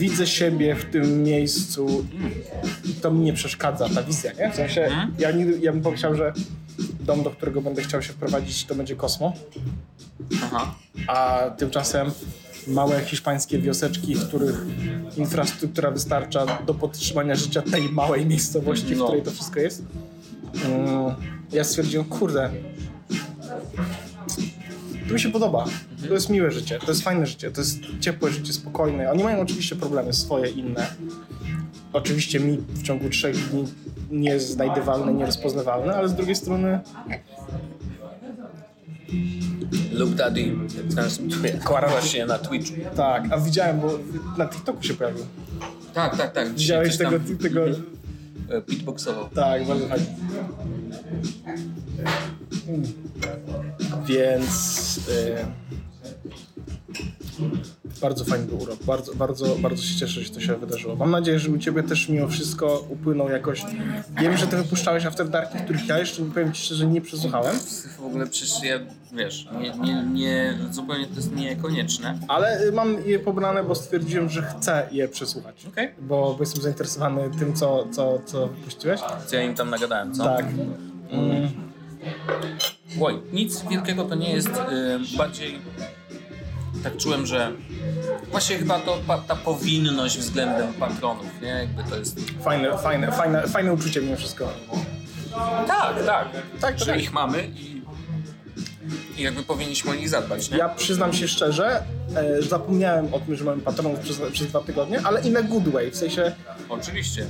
widzę 0.00 0.26
siebie 0.26 0.74
w 0.74 0.84
tym 0.84 1.22
miejscu 1.22 2.04
i 2.84 2.92
to 2.94 3.10
mi 3.10 3.20
nie 3.20 3.32
przeszkadza, 3.32 3.88
ta 3.88 4.02
wizja, 4.02 4.32
nie? 4.32 4.52
W 4.52 4.54
sensie, 4.56 4.88
ja, 5.18 5.30
nigdy, 5.30 5.58
ja 5.58 5.72
bym 5.72 5.82
powiedział, 5.82 6.14
że 6.14 6.32
dom, 7.00 7.22
do 7.22 7.30
którego 7.30 7.60
będę 7.62 7.82
chciał 7.82 8.02
się 8.02 8.12
wprowadzić, 8.12 8.64
to 8.64 8.74
będzie 8.74 8.96
Kosmo, 8.96 9.32
Aha. 10.42 10.74
a 11.06 11.40
tymczasem 11.58 12.10
małe 12.66 13.00
hiszpańskie 13.04 13.58
wioseczki, 13.58 14.14
w 14.14 14.28
których 14.28 14.64
infrastruktura 15.16 15.90
wystarcza 15.90 16.46
do 16.66 16.74
podtrzymania 16.74 17.34
życia 17.34 17.62
tej 17.62 17.82
małej 17.88 18.26
miejscowości, 18.26 18.94
w 18.94 18.98
No. 18.98 19.04
której 19.04 19.22
to 19.22 19.30
wszystko 19.30 19.60
jest. 19.60 19.82
Mm, 20.64 21.14
Ja 21.52 21.64
stwierdziłem, 21.64 22.04
kurde, 22.06 22.50
to 25.10 25.14
mi 25.14 25.20
się 25.20 25.32
podoba. 25.32 25.64
To 26.08 26.14
jest 26.14 26.30
miłe 26.30 26.50
życie, 26.50 26.78
to 26.78 26.86
jest 26.86 27.02
fajne 27.02 27.26
życie, 27.26 27.50
to 27.50 27.60
jest 27.60 27.78
ciepłe 28.00 28.30
życie, 28.30 28.52
spokojne. 28.52 29.10
Oni 29.10 29.24
mają 29.24 29.40
oczywiście 29.40 29.76
problemy 29.76 30.12
swoje, 30.12 30.50
inne. 30.50 30.86
Oczywiście 31.92 32.40
mi 32.40 32.56
w 32.56 32.82
ciągu 32.82 33.08
trzech 33.08 33.50
dni 33.50 33.64
nieznajdywalne, 34.10 35.14
nierozpoznawalne, 35.14 35.94
ale 35.96 36.08
z 36.08 36.14
drugiej 36.14 36.36
strony 36.36 36.80
Luke 39.92 40.14
Daddy 40.14 40.52
transmituje 40.94 41.60
właśnie 41.90 42.26
na 42.26 42.38
Twitchu. 42.38 42.74
tak, 42.96 43.24
a 43.30 43.38
widziałem, 43.38 43.80
bo 43.80 43.98
na 44.38 44.48
TikToku 44.48 44.82
się 44.82 44.94
pojawił. 44.94 45.24
Tak, 45.94 46.16
tak, 46.16 46.32
tak. 46.32 46.48
Widziałeś 46.54 46.96
tego, 46.96 47.16
tego, 47.42 47.66
e, 47.68 47.72
Beatboxował. 48.68 49.28
tak, 49.34 49.66
bardzo 49.66 49.88
fajnie. 49.88 50.06
Więc 54.06 54.98
y, 55.08 55.36
bardzo 58.00 58.24
fajny 58.24 58.46
był 58.46 58.58
urok. 58.58 58.84
Bardzo, 58.84 59.14
bardzo, 59.14 59.56
bardzo 59.56 59.82
się 59.82 59.96
cieszę, 59.98 60.20
że 60.20 60.30
to 60.30 60.40
się 60.40 60.56
wydarzyło. 60.56 60.96
Mam 60.96 61.10
nadzieję, 61.10 61.38
że 61.38 61.50
u 61.50 61.58
ciebie 61.58 61.82
też 61.82 62.08
mimo 62.08 62.28
wszystko 62.28 62.84
upłynął 62.88 63.28
jakoś. 63.30 63.62
Wiem, 64.20 64.36
że 64.36 64.46
ty 64.46 64.56
wypuszczałeś 64.56 65.06
afterdarki, 65.06 65.58
których 65.58 65.88
ja 65.88 65.98
jeszcze 65.98 66.22
powiem 66.22 66.52
ci 66.52 66.62
szczerze 66.62 66.86
nie 66.86 67.00
przesłuchałem, 67.00 67.56
W 67.98 68.04
ogóle 68.04 68.26
przecież 68.26 68.62
ja, 68.62 68.78
wiesz, 69.12 69.48
nie, 69.60 69.70
nie, 69.70 70.02
nie, 70.12 70.58
zupełnie 70.70 71.06
to 71.06 71.14
jest 71.14 71.36
niekonieczne. 71.36 72.18
ale 72.28 72.62
y, 72.64 72.72
mam 72.72 73.06
je 73.06 73.18
pobrane, 73.18 73.64
bo 73.64 73.74
stwierdziłem, 73.74 74.28
że 74.28 74.42
chcę 74.42 74.88
je 74.92 75.08
przesłuchać. 75.08 75.66
Okej. 75.66 75.88
Bo, 76.00 76.34
bo 76.34 76.42
jestem 76.42 76.62
zainteresowany 76.62 77.30
tym, 77.38 77.54
co, 77.54 77.86
co, 77.92 78.18
co 78.26 78.48
wypuściłeś. 78.48 79.00
Co 79.26 79.36
ja 79.36 79.42
im 79.42 79.54
tam 79.54 79.70
nagadałem, 79.70 80.14
co? 80.14 80.24
Tak. 80.24 80.46
Mm. 81.12 81.48
Oj, 83.02 83.18
nic 83.32 83.62
wielkiego 83.70 84.04
to 84.04 84.14
nie 84.14 84.32
jest. 84.32 84.48
y, 84.48 85.16
bardziej 85.16 85.58
tak 86.84 86.96
czułem, 86.96 87.26
że 87.26 87.52
właśnie 88.30 88.58
chyba 88.58 88.78
to 88.80 88.98
ta 89.28 89.36
powinność 89.36 90.18
względem 90.18 90.72
patronów, 90.74 91.26
nie? 91.42 91.48
Jakby 91.48 91.84
to 91.90 91.96
jest. 91.96 92.20
Fajne, 92.44 92.78
fajne, 92.78 93.12
fajne, 93.12 93.42
fajne 93.48 93.72
uczucie 93.72 94.02
mimo 94.02 94.16
wszystko. 94.16 94.52
Tak, 95.66 96.04
tak. 96.06 96.28
Tak, 96.60 96.78
że 96.78 96.86
tak. 96.86 97.00
ich 97.02 97.12
mamy 97.12 97.46
i, 97.46 97.82
i 99.18 99.22
jakby 99.22 99.42
powinniśmy 99.42 99.90
o 99.90 99.94
nich 99.94 100.08
zadbać, 100.08 100.50
nie? 100.50 100.58
Ja 100.58 100.68
przyznam 100.68 101.12
się 101.12 101.28
szczerze, 101.28 101.82
e, 102.16 102.42
zapomniałem 102.42 103.14
o 103.14 103.18
tym, 103.20 103.36
że 103.36 103.44
mamy 103.44 103.62
patronów 103.62 103.98
przez, 104.00 104.20
przez 104.32 104.46
dwa 104.46 104.60
tygodnie, 104.60 105.00
ale 105.04 105.20
in 105.22 105.36
a 105.36 105.42
good 105.42 105.68
way, 105.68 105.90
w 105.90 105.96
sensie 105.96 106.22
e, 106.22 106.32
Oczywiście. 106.68 107.26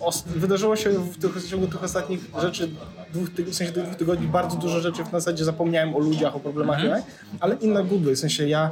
os- 0.00 0.22
wydarzyło 0.26 0.76
się 0.76 0.90
w, 0.90 1.18
tych, 1.18 1.30
w 1.36 1.50
ciągu 1.50 1.66
tych 1.66 1.84
ostatnich 1.84 2.20
rzeczy, 2.42 2.70
dwóch 3.12 3.28
w 3.28 3.54
sensie 3.54 3.72
tych 3.72 3.84
dwóch 3.84 3.96
tygodni 3.96 4.26
bardzo 4.26 4.56
dużo 4.56 4.80
rzeczy 4.80 5.04
w 5.04 5.10
zasadzie 5.10 5.44
zapomniałem 5.44 5.96
o 5.96 5.98
ludziach, 5.98 6.36
o 6.36 6.40
problemach, 6.40 6.82
nie? 6.84 7.02
ale 7.40 7.54
in 7.54 7.76
a 7.76 7.82
good 7.82 8.04
way, 8.04 8.16
w 8.16 8.18
sensie 8.18 8.48
ja 8.48 8.70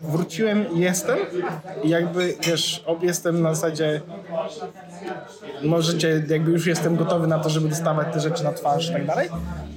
wróciłem 0.00 0.74
i 0.74 0.80
jestem 0.80 1.18
i 1.84 1.88
jakby, 1.88 2.34
wiesz, 2.46 2.84
jestem 3.02 3.42
na 3.42 3.54
zasadzie 3.54 4.00
możecie, 5.62 6.22
jakby 6.28 6.50
już 6.50 6.66
jestem 6.66 6.96
gotowy 6.96 7.26
na 7.26 7.38
to, 7.38 7.50
żeby 7.50 7.68
dostawać 7.68 8.14
te 8.14 8.20
rzeczy 8.20 8.44
na 8.44 8.52
twarz 8.52 8.90
i 8.90 8.92
tak 8.92 9.06
dalej, 9.06 9.28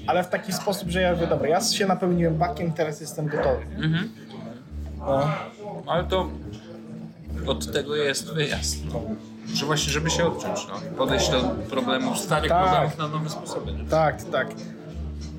ale 0.08 0.24
w 0.24 0.28
taki 0.28 0.54
sposób, 0.54 0.90
że 0.90 1.02
ja 1.02 1.14
mówię, 1.14 1.28
dobra, 1.28 1.48
ja 1.50 1.62
się 1.62 1.86
napełniłem 1.86 2.38
bakiem, 2.38 2.72
teraz 2.72 3.02
jestem 3.02 3.28
gotowy. 3.28 3.66
nie? 3.78 4.04
No. 5.00 5.30
Ale 5.88 6.04
to 6.04 6.30
od 7.48 7.72
tego 7.74 7.96
jest 7.96 8.34
wyjazd. 8.34 8.78
Że 9.54 9.66
właśnie, 9.66 9.94
żeby 9.94 10.10
się 10.10 10.26
odciąć, 10.26 10.68
no. 10.68 10.98
Podejść 10.98 11.30
do 11.30 11.42
problemów, 11.70 12.18
starych 12.18 12.50
Tak. 12.50 12.64
problemów 12.64 12.98
na 12.98 13.08
nowe 13.08 13.30
sposoby. 13.30 13.72
Nie? 13.74 13.84
Tak, 13.84 14.24
tak. 14.24 14.48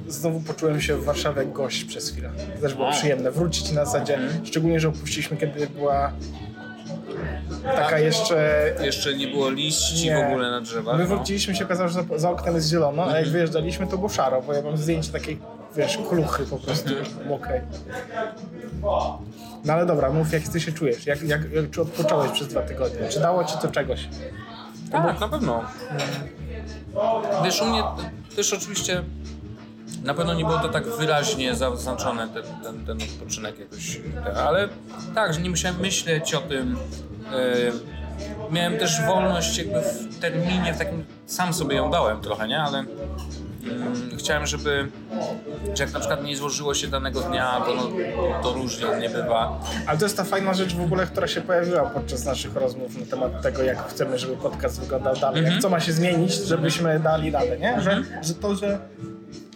Znowu 0.09 0.41
poczułem 0.41 0.81
się 0.81 0.97
w 0.97 1.05
Warszawie 1.05 1.39
jak 1.39 1.53
gość 1.53 1.85
przez 1.85 2.11
chwilę. 2.11 2.31
To 2.57 2.61
też 2.63 2.75
było 2.75 2.89
A. 2.89 2.93
przyjemne. 2.93 3.31
Wrócić 3.31 3.73
na 3.73 3.85
zasadzie, 3.85 4.19
szczególnie, 4.45 4.81
że 4.81 4.89
opuściliśmy, 4.89 5.37
kiedy 5.37 5.67
była 5.67 6.13
taka 7.65 7.99
jeszcze... 7.99 8.71
Jeszcze 8.83 9.15
nie 9.15 9.29
było 9.29 9.51
liści 9.51 10.05
Nie. 10.07 10.17
w 10.17 10.29
ogóle 10.29 10.51
na 10.51 10.61
drzewach. 10.61 10.97
My 10.99 11.03
no. 11.03 11.17
wróciliśmy 11.17 11.55
się 11.57 11.65
okazało, 11.65 11.89
że 11.89 12.05
za, 12.17 12.31
oknem 12.31 12.55
jest 12.55 12.69
zielono, 12.71 13.07
a 13.07 13.19
jak 13.19 13.29
wyjeżdżaliśmy, 13.29 13.87
to 13.87 13.97
było 13.97 14.09
szaro, 14.09 14.43
bo 14.43 14.53
ja 14.53 14.63
mam 14.63 14.77
zdjęcie 14.77 15.13
takiej, 15.13 15.39
wiesz, 15.77 15.99
kluchy 16.09 16.47
po 16.47 16.59
prostu 16.59 16.91
mokrej. 17.29 17.61
No 19.65 19.73
ale 19.73 19.87
dobra, 19.87 20.11
mów 20.11 20.33
jak 20.33 20.43
ty 20.43 20.61
się 20.61 20.73
czujesz, 20.73 21.07
jak, 21.07 21.23
jak, 21.23 21.53
jak 21.53 21.71
czy 21.71 21.83
odpocząłeś 21.83 22.31
przez 22.33 22.49
dwa 22.49 22.63
tygodnie, 22.63 23.09
czy 23.09 23.21
dało 23.21 23.45
ci 23.45 23.55
to 23.63 23.69
czegoś? 23.69 24.09
Tak, 24.93 25.21
na 25.21 25.29
pewno. 25.29 25.65
Wiesz, 27.45 27.63
u 27.63 27.67
mnie 27.67 27.83
też 28.37 28.53
oczywiście 28.53 29.03
na 30.05 30.15
pewno 30.15 30.35
nie 30.35 30.45
było 30.45 30.59
to 30.59 30.69
tak 30.69 30.89
wyraźnie 30.89 31.55
zaznaczone, 31.55 32.29
ten, 32.29 32.43
ten, 32.63 32.87
ten 32.87 33.09
odpoczynek 33.11 33.59
jakoś, 33.59 34.01
ale 34.37 34.69
tak, 35.15 35.35
że 35.35 35.41
nie 35.41 35.51
musiałem 35.51 35.81
myśleć 35.81 36.35
o 36.35 36.41
tym. 36.41 36.77
Yy, 37.33 37.73
miałem 38.51 38.79
też 38.79 39.01
wolność 39.07 39.59
jakby 39.59 39.81
w 39.81 40.19
terminie, 40.19 40.75
w 40.75 40.79
takim, 40.79 41.05
sam 41.27 41.55
sobie 41.55 41.77
ją 41.77 41.91
dałem 41.91 42.21
trochę, 42.21 42.49
nie, 42.49 42.63
ale 42.63 42.85
chciałem, 44.19 44.47
żeby, 44.47 44.89
że 45.75 45.85
jak 45.85 45.93
na 45.93 45.99
przykład 46.01 46.25
nie 46.25 46.37
złożyło 46.37 46.75
się 46.75 46.89
danego 46.89 47.21
dnia, 47.21 47.61
bo 47.67 47.75
no, 47.75 47.91
to 48.43 48.53
różnie 48.53 48.87
nie 49.01 49.09
bywa, 49.09 49.61
Ale 49.87 49.99
to 49.99 50.05
jest 50.05 50.17
ta 50.17 50.25
fajna 50.25 50.55
rzecz 50.55 50.75
w 50.75 50.81
ogóle, 50.81 51.07
która 51.07 51.27
się 51.27 51.41
pojawiła 51.41 51.83
podczas 51.83 52.25
naszych 52.25 52.55
rozmów 52.57 53.01
na 53.01 53.07
temat 53.07 53.43
tego, 53.43 53.63
jak 53.63 53.89
chcemy, 53.89 54.19
żeby 54.19 54.37
podcast 54.37 54.81
wyglądał 54.81 55.17
dalej, 55.17 55.45
jak 55.45 55.59
co 55.59 55.69
ma 55.69 55.81
się 55.81 55.93
zmienić, 55.93 56.33
żebyśmy 56.35 57.01
dali 57.01 57.33
dalej, 57.33 57.61
nie? 57.61 57.81
Że, 57.81 58.03
że 58.23 58.35
to, 58.35 58.57
że 58.57 58.79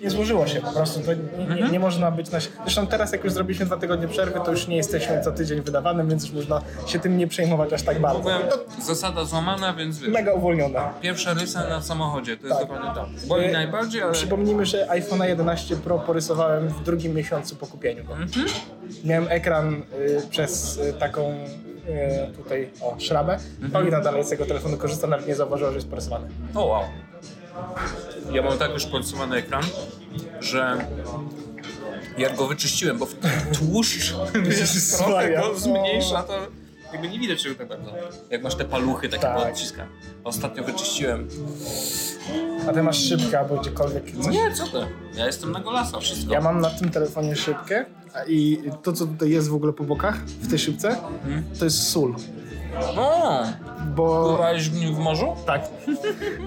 nie 0.02 0.10
złożyło 0.10 0.46
się 0.46 0.60
po 0.60 0.72
prostu, 0.72 1.00
to 1.00 1.12
nie, 1.14 1.62
nie, 1.62 1.68
nie 1.70 1.80
można 1.80 2.10
być 2.10 2.30
na... 2.30 2.38
Zresztą 2.62 2.86
teraz, 2.86 3.12
jak 3.12 3.24
już 3.24 3.32
zrobiliśmy 3.32 3.66
dwa 3.66 3.76
tygodnie 3.76 4.08
przerwy, 4.08 4.40
to 4.44 4.50
już 4.50 4.68
nie 4.68 4.76
jesteśmy 4.76 5.20
co 5.20 5.32
tydzień 5.32 5.60
wydawanym, 5.60 6.08
więc 6.08 6.22
już 6.24 6.32
można 6.32 6.60
się 6.86 6.98
tym 6.98 7.18
nie 7.18 7.26
przejmować 7.26 7.72
aż 7.72 7.82
tak 7.82 8.00
bardzo. 8.00 8.20
Byłem 8.22 8.42
To 8.48 8.82
zasada 8.82 9.24
złamana, 9.24 9.74
więc 9.74 9.98
wiesz, 9.98 10.10
mega 10.10 10.32
uwolniona. 10.32 10.92
pierwsza 11.00 11.34
rysa 11.34 11.68
na 11.68 11.82
samochodzie, 11.82 12.36
to 12.36 12.46
jest 12.46 12.58
Tak. 12.58 12.68
dokładnie 12.68 12.90
to. 12.94 13.26
Boli 13.28 13.44
E, 13.46 13.52
najbardziej, 13.52 14.02
ale... 14.02 14.12
Przypomnijmy, 14.12 14.66
że 14.66 14.90
iPhone 14.90 15.22
11 15.22 15.76
Pro 15.76 15.98
porysowałem 15.98 16.68
w 16.68 16.82
drugim 16.84 17.14
miesiącu 17.14 17.56
po 17.56 17.66
kupieniu 17.66 18.04
go. 18.04 18.14
Miałem 19.04 19.26
ekran 19.30 19.74
y, 19.74 20.22
przez 20.30 20.76
y, 20.76 20.92
taką 20.92 21.30
y, 22.28 22.32
tutaj, 22.36 22.70
o, 22.80 22.96
szrabę. 22.98 23.38
Paulina 23.72 24.00
dalej 24.00 24.24
z 24.24 24.28
tego 24.28 24.46
telefonu 24.46 24.76
korzysta, 24.76 25.06
nawet 25.06 25.26
nie 25.28 25.34
zauważyła, 25.34 25.70
że 25.70 25.76
jest 25.76 25.88
porysowany. 25.90 26.28
O 26.54 26.64
wow. 26.66 26.82
Ja 28.32 28.42
mam 28.42 28.58
tak 28.58 28.70
już 28.70 28.86
porysowany 28.86 29.36
ekran, 29.36 29.62
że 30.40 30.86
jak 32.18 32.36
go 32.36 32.46
wyczyściłem, 32.46 32.98
bo 32.98 33.06
w 33.06 33.14
tłuszcz 33.58 34.14
go 35.42 35.58
zmniejsza, 35.58 36.22
to 36.22 36.32
jakby 36.92 37.08
nie 37.08 37.18
widać 37.18 37.42
czego 37.42 37.54
tak 37.54 37.68
bardzo. 37.68 37.90
Jak 38.30 38.42
masz 38.42 38.54
te 38.54 38.64
paluchy 38.64 39.08
takie 39.08 39.22
Tak. 39.22 39.38
odciska. 39.52 39.86
Ostatnio 40.24 40.64
wyczyściłem. 40.64 41.28
A 42.68 42.72
ty 42.72 42.82
masz 42.82 42.98
szybkę 42.98 43.38
albo 43.38 43.56
gdziekolwiek 43.56 44.04
coś. 44.22 44.34
Nie, 44.34 44.52
co 44.52 44.66
ty? 44.66 44.78
Ja 45.14 45.26
jestem 45.26 45.52
na 45.52 45.60
golasa, 45.60 46.00
wszystko. 46.00 46.32
Ja 46.32 46.40
mam 46.40 46.60
na 46.60 46.70
tym 46.70 46.90
telefonie 46.90 47.36
szybkę 47.36 47.84
i 48.28 48.60
to, 48.82 48.92
co 48.92 49.06
tutaj 49.06 49.30
jest 49.30 49.48
w 49.48 49.54
ogóle 49.54 49.72
po 49.72 49.84
bokach, 49.84 50.18
w 50.24 50.50
tej 50.50 50.58
szybce, 50.58 50.96
to 51.58 51.64
jest 51.64 51.88
sól. 51.88 52.14
O, 52.96 53.44
Bo... 53.94 54.28
pływałeś 54.28 54.70
w 54.70 54.98
morzu? 54.98 55.36
Tak. 55.46 55.68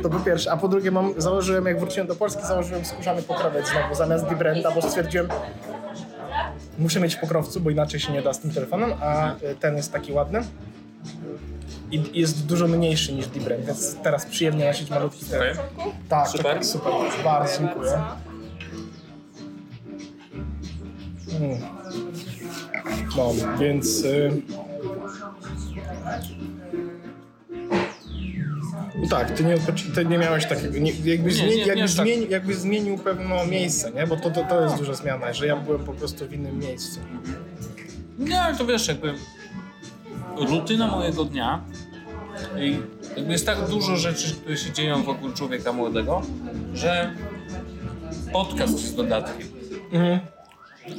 To 0.03 0.09
po 0.09 0.19
pierwsze. 0.19 0.51
A 0.51 0.57
po 0.57 0.67
drugie 0.67 0.91
mam, 0.91 1.13
założyłem, 1.17 1.65
jak 1.65 1.79
wróciłem 1.79 2.07
do 2.07 2.15
Polski, 2.15 2.43
założyłem 2.45 2.85
skórzany 2.85 3.21
pokrowiec 3.21 3.69
znowu 3.69 3.95
zamiast 3.95 4.25
Dibrenta, 4.25 4.71
bo 4.71 4.81
stwierdziłem, 4.81 5.27
muszę 6.79 6.99
mieć 6.99 7.15
pokrowcu, 7.15 7.59
bo 7.59 7.69
inaczej 7.69 7.99
się 7.99 8.13
nie 8.13 8.21
da 8.21 8.33
z 8.33 8.39
tym 8.39 8.51
telefonem, 8.51 8.93
a 9.01 9.33
y, 9.35 9.55
ten 9.59 9.77
jest 9.77 9.93
taki 9.93 10.13
ładny. 10.13 10.43
I 11.91 12.19
jest 12.19 12.45
dużo 12.45 12.67
mniejszy 12.67 13.13
niż 13.13 13.27
Dibrent, 13.27 13.65
więc 13.65 13.95
teraz 14.03 14.25
przyjemnie 14.25 14.65
nosić 14.65 14.89
malutki 14.89 15.25
telefon. 15.25 15.65
Tak, 16.09 16.27
Super. 16.27 16.43
Tak, 16.43 16.65
super. 16.65 16.93
Bardzo 17.23 17.59
dziękuję. 17.59 18.01
No, 23.17 23.31
więc... 23.59 24.03
Y... 24.03 24.41
No 28.95 29.07
tak, 29.09 29.31
ty 29.31 29.43
nie, 29.43 29.55
ty 29.95 30.05
nie 30.05 30.17
miałeś 30.17 30.45
takiego, 30.45 30.79
nie, 30.79 30.91
jakby, 30.91 31.29
Nie, 31.29 31.35
zmieni, 31.35 31.49
nie, 31.49 31.55
nie 31.55 31.65
jakby, 31.65 31.83
aż 31.83 31.95
tak. 31.95 32.05
zmieni, 32.05 32.27
jakby 32.29 32.55
zmienił 32.55 32.97
pewne 32.97 33.47
miejsce, 33.47 33.91
nie? 33.91 34.07
Bo 34.07 34.15
to, 34.17 34.31
to, 34.31 34.43
to 34.45 34.61
jest 34.61 34.77
duża 34.77 34.93
zmiana, 34.93 35.33
że 35.33 35.47
ja 35.47 35.55
byłem 35.55 35.83
po 35.83 35.93
prostu 35.93 36.27
w 36.27 36.33
innym 36.33 36.59
miejscu. 36.59 36.99
Nie, 38.19 38.41
ale 38.41 38.57
to 38.57 38.65
wiesz, 38.65 38.87
jakby 38.87 39.13
rutyna 40.37 40.87
mojego 40.87 41.25
dnia 41.25 41.61
i 42.59 42.79
jakby 43.17 43.31
jest 43.31 43.45
tak 43.45 43.67
dużo 43.69 43.97
rzeczy, 43.97 44.31
które 44.35 44.57
się 44.57 44.71
dzieją 44.71 45.03
wokół 45.03 45.31
człowieka 45.31 45.73
młodego, 45.73 46.21
że 46.73 47.13
podcast 48.33 48.73
jest 48.73 48.95
dodatkiem. 48.95 49.47
Mhm. 49.91 50.19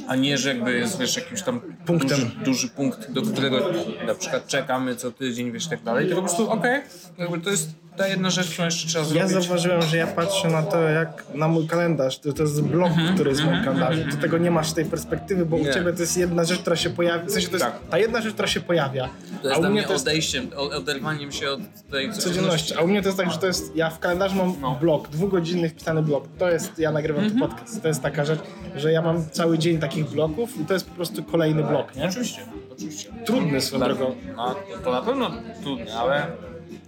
A 0.07 0.15
nie, 0.15 0.37
że 0.37 0.49
jakby 0.49 0.73
jest 0.73 0.99
wiesz, 0.99 1.15
jakiś 1.15 1.41
tam 1.41 1.61
Punktem. 1.85 2.09
Duży, 2.09 2.31
duży 2.45 2.69
punkt, 2.69 3.11
do 3.11 3.21
którego 3.21 3.69
na 4.07 4.15
przykład 4.15 4.47
czekamy 4.47 4.95
co 4.95 5.11
tydzień, 5.11 5.51
wiesz, 5.51 5.67
tak 5.67 5.83
dalej. 5.83 6.05
Tylko 6.05 6.21
po 6.21 6.27
prostu 6.27 6.51
okej, 6.51 6.81
jakby 7.17 7.39
to 7.39 7.49
jest 7.49 7.69
ta 7.97 8.07
jedna 8.07 8.29
rzecz, 8.29 8.49
którą 8.49 8.65
jeszcze 8.65 8.87
trzeba 8.87 9.05
Ja 9.05 9.09
zrobić. 9.27 9.31
zauważyłem, 9.47 9.81
że 9.81 9.97
ja 9.97 10.07
patrzę 10.07 10.47
na 10.47 10.63
to 10.63 10.81
jak 10.81 11.23
na 11.33 11.47
mój 11.47 11.67
kalendarz, 11.67 12.19
to, 12.19 12.33
to 12.33 12.43
jest 12.43 12.61
blok, 12.61 12.91
który 13.13 13.29
jest 13.29 13.41
w 13.41 13.45
moim 13.45 13.63
kalendarzu. 13.63 13.99
Do 14.11 14.17
tego 14.17 14.37
nie 14.37 14.51
masz 14.51 14.73
tej 14.73 14.85
perspektywy, 14.85 15.45
bo 15.45 15.57
Nie. 15.57 15.69
u 15.69 15.73
ciebie 15.73 15.93
to 15.93 15.99
jest 16.01 16.17
jedna 16.17 16.43
rzecz, 16.45 16.59
która 16.59 16.75
się 16.75 16.89
pojawia, 16.89 17.25
w 17.25 17.31
sensie 17.31 17.47
to 17.47 17.53
jest 17.53 17.65
Tak. 17.65 17.79
ta 17.89 17.97
jedna 17.97 18.21
rzecz, 18.21 18.33
która 18.33 18.47
się 18.47 18.59
pojawia. 18.61 19.09
To 19.41 19.47
a 19.47 19.47
jest 19.47 19.57
u 19.57 19.61
dla 19.61 19.69
mnie 19.69 19.83
to 19.83 19.93
jest 19.93 20.07
odejściem, 20.07 20.47
oderwaniem 20.55 21.31
się 21.31 21.49
od 21.49 21.59
tej 21.91 22.13
codzienności. 22.13 22.73
A 22.77 22.81
u 22.81 22.87
mnie 22.87 23.01
to 23.01 23.07
jest 23.07 23.17
tak, 23.17 23.31
że 23.31 23.37
to 23.37 23.47
jest, 23.47 23.75
ja 23.75 23.89
w 23.89 23.99
kalendarzu 23.99 24.35
mam 24.35 24.55
No. 24.61 24.77
blok, 24.81 25.07
dwugodzinny 25.09 25.69
wpisany 25.69 26.01
blok. 26.01 26.23
To 26.39 26.49
jest, 26.49 26.79
ja 26.79 26.91
nagrywam 26.91 27.23
Mhm. 27.23 27.41
ten 27.41 27.49
podcast. 27.49 27.81
To 27.81 27.87
jest 27.87 28.01
taka 28.01 28.25
rzecz, 28.25 28.39
że 28.75 28.91
ja 28.91 29.01
mam 29.01 29.29
cały 29.31 29.57
dzień 29.57 29.77
takich 29.79 30.05
bloków 30.09 30.57
i 30.61 30.65
to 30.65 30.73
jest 30.73 30.89
po 30.89 30.95
prostu 30.95 31.23
kolejny 31.23 31.63
blok, 31.63 31.95
nie? 31.95 32.05
Oczywiście, 32.05 32.41
oczywiście. 32.73 33.09
Trudny 33.25 33.61
swoją 33.61 33.83
drogą. 33.83 34.15
No, 34.35 34.55
to 34.83 34.91
na 34.91 35.01
pewno 35.01 35.31
trudne, 35.63 35.93
ale 35.95 36.27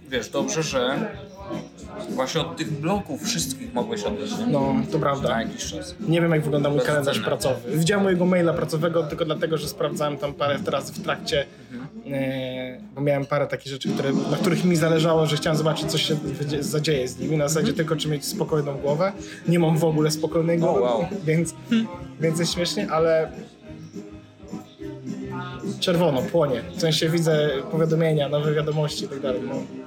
wiesz, 0.08 0.28
dobrze, 0.28 0.62
że 0.62 1.08
Właśnie 2.10 2.40
od 2.40 2.56
tych 2.56 2.72
bloków 2.80 3.22
wszystkich 3.22 3.74
mogłeś 3.74 4.02
odejść, 4.02 4.38
nie? 4.38 4.46
No, 4.46 4.74
to 4.92 4.98
prawda. 4.98 5.28
Na 5.28 5.42
jakiś 5.42 5.64
czas. 5.64 5.94
Nie 6.00 6.20
wiem, 6.20 6.30
jak 6.30 6.42
wygląda 6.42 6.70
mój 6.70 6.80
kalendarz 6.80 7.20
pracowy. 7.20 7.76
Widziałem 7.76 8.04
mojego 8.04 8.26
maila 8.26 8.52
pracowego 8.52 9.02
tylko 9.02 9.24
dlatego, 9.24 9.58
że 9.58 9.68
sprawdzałem 9.68 10.16
tam 10.16 10.34
parę 10.34 10.58
razy 10.66 10.92
w 10.92 11.02
trakcie, 11.02 11.46
e, 12.10 12.80
bo 12.94 13.00
miałem 13.00 13.26
parę 13.26 13.46
takich 13.46 13.72
rzeczy, 13.72 13.88
które, 13.88 14.12
na 14.30 14.36
których 14.36 14.64
mi 14.64 14.76
zależało, 14.76 15.26
że 15.26 15.36
chciałem 15.36 15.56
zobaczyć, 15.56 15.90
co 15.90 15.98
się 15.98 16.16
zadzieje 16.60 17.08
z 17.08 17.18
nimi. 17.18 17.36
Na 17.36 17.48
zasadzie 17.48 17.72
tylko, 17.72 17.96
czy 17.96 18.08
mieć 18.08 18.24
spokojną 18.24 18.78
głowę. 18.78 19.12
Nie 19.48 19.58
mam 19.58 19.78
w 19.78 19.84
ogóle 19.84 20.10
spokojnej 20.10 20.58
głowy, 20.58 20.80
wow. 20.80 21.06
więc, 21.26 21.54
więc 22.20 22.38
jest 22.38 22.54
śmiesznie, 22.54 22.90
ale 22.90 23.32
czerwono, 25.80 26.22
płonie. 26.22 26.62
W 26.76 26.80
sensie 26.80 27.08
widzę 27.08 27.50
powiadomienia, 27.70 28.28
nowe 28.28 28.54
wiadomości 28.54 29.04
i 29.04 29.08
tak 29.08 29.20
dalej. 29.20 29.40
No. 29.48 29.85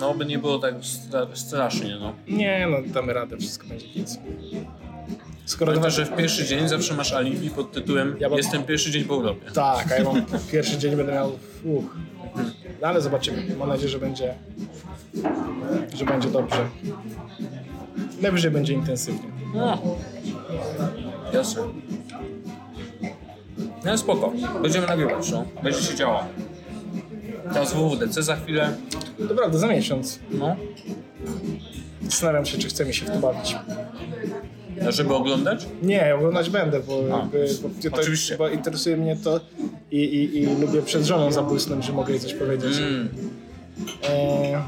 No 0.00 0.14
by 0.14 0.26
nie 0.26 0.38
było 0.38 0.58
tak 0.58 0.74
stra- 0.74 1.36
strasznie, 1.36 1.96
no. 2.00 2.12
Nie, 2.28 2.66
no 2.70 2.76
damy 2.94 3.12
radę, 3.12 3.36
wszystko 3.36 3.66
będzie 3.68 3.86
nic. 3.96 4.18
Skoro 5.44 5.72
Pamiętaj, 5.72 5.90
że 5.90 6.04
w 6.04 6.16
pierwszy 6.16 6.46
dzień 6.46 6.68
zawsze 6.68 6.94
masz 6.94 7.12
alibi 7.12 7.50
pod 7.50 7.72
tytułem 7.72 8.16
Ja 8.20 8.28
mam- 8.28 8.38
Jestem 8.38 8.62
pierwszy 8.64 8.90
dzień 8.90 9.04
po 9.04 9.16
urlopie. 9.16 9.50
Tak, 9.50 9.92
a 9.92 9.94
ja 9.96 10.04
mam 10.04 10.22
pierwszy 10.52 10.78
dzień 10.78 10.96
będę 10.96 11.12
miał. 11.12 11.32
Uch. 11.64 11.96
No 12.82 12.88
ale 12.88 13.00
zobaczymy. 13.00 13.56
Mam 13.58 13.68
nadzieję, 13.68 13.88
że 13.88 13.98
będzie. 13.98 14.34
że 15.94 16.04
będzie 16.04 16.28
dobrze. 16.30 16.68
Najwyżej 18.22 18.50
będzie 18.50 18.72
intensywnie. 18.74 19.30
No. 19.54 19.78
Jasne. 21.32 21.62
No 23.84 23.98
spoko. 23.98 24.32
Będziemy 24.62 24.86
nagrywać, 24.86 25.30
no. 25.30 25.44
Będzie 25.62 25.82
się 25.82 25.94
działo. 25.94 26.24
Teraz 27.52 27.74
WWDC 27.74 28.22
za 28.22 28.36
chwilę. 28.36 28.72
To 29.28 29.34
prawda, 29.34 29.58
za 29.58 29.66
miesiąc. 29.68 30.18
No. 30.30 30.56
Zastanawiam 32.02 32.46
się, 32.46 32.58
czy 32.58 32.68
chce 32.68 32.84
mi 32.84 32.94
się 32.94 33.06
w 33.06 33.10
to 33.10 33.18
bawić. 33.18 33.56
A 34.88 34.90
żeby 34.90 35.14
oglądać? 35.14 35.66
Nie, 35.82 36.14
oglądać 36.14 36.50
będę, 36.50 36.80
bo, 36.80 37.02
A, 37.12 37.18
jakby, 37.18 37.46
bo, 37.62 37.90
to, 37.90 37.96
oczywiście. 37.96 38.36
bo 38.36 38.48
interesuje 38.48 38.96
mnie 38.96 39.16
to 39.16 39.40
i, 39.90 39.96
i, 39.98 40.38
i 40.38 40.46
lubię 40.46 40.82
przed 40.82 41.04
żoną 41.04 41.32
zabłysnąć, 41.32 41.84
że 41.84 41.92
mogę 41.92 42.12
jej 42.12 42.20
coś 42.20 42.34
powiedzieć. 42.34 42.78
Mm. 42.78 43.08
E, 44.08 44.62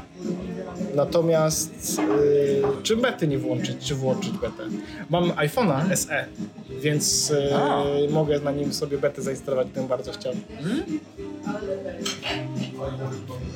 natomiast 0.95 1.99
e, 1.99 2.83
czy 2.83 2.97
bety 2.97 3.27
nie 3.27 3.37
włączyć, 3.37 3.77
czy 3.79 3.95
włączyć 3.95 4.31
betę? 4.31 4.63
Mam 5.09 5.31
iPhone'a 5.31 5.95
SE, 5.95 6.25
więc 6.81 7.31
e, 7.31 7.55
A. 7.55 7.83
mogę 8.09 8.39
na 8.39 8.51
nim 8.51 8.73
sobie 8.73 8.97
betę 8.97 9.21
zainstalować, 9.21 9.67
gdybym 9.67 9.87
bardzo 9.89 10.11
chciał. 10.11 10.33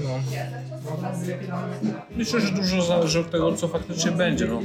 No. 0.03 0.19
Myślę, 2.17 2.41
że 2.41 2.51
dużo 2.51 2.81
zależy 2.81 3.19
od 3.19 3.31
tego, 3.31 3.53
co 3.53 3.67
faktycznie 3.67 4.11
będzie. 4.11 4.45
No. 4.47 4.61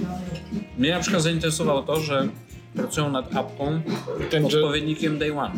Mnie 0.79 0.91
na 0.91 1.01
przykład 1.01 1.23
zainteresowało 1.23 1.83
to, 1.83 2.01
że 2.01 2.29
pracują 2.75 3.11
nad 3.11 3.37
apką 3.37 3.81
Ten, 4.31 4.51
że, 4.51 4.59
odpowiednikiem 4.59 5.19
Day 5.19 5.39
One. 5.39 5.55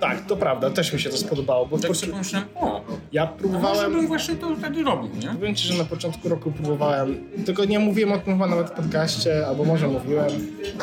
tak, 0.00 0.26
to 0.26 0.36
prawda, 0.36 0.70
też 0.70 0.92
mi 0.92 1.00
się 1.00 1.10
to 1.10 1.16
spodobało, 1.16 1.66
bo 1.66 1.78
Tak 1.78 1.90
po, 1.90 2.06
pomyślałem, 2.10 2.48
o, 2.54 2.80
ja 3.12 3.24
może 3.24 3.38
próbowałem... 3.38 3.92
bym 3.92 4.06
właśnie 4.06 4.34
to 4.34 4.56
wtedy 4.56 4.82
robił, 4.82 5.10
nie? 5.22 5.28
Powiem 5.28 5.54
Ci, 5.54 5.68
że 5.68 5.78
na 5.78 5.84
początku 5.84 6.28
roku 6.28 6.50
próbowałem, 6.50 7.16
tylko 7.46 7.64
nie 7.64 7.78
mówiłem 7.78 8.12
o 8.12 8.18
tym 8.18 8.32
chyba 8.32 8.46
nawet 8.46 8.66
w 8.66 8.72
podcaście, 8.72 9.46
albo 9.46 9.64
może 9.64 9.88
mówiłem, 9.88 10.26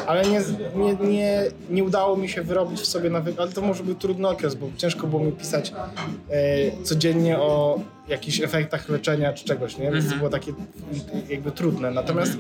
ale 0.08 0.22
nie, 0.24 0.42
nie, 0.76 1.08
nie, 1.08 1.44
nie 1.70 1.84
udało 1.84 2.18
mi 2.18 2.30
się 2.30 2.42
wyrobić 2.42 2.80
w 2.80 2.86
sobie 2.86 3.10
nawyk, 3.10 3.36
ale 3.40 3.52
to 3.52 3.62
może 3.62 3.84
był 3.84 3.96
trudny 3.96 4.28
okres, 4.28 4.56
bo 4.56 4.68
ciężko 4.78 5.08
było 5.08 5.24
mi 5.24 5.32
pisać 5.32 5.74
e, 6.30 6.84
codziennie 6.84 7.40
o 7.40 7.80
jakichś 8.08 8.42
efektach 8.42 8.90
leczenia 8.90 9.34
czy 9.34 9.46
czegoś, 9.46 9.78
nie? 9.78 9.92
Więc 9.92 10.10
to 10.10 10.16
było 10.16 10.30
takie 10.30 10.54
jakby 11.30 11.52
trudne. 11.52 11.92
Natomiast 11.92 12.38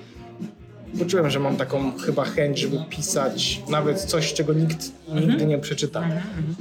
poczułem, 0.99 1.29
że 1.29 1.39
mam 1.39 1.57
taką 1.57 1.97
chyba 1.97 2.25
chęć, 2.25 2.59
żeby 2.59 2.77
pisać 2.89 3.61
nawet 3.69 4.01
coś, 4.01 4.33
czego 4.33 4.53
nikt 4.53 4.91
nigdy 5.13 5.45
nie 5.45 5.57
przeczyta. 5.57 6.03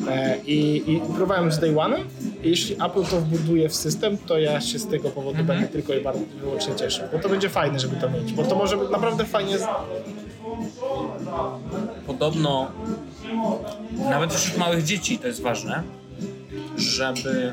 E, 0.09 0.39
i, 0.47 0.76
I 0.93 1.01
próbowałem 1.01 1.53
z 1.53 1.59
Day 1.59 1.80
One. 1.80 1.97
Jeśli 2.43 2.74
Apple 2.74 3.05
to 3.11 3.20
wbuduje 3.20 3.68
w 3.68 3.74
system, 3.74 4.18
to 4.18 4.39
ja 4.39 4.61
się 4.61 4.78
z 4.78 4.87
tego 4.87 5.11
powodu 5.11 5.45
będę 5.45 5.68
tylko 5.68 5.95
i 5.95 6.01
bardzo 6.01 6.22
wyłącznie 6.41 6.74
cieszył. 6.74 7.05
Bo 7.12 7.18
to 7.18 7.28
będzie 7.28 7.49
fajne, 7.49 7.80
żeby 7.80 7.97
to 7.97 8.11
mieć. 8.11 8.32
Bo 8.32 8.45
to 8.45 8.55
może 8.55 8.76
być 8.76 8.91
naprawdę 8.91 9.24
fajnie. 9.24 9.59
Z... 9.59 9.64
Podobno 12.07 12.70
nawet 13.99 14.35
wśród 14.35 14.59
małych 14.59 14.85
dzieci 14.85 15.18
to 15.18 15.26
jest 15.26 15.43
ważne, 15.43 15.82
żeby 16.76 17.53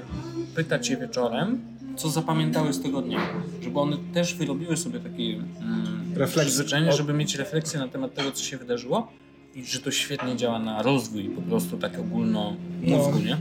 pytać 0.55 0.89
je 0.89 0.97
wieczorem, 0.97 1.70
co 1.97 2.09
zapamiętały 2.09 2.73
z 2.73 2.81
tego 2.81 3.01
dnia. 3.01 3.19
Żeby 3.61 3.79
one 3.79 3.97
też 4.13 4.35
wyrobiły 4.35 4.77
sobie 4.77 4.99
takie 4.99 5.23
mm, 5.23 6.27
przyzwyczajenie, 6.27 6.91
żeby 6.91 7.13
mieć 7.13 7.35
refleksję 7.35 7.79
na 7.79 7.87
temat 7.87 8.13
tego, 8.13 8.31
co 8.31 8.43
się 8.43 8.57
wydarzyło 8.57 9.07
i 9.55 9.65
że 9.65 9.79
to 9.79 9.91
świetnie 9.91 10.35
działa 10.35 10.59
na 10.59 10.81
rozwój 10.81 11.23
po 11.29 11.41
prostu 11.41 11.77
tak 11.77 11.99
ogólno 11.99 12.55
mózgu, 12.81 13.11
No. 13.19 13.25
nie? 13.25 13.37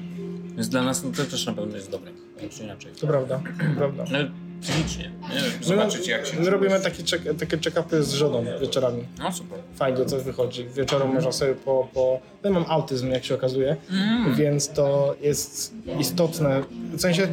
Więc 0.55 0.69
dla 0.69 0.83
nas 0.83 1.05
no, 1.05 1.11
to 1.11 1.25
też 1.25 1.47
na 1.47 1.53
pewno 1.53 1.77
jest 1.77 1.91
dobre, 1.91 2.11
czy 2.51 2.63
inaczej. 2.65 2.93
To 3.01 3.07
prawda, 3.07 3.41
prawda. 3.77 4.05
No, 4.13 4.19
psychicznie, 4.61 5.11
nie? 5.61 5.67
Zobaczyć 5.67 6.09
jak 6.09 6.27
się 6.27 6.37
my, 6.37 6.43
my 6.43 6.51
robimy 6.51 6.81
takie, 6.81 7.03
check, 7.05 7.25
takie 7.39 7.57
check-upy 7.59 8.03
z 8.03 8.13
żoną 8.13 8.45
wieczorami. 8.61 9.03
No 9.19 9.33
super. 9.33 9.59
Fajnie 9.75 10.05
coś 10.05 10.23
wychodzi. 10.23 10.67
Wieczorem 10.77 11.15
można 11.15 11.33
sobie 11.33 11.55
po... 11.55 11.89
po... 11.95 12.21
Ja 12.45 12.51
mam 12.51 12.65
autyzm, 12.69 13.11
jak 13.11 13.25
się 13.25 13.35
okazuje, 13.35 13.77
Mm. 13.91 14.35
więc 14.35 14.69
to 14.69 15.17
jest 15.21 15.75
istotne. 16.01 16.63
W 16.93 17.01
sensie 17.01 17.29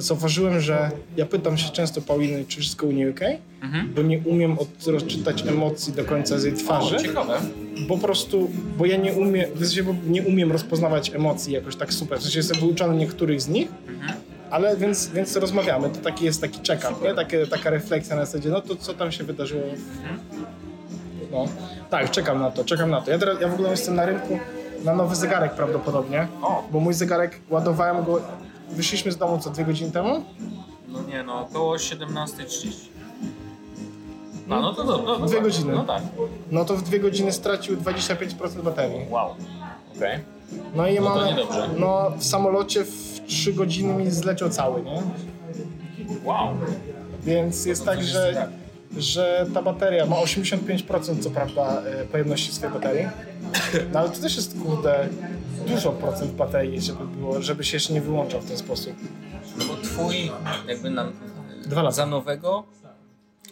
zauważyłem, 0.00 0.60
że 0.60 0.90
ja 1.16 1.26
pytam 1.26 1.58
się 1.58 1.70
często 1.72 2.00
Pauliny, 2.00 2.44
czy 2.48 2.60
wszystko 2.60 2.86
u 2.86 2.92
niej 2.92 3.10
ok, 3.10 3.20
Mhm. 3.62 3.92
bo 3.94 4.02
nie 4.02 4.18
umiem 4.18 4.56
odczytać 4.58 5.42
emocji 5.46 5.92
do 5.92 6.04
końca 6.04 6.38
z 6.38 6.44
jej 6.44 6.52
twarzy. 6.54 6.96
Ciekawe. 6.96 7.40
Po 7.88 7.98
prostu, 7.98 8.50
bo 8.78 8.86
ja 8.86 8.96
nie 8.96 9.12
umiem, 9.12 9.44
bo 9.84 9.94
nie 10.06 10.22
umiem 10.22 10.52
rozpoznawać 10.52 11.14
emocji 11.14 11.52
jakoś 11.52 11.76
tak 11.76 11.92
super. 11.92 12.18
W 12.18 12.22
sensie 12.22 12.38
jestem 12.38 12.60
wyuczony 12.60 12.96
niektórych 12.96 13.40
z 13.42 13.48
nich, 13.48 13.68
ale 14.50 14.76
więc, 14.76 15.08
więc 15.08 15.36
rozmawiamy. 15.36 15.90
To 15.90 15.96
taki 16.00 16.24
jest 16.24 16.40
taki 16.40 16.60
check-up, 16.68 16.94
nie? 17.08 17.14
Takie, 17.14 17.46
taka 17.46 17.70
refleksja 17.70 18.16
na 18.16 18.24
zasadzie, 18.26 18.48
no 18.48 18.60
to 18.60 18.76
co 18.76 18.94
tam 18.94 19.12
się 19.12 19.24
wydarzyło. 19.24 19.62
No, 21.32 21.44
tak, 21.90 22.10
czekam 22.10 22.40
na 22.40 22.50
to, 22.50 22.64
czekam 22.64 22.90
na 22.90 23.00
to. 23.00 23.10
Ja, 23.10 23.18
teraz, 23.18 23.40
ja 23.40 23.48
w 23.48 23.54
ogóle 23.54 23.70
jestem 23.70 23.94
na 23.94 24.06
rynku 24.06 24.38
na 24.84 24.94
nowy 24.94 25.16
zegarek 25.16 25.52
prawdopodobnie, 25.54 26.26
O. 26.42 26.64
bo 26.72 26.80
mój 26.80 26.94
zegarek, 26.94 27.40
ładowałem 27.50 28.04
go, 28.04 28.22
wyszliśmy 28.72 29.12
z 29.12 29.16
domu 29.16 29.38
co, 29.38 29.50
dwie 29.50 29.64
godziny 29.64 29.90
temu? 29.92 30.24
No 30.88 31.02
nie, 31.02 31.22
no 31.22 31.40
około 31.40 31.76
17.30. 31.76 32.68
A 34.50 34.60
no 34.60 34.74
to 34.74 34.84
dobrze. 34.84 35.04
No, 35.06 35.26
Dwie 35.26 35.34
tak. 35.36 35.44
godziny. 35.44 35.72
No 35.72 35.84
tak. 35.84 36.02
No 36.50 36.64
to 36.64 36.76
w 36.76 36.82
dwie 36.82 37.00
godziny 37.00 37.32
stracił 37.32 37.76
25% 37.76 38.62
baterii. 38.62 39.06
Wow. 39.10 39.34
Okej. 39.96 40.18
No 40.74 40.86
i 40.88 40.94
No 41.00 41.02
to 41.02 41.14
mamy, 41.14 41.30
niedobrze. 41.30 41.68
no 41.78 42.12
w 42.18 42.24
samolocie 42.24 42.84
w 42.84 43.20
3 43.26 43.52
godziny 43.52 43.94
mi 43.94 44.10
zleciał 44.10 44.50
cały, 44.50 44.82
nie? 44.82 45.02
Wow. 46.24 46.48
Więc 47.24 47.66
jest 47.66 47.84
tak, 47.84 48.02
że, 48.02 48.48
że 48.98 49.46
ta 49.54 49.62
bateria 49.62 50.06
ma 50.06 50.16
85% 50.16 51.22
co 51.22 51.30
prawda 51.30 51.82
e, 51.82 52.04
pojemności 52.04 52.52
swojej 52.52 52.74
baterii, 52.74 53.06
no 53.92 53.98
ale 54.00 54.10
to 54.10 54.20
też 54.20 54.36
jest 54.36 54.56
kurde 54.62 55.08
dużo 55.66 55.92
procent 55.92 56.32
baterii, 56.32 56.80
żeby 56.80 57.06
było, 57.06 57.42
żeby 57.42 57.64
się 57.64 57.76
jeszcze 57.76 57.92
nie 57.92 58.00
wyłączał 58.00 58.40
w 58.40 58.46
ten 58.48 58.58
sposób. 58.58 58.92
No 59.58 59.64
bo 59.64 59.76
twój 59.76 60.30
jakby 60.68 60.90
na, 60.90 61.08
Dwa 61.66 61.82
lata. 61.82 61.94
za 61.96 62.06
nowego 62.06 62.64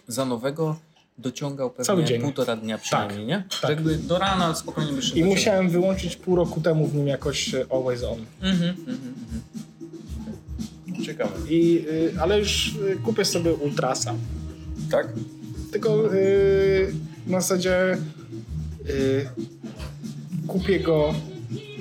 za 0.08 0.24
nowego 0.24 0.76
dociągał 1.18 1.70
pewnie 1.70 1.84
Cały 1.84 2.04
dzień. 2.04 2.22
półtora 2.22 2.56
dnia 2.56 2.78
przynajmniej, 2.78 3.26
nie? 3.26 3.44
tak. 3.62 3.70
Jakby 3.70 3.96
do 3.96 4.18
rana 4.18 4.54
spokojnie 4.54 4.92
byś 4.92 5.04
I 5.04 5.08
dociągał. 5.10 5.30
musiałem 5.34 5.70
wyłączyć 5.70 6.16
pół 6.16 6.36
roku 6.36 6.60
temu 6.60 6.86
w 6.86 6.94
nim 6.94 7.06
jakoś 7.08 7.54
e, 7.54 7.64
always 7.70 8.04
on. 8.04 8.18
Mhm, 8.42 8.70
mhm, 8.70 8.88
mhm. 8.88 9.14
Ciekawe. 11.04 11.30
I, 11.50 11.84
y, 11.88 12.12
ale 12.20 12.38
już 12.38 12.74
y, 12.74 12.96
kupię 13.04 13.24
sobie 13.24 13.54
Ultrasa. 13.54 14.14
Tak? 14.90 15.08
Tylko 15.72 16.14
y, 16.14 16.92
na 17.26 17.40
zasadzie 17.40 17.96
y, 18.88 19.28
kupię 20.46 20.80
go 20.80 21.14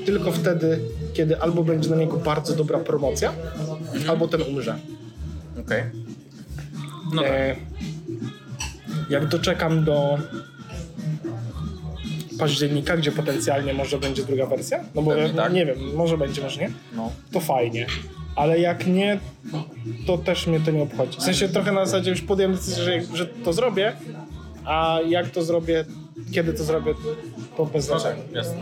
tylko 0.05 0.31
wtedy, 0.31 0.79
kiedy 1.13 1.41
albo 1.41 1.63
będzie 1.63 1.89
na 1.89 1.95
niego 1.95 2.17
bardzo 2.17 2.55
dobra 2.55 2.79
promocja, 2.79 3.33
albo 4.09 4.27
ten 4.27 4.41
umrze. 4.41 4.79
Okej. 5.59 5.83
No 7.13 7.21
tak. 7.21 7.31
E, 7.31 7.55
jak 9.09 9.27
doczekam 9.27 9.83
do 9.83 10.17
października, 12.39 12.97
gdzie 12.97 13.11
potencjalnie 13.11 13.73
może 13.73 13.97
będzie 13.99 14.23
druga 14.23 14.45
wersja, 14.45 14.83
no 14.95 15.01
bo 15.01 15.11
Pewnie 15.11 15.27
ja, 15.27 15.33
tak. 15.33 15.53
nie 15.53 15.65
wiem, 15.65 15.77
może 15.95 16.17
będzie, 16.17 16.41
może 16.41 16.61
nie, 16.61 16.71
No. 16.95 17.11
to 17.31 17.39
fajnie. 17.39 17.87
Ale 18.37 18.59
jak 18.59 18.87
nie, 18.87 19.19
to 20.07 20.17
też 20.17 20.47
mnie 20.47 20.59
to 20.59 20.71
nie 20.71 20.83
obchodzi. 20.83 21.17
W 21.19 21.23
sensie 21.23 21.49
trochę 21.49 21.71
na 21.71 21.85
zasadzie 21.85 22.11
już 22.11 22.21
podjąłem 22.21 22.55
decyzję, 22.55 22.83
że, 22.83 23.15
że 23.17 23.25
to 23.25 23.53
zrobię, 23.53 23.93
a 24.65 24.99
jak 25.07 25.29
to 25.29 25.43
zrobię, 25.43 25.85
kiedy 26.31 26.53
to 26.53 26.63
zrobię, 26.63 26.93
to 27.57 27.65
bez 27.65 27.85
znaczenia. 27.85 28.23
Jasne. 28.33 28.55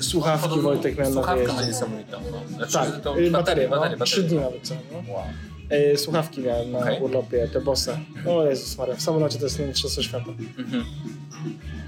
Słuchawki 0.00 0.60
Wojtek 0.60 0.98
miałem 0.98 1.14
na 1.14 1.20
Słuchawka 1.20 1.46
ma 1.46 1.52
wyjeździe. 1.52 1.66
niesamowitą. 1.72 2.18
No. 2.32 2.56
Znaczy, 2.56 2.72
Tak, 2.72 3.00
to 3.02 3.18
y, 3.20 3.30
baterie, 3.30 3.30
baterie, 3.30 3.68
no, 3.68 3.76
baterie, 3.80 4.04
trzy 4.04 4.22
dni 4.22 4.38
baterie. 4.38 4.50
nawet 4.50 4.68
co, 4.68 4.74
no. 4.92 5.12
Wow. 5.14 5.22
E, 5.70 5.96
Słuchawki 5.96 6.40
miałem 6.40 6.72
na 6.72 6.78
Okej. 6.78 7.00
urlopie, 7.00 7.48
te 7.52 7.60
Bosse. 7.60 7.98
O 8.26 8.44
Jezus 8.46 8.78
Maria, 8.78 8.94
w 8.94 9.02
samolocie 9.02 9.38
to 9.38 9.44
jest 9.44 9.58
najlepsze 9.58 10.02
świata. 10.02 10.30
Mhm. 10.58 10.84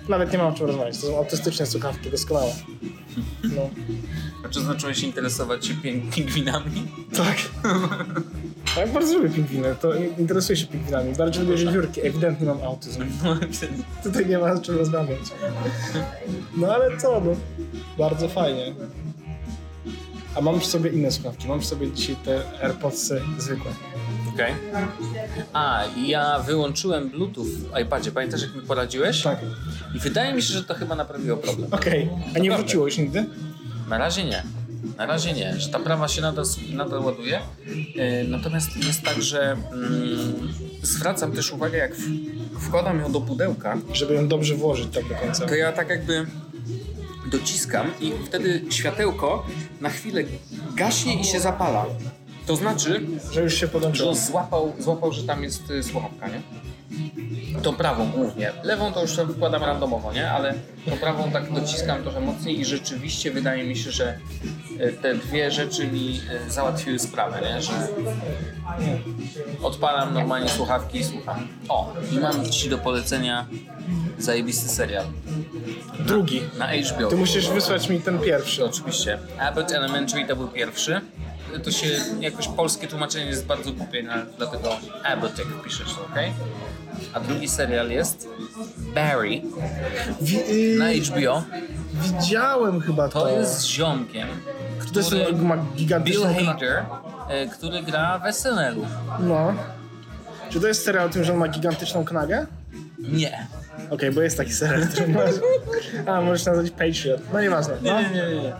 Nawet 0.08 0.32
nie 0.32 0.38
mam 0.38 0.46
o 0.46 0.56
czym 0.56 0.66
rozmawiać, 0.66 0.98
to 0.98 1.06
są 1.06 1.18
autystyczne 1.18 1.66
słuchawki, 1.66 2.10
doskonałe. 2.10 2.52
No, 3.44 3.70
A 4.44 4.48
czy 4.48 4.60
zacząłeś 4.60 5.02
interesować 5.02 5.66
się 5.66 5.74
ping- 5.74 6.10
pingwinami? 6.14 6.86
tak. 7.16 7.36
Tak, 8.74 8.92
bardzo 8.92 9.18
lubię 9.18 9.30
pingwiny, 9.30 9.74
to 9.80 9.94
interesuję 10.18 10.56
się 10.56 10.66
pingwinami. 10.66 11.14
Bardziej 11.14 11.44
lubię 11.44 11.56
wiewiórki, 11.64 12.06
ewidentnie 12.06 12.46
mam 12.46 12.62
autyzm. 12.62 13.02
Tutaj 14.04 14.26
nie 14.26 14.38
ma 14.38 14.52
o 14.52 14.58
czym 14.58 14.76
rozmawiać. 14.78 15.18
No 16.56 16.74
ale 16.74 16.96
co, 16.96 17.20
no. 17.24 17.30
Bardzo 17.98 18.28
fajnie. 18.28 18.74
A 20.34 20.40
mam 20.40 20.60
przy 20.60 20.68
sobie 20.68 20.90
inne 20.90 21.10
słuchawki. 21.12 21.48
Mam 21.48 21.58
przy 21.60 21.68
sobie 21.68 21.92
dzisiaj 21.92 22.16
te 22.24 22.42
AirPodsy 22.62 23.20
zwykłe. 23.38 23.70
Okej. 24.34 24.54
A, 25.52 25.84
ja 26.06 26.38
wyłączyłem 26.38 27.10
Bluetooth 27.10 27.44
w 27.44 27.78
iPadzie. 27.82 28.12
Pamiętasz, 28.12 28.42
jak 28.42 28.54
mi 28.54 28.60
poradziłeś? 28.62 29.22
Tak. 29.22 29.38
I 29.94 29.98
wydaje 29.98 30.34
mi 30.34 30.42
się, 30.42 30.52
że 30.54 30.64
to 30.64 30.74
chyba 30.74 30.94
naprawiło 30.94 31.36
problem. 31.36 31.68
Okej. 31.74 32.02
A 32.12 32.16
nie 32.16 32.24
Naprawdę. 32.24 32.56
wróciło 32.56 32.84
już 32.86 32.98
nigdy? 32.98 33.24
Na 33.88 33.98
razie 33.98 34.24
nie. 34.24 34.42
Na 34.96 35.06
razie 35.06 35.32
nie, 35.32 35.54
że 35.60 35.68
ta 35.68 35.78
prawa 35.78 36.08
się 36.08 36.22
nadal, 36.22 36.44
nadal 36.72 37.00
ładuje. 37.04 37.40
E, 37.98 38.24
Natomiast 38.24 38.76
jest 38.76 39.02
tak, 39.02 39.22
że 39.22 39.52
mm, 39.52 40.52
zwracam 40.82 41.32
też 41.32 41.52
uwagę, 41.52 41.78
jak 41.78 41.94
w- 41.96 42.60
wkładam 42.66 43.00
ją 43.00 43.12
do 43.12 43.20
pudełka, 43.20 43.78
Żeby 43.92 44.14
ją 44.14 44.28
dobrze 44.28 44.54
włożyć 44.54 44.88
tak 44.94 45.08
do 45.08 45.14
końca. 45.14 45.46
to 45.46 45.54
ja 45.54 45.72
tak 45.72 45.88
jakby 45.88 46.26
dociskam 47.30 47.90
i 48.00 48.12
wtedy 48.26 48.64
światełko 48.70 49.46
na 49.80 49.90
chwilę 49.90 50.22
gaśnie 50.76 51.20
i 51.20 51.24
się 51.24 51.40
zapala. 51.40 51.86
To 52.46 52.56
znaczy, 52.56 53.00
Że 53.32 53.42
już 53.42 53.52
się 53.54 53.58
że 53.60 53.68
podłączyło. 53.68 54.10
on 54.10 54.16
złapał, 54.16 54.72
złapał, 54.78 55.12
że 55.12 55.22
tam 55.24 55.42
jest 55.42 55.70
y, 55.70 55.82
słuchawka, 55.82 56.28
nie? 56.28 56.40
Tą 57.62 57.74
prawą 57.74 58.10
głównie. 58.10 58.52
Lewą 58.62 58.92
to 58.92 59.02
już 59.02 59.16
tam 59.16 59.34
wkładam 59.34 59.62
randomowo, 59.64 60.12
nie? 60.12 60.30
Ale 60.30 60.54
tą 60.90 60.96
prawą 60.96 61.30
tak 61.30 61.52
dociskam 61.52 62.02
trochę 62.02 62.20
mocniej 62.20 62.60
i 62.60 62.64
rzeczywiście 62.64 63.30
wydaje 63.30 63.64
mi 63.64 63.76
się, 63.76 63.90
że 63.90 64.18
y, 64.80 64.92
te 65.02 65.14
dwie 65.14 65.50
rzeczy 65.50 65.86
mi 65.86 66.20
y, 66.46 66.50
załatwiły 66.50 66.98
sprawę, 66.98 67.40
nie? 67.40 67.62
Że 67.62 67.72
odpalam 69.62 70.14
normalnie 70.14 70.48
słuchawki 70.48 70.98
i 70.98 71.04
słucham. 71.04 71.48
O, 71.68 71.92
i 72.12 72.18
mam 72.18 72.50
ci 72.50 72.68
do 72.68 72.78
polecenia 72.78 73.46
zajebisty 74.18 74.68
serial 74.68 75.04
Drugi. 76.00 76.40
na 76.58 76.66
HBO. 76.66 77.08
Ty 77.10 77.16
musisz 77.16 77.48
wysłać 77.50 77.88
mi 77.88 78.00
ten 78.00 78.18
pierwszy. 78.18 78.64
Oczywiście. 78.64 79.18
Abbott 79.38 79.72
Elementary 79.72 80.26
to 80.26 80.36
był 80.36 80.48
pierwszy. 80.48 81.00
To 81.64 81.70
się 81.70 81.86
jakoś 82.20 82.48
polskie 82.48 82.88
tłumaczenie 82.88 83.26
jest 83.26 83.46
bardzo 83.46 83.72
głupie, 83.72 84.02
no, 84.02 84.12
dlatego 84.38 84.68
jak 85.38 85.62
piszesz, 85.64 85.88
ok? 86.04 86.18
A 87.12 87.20
drugi 87.20 87.48
serial 87.48 87.90
jest 87.90 88.28
Barry 88.94 89.40
Wi- 90.20 90.40
y- 90.50 90.78
na 90.78 90.88
HBO. 90.92 91.42
widziałem 91.94 92.80
chyba 92.80 93.08
to. 93.08 93.20
To 93.20 93.28
jest 93.28 93.58
z 93.58 93.64
ziomkiem, 93.66 94.28
To 94.92 94.98
jest 94.98 95.08
który, 95.10 95.32
ma 95.36 95.56
gigantyczną... 95.76 96.34
Bill 96.34 96.46
Hader, 96.46 96.84
e, 97.28 97.46
który 97.48 97.82
gra 97.82 98.18
w 98.18 98.26
SNL-u. 98.32 98.86
No. 99.20 99.54
Czy 100.50 100.60
to 100.60 100.66
jest 100.68 100.84
serial 100.84 101.06
o 101.06 101.08
tym, 101.08 101.24
że 101.24 101.32
on 101.32 101.38
ma 101.38 101.48
gigantyczną 101.48 102.04
knagę? 102.04 102.46
Nie. 102.98 103.46
Okej, 103.90 104.12
bo 104.12 104.20
jest 104.22 104.36
taki 104.36 104.52
serial, 104.52 104.88
który 104.88 105.08
ma... 105.08 105.20
A, 106.06 106.20
możesz 106.20 106.46
nazwać 106.46 106.70
Patriot. 106.70 107.20
No 107.32 107.40
nieważne. 107.40 107.74
No. 107.82 108.00
nie, 108.00 108.08
nie. 108.10 108.52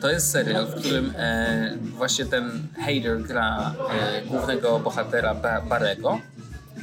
To 0.00 0.10
jest 0.10 0.30
serial, 0.30 0.66
w 0.66 0.74
którym 0.74 1.12
e, 1.16 1.74
właśnie 1.96 2.24
ten 2.26 2.68
Hader 2.80 3.22
gra 3.22 3.74
e, 3.90 4.22
głównego 4.26 4.78
bohatera 4.78 5.34
ba 5.34 5.60
Barego. 5.60 6.20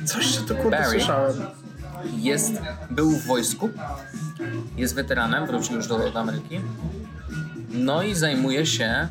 Coś 0.05 0.25
się 0.25 0.41
to 0.41 0.55
kurde 0.55 0.77
Barry? 0.77 0.89
słyszałem. 0.89 1.33
jest, 2.17 2.51
był 2.91 3.09
w 3.11 3.25
wojsku, 3.25 3.69
jest 4.77 4.95
weteranem, 4.95 5.47
wrócił 5.47 5.75
już 5.75 5.87
do, 5.87 5.97
do 6.11 6.19
Ameryki. 6.19 6.59
No 7.69 8.03
i 8.03 8.15
zajmuje 8.15 8.65
się 8.65 9.07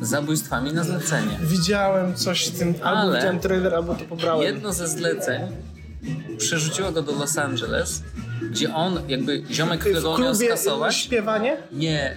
zabójstwami 0.00 0.72
na 0.72 0.84
zlecenie. 0.84 1.38
Widziałem 1.42 2.14
coś 2.14 2.46
z 2.46 2.58
tym, 2.58 2.74
albo 2.82 3.00
Ale- 3.00 3.16
widziałem 3.16 3.38
trailer, 3.40 3.74
albo 3.74 3.94
to 3.94 4.04
pobrałem. 4.04 4.42
Jedno 4.42 4.72
ze 4.72 4.88
zleceń 4.88 5.42
przerzuciło 6.38 6.92
go 6.92 7.02
do 7.02 7.12
Los 7.12 7.38
Angeles, 7.38 8.02
gdzie 8.50 8.74
on, 8.74 9.00
jakby 9.08 9.42
ziomek, 9.50 9.80
którego 9.80 10.12
on 10.14 10.22
miał 10.22 10.34
skasować, 10.34 10.96
śpiewanie? 10.96 11.56
nie, 11.72 12.16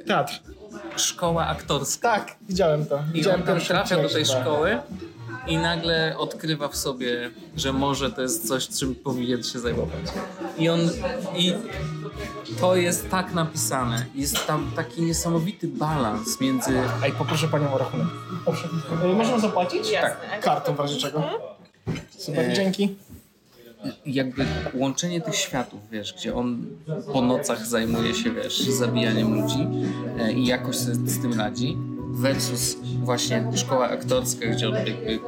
y, 0.00 0.04
Teatr. 0.06 0.32
szkoła 0.96 1.46
aktorska. 1.46 2.08
Tak, 2.14 2.36
widziałem 2.48 2.86
to. 2.86 3.02
I 3.10 3.12
Widziałem 3.12 3.40
on 3.40 3.46
tam 3.46 3.60
trafia 3.60 4.02
do 4.02 4.08
tej 4.08 4.24
chyba. 4.24 4.40
szkoły 4.40 4.78
i 5.46 5.56
nagle 5.58 6.14
odkrywa 6.18 6.68
w 6.68 6.76
sobie, 6.76 7.30
że 7.56 7.72
może 7.72 8.10
to 8.10 8.22
jest 8.22 8.48
coś, 8.48 8.68
czym 8.68 8.94
powinien 8.94 9.42
się 9.42 9.58
zajmować. 9.58 10.00
I 10.58 10.68
on 10.68 10.80
i 11.36 11.54
to 12.60 12.76
jest 12.76 13.10
tak 13.10 13.34
napisane. 13.34 14.06
Jest 14.14 14.46
tam 14.46 14.70
taki 14.76 15.02
niesamowity 15.02 15.68
balans 15.68 16.40
między 16.40 16.72
Ej, 17.04 17.12
poproszę 17.12 17.48
panią 17.48 17.72
o 17.74 17.78
rachunek. 17.78 18.06
Proszę. 18.44 18.68
E, 19.04 19.06
Możemy 19.08 19.40
zapłacić? 19.40 19.90
Jasne. 19.90 20.38
Kartą 20.40 20.74
w 20.74 20.80
razie 20.80 20.96
czego. 20.96 21.22
Super, 22.18 22.50
E, 22.50 22.52
dzięki. 22.54 22.96
Jakby 24.06 24.46
łączenie 24.74 25.20
tych 25.20 25.34
światów, 25.36 25.80
wiesz, 25.92 26.14
gdzie 26.18 26.34
on 26.34 26.66
po 27.12 27.22
nocach 27.22 27.66
zajmuje 27.66 28.14
się, 28.14 28.30
wiesz, 28.30 28.60
zabijaniem 28.60 29.34
ludzi 29.42 29.66
e, 30.18 30.32
i 30.32 30.46
jakoś 30.46 30.76
sobie 30.76 30.94
z 30.94 31.22
tym 31.22 31.32
radzi, 31.34 31.76
versus 32.10 32.76
właśnie 33.02 33.44
szkoła 33.56 33.88
aktorska, 33.88 34.46
gdzie 34.46 34.68
on 34.68 34.74
jakby, 34.74 35.18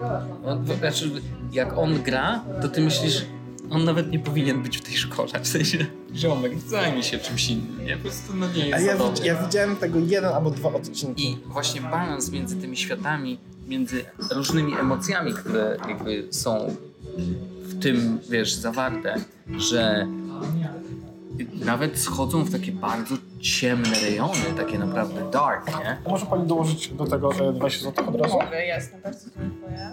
on, 0.45 0.67
znaczy 0.79 1.11
jak 1.53 1.79
on 1.79 2.03
gra, 2.03 2.45
to 2.63 2.69
ty 2.69 2.81
myślisz, 2.81 3.27
on 3.71 3.85
nawet 3.85 4.11
nie 4.13 4.19
powinien 4.19 4.63
być 4.63 4.79
w 4.79 4.83
tej 4.83 4.97
szkole, 4.97 5.29
w 5.43 5.49
sensie, 5.49 5.87
ziomek, 6.15 6.53
zajmij 6.59 7.03
się 7.03 7.19
czymś 7.19 7.51
innym, 7.51 7.87
nie? 7.87 7.97
Po 7.97 8.03
prostu 8.03 8.35
no 8.35 8.47
nie 8.53 8.63
A 8.75 8.79
jest 8.79 8.87
ja, 8.87 8.97
to 8.97 9.13
widz- 9.13 9.25
ja 9.25 9.43
widziałem 9.47 9.77
tego 9.77 9.99
jeden 9.99 10.25
albo 10.25 10.51
dwa 10.51 10.69
odcinki. 10.73 11.31
I 11.31 11.37
właśnie 11.47 11.81
balans 11.81 12.31
między 12.31 12.57
tymi 12.57 12.77
światami, 12.77 13.39
między 13.69 14.05
różnymi 14.31 14.73
emocjami, 14.75 15.35
które 15.35 15.77
jakby 15.89 16.29
są 16.31 16.77
w 17.77 17.83
tym, 17.83 18.19
wiesz, 18.31 18.55
zawarte, 18.55 19.15
że 19.57 20.07
nawet 21.65 21.99
schodzą 21.99 22.45
w 22.45 22.53
takie 22.53 22.73
bardzo 22.73 23.15
ciemne 23.41 24.01
rejony, 24.01 24.45
takie 24.57 24.79
naprawdę 24.79 25.31
dark, 25.31 25.69
nie? 25.69 25.97
Może 26.11 26.27
pani 26.27 26.47
dołożyć 26.47 26.89
do 26.89 27.07
tego 27.07 27.33
e, 27.33 27.53
20 27.53 27.85
zł 27.85 28.09
od 28.09 28.21
razu? 28.21 28.35
Mogę, 28.35 28.67
jasne, 28.67 28.99
bardzo 29.05 29.31
dziękuję. 29.37 29.91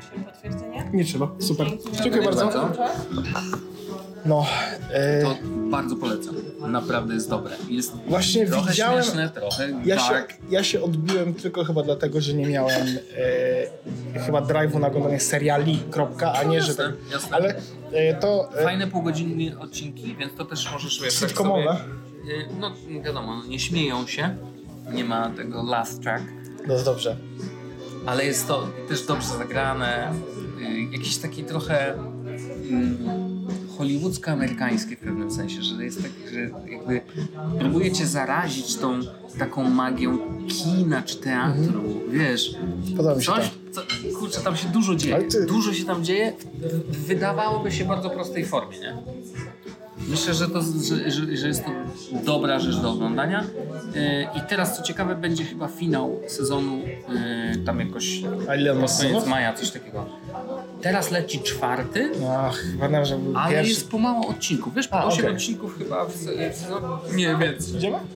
Czy 0.00 0.24
potwierdzenie? 0.24 0.90
Nie 0.92 1.04
trzeba. 1.04 1.28
Super. 1.38 1.66
Dziękuję 2.02 2.22
bardzo. 2.24 2.46
bardzo. 2.46 2.84
No, 4.24 4.46
e, 4.92 5.22
To 5.22 5.36
bardzo 5.70 5.96
polecam. 5.96 6.34
Naprawdę 6.68 7.14
jest 7.14 7.30
dobre. 7.30 7.56
Jest 7.68 7.92
właśnie 8.06 8.46
trochę 8.46 8.70
widziałem... 8.70 9.02
śmieszne, 9.04 9.28
trochę 9.28 9.68
Ja 9.84 9.98
się, 9.98 10.14
ja 10.50 10.64
się 10.64 10.82
odbiłem 10.82 11.34
tylko 11.34 11.64
chyba 11.64 11.82
dlatego, 11.82 12.20
że 12.20 12.34
nie 12.34 12.46
miałem 12.46 12.86
e, 14.14 14.20
chyba 14.20 14.40
drive'u 14.42 14.80
na 14.80 14.86
oglądanie 14.86 15.20
seriali, 15.20 15.78
kropka, 15.90 16.32
a 16.32 16.42
nie, 16.42 16.60
że 16.62 16.68
jasne, 16.68 16.84
tak. 16.84 16.94
jasne. 17.12 17.36
Ale 17.36 17.54
e, 17.92 18.14
to... 18.14 18.48
E, 18.58 18.64
Fajne 18.64 18.86
półgodzinne 18.86 19.58
odcinki, 19.60 20.16
więc 20.18 20.34
to 20.34 20.44
też 20.44 20.72
możesz 20.72 21.02
wiesz, 21.02 21.20
tak 21.20 21.30
sobie- 21.30 21.72
Y, 22.28 22.46
No 22.60 22.72
wiadomo, 23.04 23.42
nie 23.48 23.58
śmieją 23.58 24.06
się, 24.06 24.36
nie 24.92 25.04
ma 25.04 25.30
tego 25.30 25.62
laugh 25.62 25.88
track, 26.02 26.24
no 26.66 26.78
dobrze. 26.84 27.16
ale 28.06 28.24
jest 28.24 28.48
to 28.48 28.68
też 28.88 29.02
dobrze 29.06 29.28
zagrane, 29.28 30.12
y, 30.60 30.92
jakieś 30.92 31.16
takie 31.16 31.44
trochę 31.44 31.92
mm, 32.70 32.98
hollywoodzko-amerykańskie 33.84 34.96
w 34.96 35.00
pewnym 35.00 35.30
sensie, 35.30 35.62
że 35.62 35.84
jest 35.84 36.02
tak, 36.02 36.10
że 36.32 36.40
jakby 36.72 37.00
próbujecie 37.58 38.06
zarazić 38.06 38.76
tą 38.76 39.00
taką 39.38 39.70
magią 39.70 40.18
kina 40.48 41.02
czy 41.02 41.16
teatru, 41.16 41.82
wiesz, 42.10 42.54
Podoba 42.96 43.14
mi 43.16 43.24
się 43.24 43.32
Coś, 43.32 43.50
to. 43.74 43.80
co, 43.80 43.82
kurczę, 44.18 44.40
tam 44.40 44.56
się 44.56 44.68
dużo 44.68 44.94
dzieje. 44.94 45.22
Ty- 45.22 45.46
Dużo 45.46 45.72
się 45.72 45.84
tam 45.84 46.04
dzieje 46.04 46.32
w 46.88 46.96
wydawałoby 47.06 47.72
się 47.72 47.84
bardzo 47.84 48.10
prostej 48.10 48.44
formie, 48.46 48.78
nie? 48.80 48.96
Myślę, 50.08 50.34
że, 50.34 50.48
to, 50.48 50.62
że, 50.62 51.10
że, 51.10 51.36
że 51.36 51.48
jest 51.48 51.64
to 51.64 51.70
dobra 52.24 52.60
rzecz 52.60 52.76
do 52.76 52.90
oglądania. 52.90 53.44
Yy, 53.94 54.26
I 54.36 54.40
teraz, 54.48 54.76
co 54.76 54.82
ciekawe, 54.82 55.16
będzie 55.16 55.44
chyba 55.44 55.68
finał 55.68 56.20
sezonu, 56.28 56.78
yy, 56.78 57.64
tam 57.66 57.80
jakoś 57.80 58.22
A 58.48 58.54
ile 58.56 58.72
on 58.72 58.80
ma 58.80 58.88
sezonów? 58.88 59.26
maja, 59.26 59.52
coś 59.52 59.70
takiego. 59.70 60.06
Teraz 60.82 61.10
leci 61.10 61.42
czwarty, 61.42 62.10
Ach, 62.38 62.62
pamiętam, 62.80 63.04
że 63.04 63.18
był 63.18 63.38
ale 63.38 63.52
pierwszy. 63.54 63.70
jest 63.72 63.90
po 63.90 63.98
mało 63.98 64.28
odcinków. 64.28 64.74
Wiesz, 64.74 64.88
po 64.88 64.96
A, 65.00 65.04
8 65.04 65.24
okej. 65.24 65.36
odcinków 65.36 65.78
chyba 65.78 66.04
w 66.04 66.12
w 66.14 66.16
sezonie. 66.56 66.86
Nie? 67.14 67.36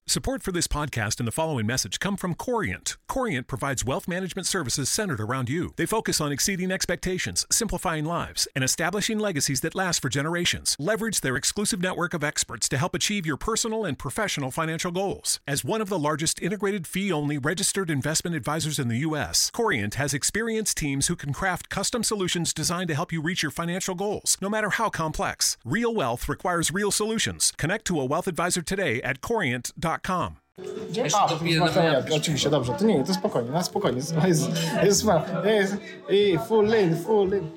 Support 0.08 0.42
for 0.44 0.54
this 0.54 0.68
podcast 0.68 1.20
and 1.20 1.28
the 1.28 1.32
following 1.34 1.68
message 1.68 1.98
come 2.02 2.16
from 2.16 2.34
Corient. 2.34 2.96
Corient 3.14 3.46
provides 3.46 3.84
wealth 3.84 4.08
management 4.08 4.48
services 4.48 4.88
centered 4.88 5.20
around 5.20 5.48
you. 5.48 5.70
They 5.76 5.86
focus 5.86 6.20
on 6.20 6.32
exceeding 6.32 6.72
expectations, 6.72 7.46
simplifying 7.50 8.06
lives, 8.06 8.48
and 8.54 8.64
establishing 8.64 9.18
legacies 9.20 9.60
that 9.60 9.74
last 9.74 10.00
for 10.02 10.10
generations. 10.10 10.76
Leverage 10.78 11.20
their 11.20 11.36
exclusive 11.36 11.77
network 11.80 12.14
of 12.14 12.24
experts 12.24 12.68
to 12.68 12.78
help 12.78 12.94
achieve 12.94 13.26
your 13.26 13.36
personal 13.36 13.84
and 13.84 13.98
professional 13.98 14.50
financial 14.50 14.90
goals. 14.90 15.40
As 15.46 15.64
one 15.64 15.80
of 15.80 15.88
the 15.88 15.98
largest 15.98 16.40
integrated 16.42 16.86
fee 16.86 17.12
only 17.12 17.38
registered 17.38 17.90
investment 17.90 18.36
advisors 18.36 18.78
in 18.78 18.88
the 18.88 18.98
U.S., 19.08 19.50
Corient 19.50 19.94
has 19.94 20.14
experienced 20.14 20.76
teams 20.76 21.06
who 21.06 21.16
can 21.16 21.32
craft 21.32 21.68
custom 21.68 22.02
solutions 22.02 22.52
designed 22.52 22.88
to 22.88 22.94
help 22.94 23.12
you 23.12 23.20
reach 23.20 23.42
your 23.42 23.52
financial 23.52 23.94
goals, 23.94 24.36
no 24.40 24.48
matter 24.48 24.70
how 24.70 24.88
complex. 24.88 25.56
Real 25.64 25.94
wealth 25.94 26.28
requires 26.28 26.72
real 26.72 26.90
solutions. 26.90 27.52
Connect 27.56 27.84
to 27.86 28.00
a 28.00 28.04
wealth 28.04 28.28
advisor 28.28 28.62
today 28.62 29.02
at 29.02 29.20
corient.com. 29.20 30.38
A, 30.58 31.28
to 31.28 31.28
to 31.28 31.44
piję 31.44 31.50
jest 31.50 31.76
na 31.76 31.82
na 31.82 31.90
wyjazd. 31.90 32.12
Oczywiście, 32.12 32.50
dobrze. 32.50 32.72
To 32.72 32.84
nie, 32.84 32.98
nie, 32.98 33.04
to 33.04 33.14
spokojnie, 33.14 33.50
na 33.50 33.62
spokojnie. 33.62 33.96
Jest, 33.96 34.14
jest, 34.14 34.48
jest, 34.82 35.04
jest, 35.44 35.76
jest 36.10 36.48
full 36.48 36.74
in, 36.82 36.96
full 36.96 37.28
in. 37.28 37.50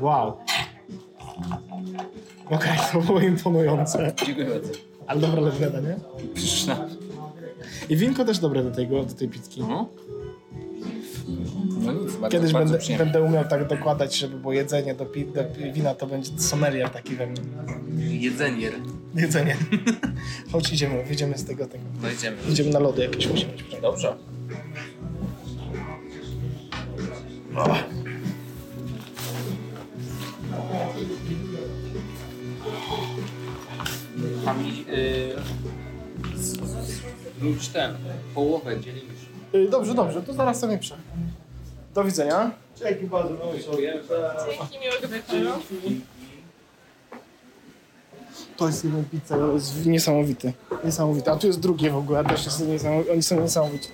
Wow. 0.00 0.38
Okej, 2.52 2.78
to 2.92 3.00
było 3.00 3.20
imponujące. 3.20 4.12
Dziękuję 4.26 4.46
bardzo. 4.46 4.68
Ale 5.06 5.20
dobra 5.20 5.40
lewreda, 5.40 5.80
nie? 5.80 5.96
I 7.88 7.96
winko 7.96 8.24
też 8.24 8.38
dobre 8.38 8.62
do, 8.64 8.70
tego, 8.70 9.04
do 9.04 9.14
tej 9.14 9.28
pizzki. 9.28 9.60
No. 9.60 9.88
No 11.84 11.92
nic, 11.92 12.12
bardzo, 12.16 12.28
Kiedyś 12.28 12.52
bardzo 12.52 12.68
będę, 12.70 12.78
przyjemnie. 12.78 13.04
będę 13.04 13.22
umiał 13.22 13.44
tak 13.44 13.68
dokładać, 13.68 14.16
żeby 14.18 14.38
było 14.38 14.52
jedzenie 14.52 14.94
do, 14.94 15.06
pi, 15.06 15.24
do 15.26 15.44
pi- 15.44 15.72
wina, 15.72 15.94
to 15.94 16.06
będzie 16.06 16.30
sommelier 16.38 16.90
taki 16.90 17.16
we 17.16 17.26
mnie. 17.26 17.40
Jedzenie. 18.20 18.70
Jedzenie. 19.14 19.56
Chodź, 20.52 20.72
idziemy, 20.72 21.04
wyjdziemy 21.04 21.38
z 21.38 21.44
tego, 21.44 21.66
tego. 21.66 21.84
No 22.02 22.10
idziemy. 22.10 22.36
Idziemy 22.50 22.70
na 22.70 22.78
lody 22.78 23.02
jakieś 23.02 23.28
musimy 23.28 23.52
mieć. 23.52 23.64
Dobrze.Ami, 23.82 24.18
Wróć 37.38 37.68
ten, 37.68 37.94
połowę 38.34 38.80
dzielisz. 38.80 39.02
Y, 39.54 39.68
Dobrze, 39.70 39.94
dobrze, 39.94 40.22
to 40.22 40.32
zaraz 40.34 40.60
sobie 40.60 40.78
prze. 40.78 40.96
Do 41.94 42.04
widzenia. 42.04 42.50
Dzięki 42.78 43.04
miłego 43.04 43.52
wieczoru. 45.08 45.50
To 48.56 48.66
jest 48.66 48.84
jeden 48.84 49.04
pizza, 49.04 49.36
to 49.36 49.52
jest 49.52 49.86
niesamowity. 49.86 50.52
Niesamowity. 50.84 51.30
A 51.30 51.36
tu 51.36 51.46
jest 51.46 51.60
drugie 51.60 51.90
w 51.90 51.96
ogóle, 51.96 52.24
też 52.24 52.44
jest 52.44 52.66
niesamowity. 52.66 53.12
Oni 53.12 53.22
są 53.22 53.40
niesamowici. 53.40 53.88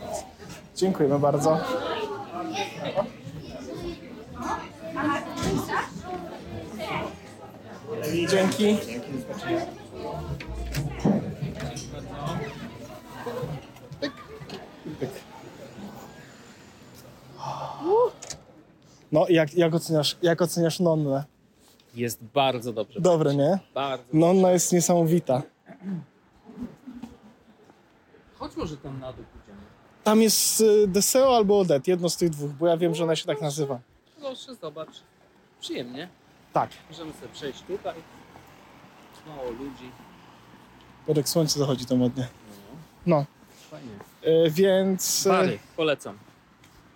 Dziękujemy 0.76 1.18
bardzo. 1.18 1.58
Dzięki. 8.30 8.76
Pyk. 8.76 9.77
No, 19.12 19.26
jak, 19.28 19.54
jak, 19.54 19.74
oceniasz, 19.74 20.16
jak 20.22 20.42
oceniasz 20.42 20.80
Nonnę? 20.80 21.24
Jest 21.94 22.24
bardzo 22.34 22.72
dobrze. 22.72 23.00
Dobre, 23.00 23.34
nie? 23.34 23.58
Bardzo. 23.74 24.04
Nonna 24.12 24.50
jest 24.50 24.72
niesamowita. 24.72 25.42
Chodź 28.38 28.56
może 28.56 28.76
tam 28.76 29.00
na 29.00 29.12
dół 29.12 29.24
pójdziemy. 29.32 29.58
Tam 30.04 30.22
jest 30.22 30.60
y, 30.60 30.88
Deseo 30.88 31.36
albo 31.36 31.58
Odette, 31.58 31.90
jedno 31.90 32.08
z 32.10 32.16
tych 32.16 32.30
dwóch, 32.30 32.50
bo 32.50 32.66
ja 32.66 32.76
wiem, 32.76 32.94
że 32.94 33.04
ona 33.04 33.16
się 33.16 33.24
tak 33.24 33.40
nazywa. 33.40 33.80
Proszę, 34.20 34.54
zobacz. 34.54 35.00
Przyjemnie. 35.60 36.08
Tak. 36.52 36.70
Możemy 36.90 37.12
sobie 37.12 37.28
przejść 37.32 37.62
tutaj. 37.62 37.94
Mało 39.28 39.50
ludzi. 39.50 39.90
Jak 41.16 41.28
słońce 41.28 41.58
zachodzi 41.58 41.86
to 41.86 41.94
ładnie. 41.94 42.28
No. 43.06 43.24
Fajnie. 43.70 43.90
Y, 44.46 44.50
więc 44.50 45.26
y, 45.26 45.28
Bary, 45.28 45.58
polecam. 45.76 46.18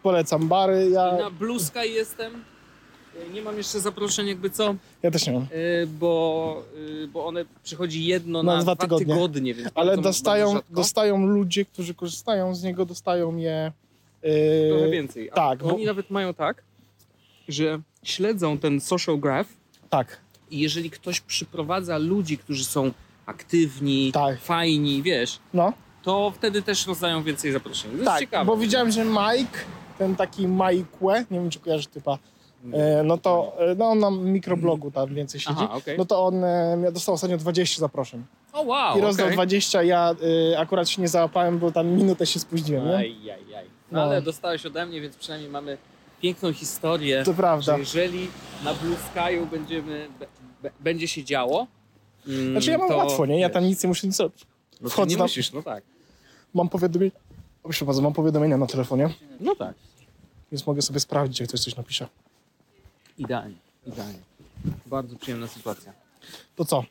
Polecam 0.02 0.48
bary. 0.48 0.90
Ja, 0.90 1.16
Na 1.20 1.30
Blue 1.30 1.60
Sky 1.60 1.88
jestem. 1.88 2.32
Y, 2.34 3.30
Nie 3.32 3.42
mam 3.42 3.56
jeszcze 3.56 3.80
zaproszeń 3.80 4.26
jakby 4.28 4.50
co, 4.50 4.74
ja 5.02 5.10
też 5.10 5.26
nie 5.26 5.32
mam. 5.32 5.42
y, 5.42 5.86
bo, 5.86 6.62
y, 6.76 7.08
bo 7.08 7.26
one 7.26 7.44
przychodzi 7.62 8.04
jedno 8.04 8.42
Na 8.42 8.56
na, 8.56 8.62
dwa 8.62 8.76
tygodnie. 8.76 9.06
tygodnie. 9.14 9.54
więc 9.54 9.68
Ale 9.74 9.86
bardzo- 9.90 10.02
dostają, 10.02 10.46
bardzo 10.46 10.58
rzadko. 10.58 10.74
dostają 10.74 11.26
ludzie, 11.26 11.64
którzy 11.64 11.94
korzystają 11.94 12.54
z 12.54 12.62
niego, 12.62 12.86
dostają 12.86 13.36
je. 13.36 13.72
Trochę 14.70 14.90
więcej. 14.90 15.30
A 15.30 15.34
tak, 15.34 15.58
bo- 15.62 15.74
Oni 15.74 15.84
nawet 15.84 16.10
mają 16.10 16.34
tak, 16.34 16.62
że 17.48 17.80
śledzą 18.02 18.58
ten 18.58 18.80
social 18.80 19.18
graph 19.18 19.50
Tak, 19.90 20.18
i 20.50 20.58
jeżeli 20.60 20.90
ktoś 20.90 21.20
przyprowadza 21.20 21.98
ludzi, 21.98 22.38
którzy 22.38 22.64
są 22.64 22.90
aktywni, 23.26 24.12
Tak. 24.12 24.40
fajni, 24.40 25.02
wiesz, 25.02 25.38
no. 25.54 25.72
to 26.02 26.32
wtedy 26.36 26.62
też 26.62 26.86
rozdają 26.86 27.22
więcej 27.22 27.52
zaproszeń. 27.52 27.90
To 27.90 27.96
jest 27.96 28.06
Tak, 28.10 28.20
ciekawe. 28.20 28.44
bo 28.44 28.56
widziałem, 28.56 28.90
że 28.90 29.04
Mike, 29.04 29.58
ten 29.98 30.16
taki 30.16 30.46
Mike, 30.46 31.24
nie 31.30 31.40
wiem 31.40 31.50
czy 31.50 31.60
kojarzysz 31.60 31.86
typa, 31.86 32.18
e, 32.72 33.02
no 33.02 33.18
to 33.18 33.52
e, 33.58 33.74
no 33.74 33.84
on 33.86 33.98
na 33.98 34.10
mikroblogu 34.10 34.90
tam 34.90 35.14
więcej 35.14 35.40
siedzi, 35.40 35.56
Aha, 35.60 35.74
okej. 35.74 35.98
no 35.98 36.04
to 36.04 36.24
on 36.26 36.44
e, 36.44 36.76
miał- 36.76 36.92
dostał 36.92 37.14
ostatnio 37.14 37.38
20 37.38 37.80
zaproszeń. 37.80 38.24
O 38.52 38.62
wow, 38.62 38.98
I 38.98 39.00
rozdał 39.00 39.26
okej. 39.26 39.36
20, 39.36 39.82
ja 39.82 40.14
y, 40.52 40.58
akurat 40.58 40.88
się 40.88 41.02
nie 41.02 41.08
załapałem, 41.08 41.58
bo 41.58 41.72
tam 41.72 41.86
minutę 41.88 42.26
się 42.26 42.40
spóźniłem, 42.40 42.86
nie? 42.88 42.96
Aj, 42.96 43.16
aj, 43.30 43.54
aj. 43.54 43.64
No, 43.90 43.98
No. 43.98 44.02
ale 44.02 44.22
dostałeś 44.22 44.66
ode 44.66 44.86
mnie, 44.86 45.00
więc 45.00 45.16
przynajmniej 45.16 45.50
mamy 45.50 45.78
piękną 46.20 46.52
historię, 46.52 47.22
To 47.24 47.34
prawda. 47.34 47.72
że 47.72 47.78
jeżeli 47.78 48.28
na 48.64 48.74
Blue 48.74 48.96
Sky'u 49.14 49.46
będziemy, 49.50 50.08
be, 50.20 50.26
be, 50.62 50.70
będzie 50.80 51.08
się 51.08 51.24
działo, 51.24 51.66
mm, 52.28 52.50
Znaczy 52.52 52.70
ja 52.70 52.78
mam 52.78 52.88
to, 52.88 52.96
łatwo, 52.96 53.26
nie? 53.26 53.40
Ja 53.40 53.50
tam 53.50 53.64
nic 53.64 53.82
nie 53.82 53.88
muszę 53.88 54.06
nic 54.06 54.20
robić. 54.20 54.44
no 54.80 54.88
wchodzę 54.90 55.10
nie 55.10 55.16
tam- 55.16 55.24
musisz, 55.24 55.52
no 55.52 55.62
tak. 55.62 55.84
Mam 56.54 56.68
powiadomienia, 56.68 57.12
bardzo, 57.86 58.02
mam 58.02 58.12
powiadomienia 58.12 58.56
na 58.56 58.66
telefonie, 58.66 59.14
No 59.40 59.54
tak. 59.56 59.74
więc 60.52 60.66
mogę 60.66 60.82
sobie 60.82 61.00
sprawdzić, 61.00 61.40
jak 61.40 61.48
ktoś 61.48 61.60
coś 61.60 61.76
napisze. 61.76 62.08
Idealnie, 63.18 63.56
idealnie. 63.86 64.18
Bardzo 64.86 65.16
przyjemna 65.16 65.46
sytuacja. 65.46 65.92
To 66.56 66.64
co? 66.64 66.84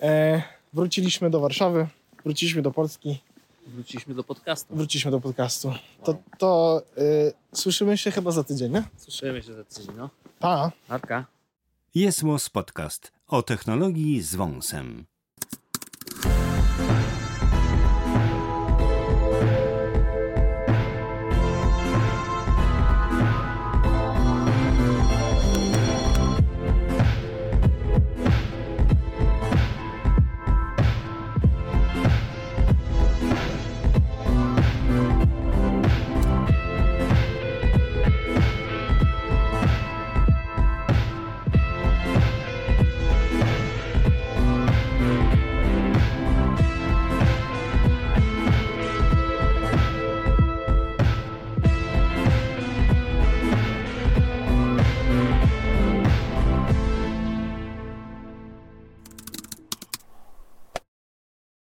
E, 0.00 0.42
wróciliśmy 0.72 1.30
do 1.30 1.40
Warszawy, 1.40 1.86
wróciliśmy 2.24 2.62
do 2.62 2.70
Polski, 2.70 3.18
Wróciliśmy 3.66 4.14
do 4.14 4.24
podcastu. 4.24 4.76
wróciliśmy 4.76 5.10
do 5.10 5.20
podcastu. 5.20 5.72
To, 6.04 6.16
to 6.38 6.82
y, 6.98 7.32
słyszymy 7.56 7.98
się 7.98 8.10
chyba 8.10 8.30
za 8.30 8.44
tydzień, 8.44 8.72
nie? 8.72 8.82
Słyszymy 8.96 9.42
się 9.42 9.54
za 9.54 9.64
tydzień, 9.64 9.94
no. 9.96 10.10
Pa! 10.38 10.72
Arka. 10.88 11.24
Jest 11.94 12.22
Podcast 12.52 13.12
o 13.26 13.42
technologii 13.42 14.22
z 14.22 14.34
wąsem. 14.34 15.04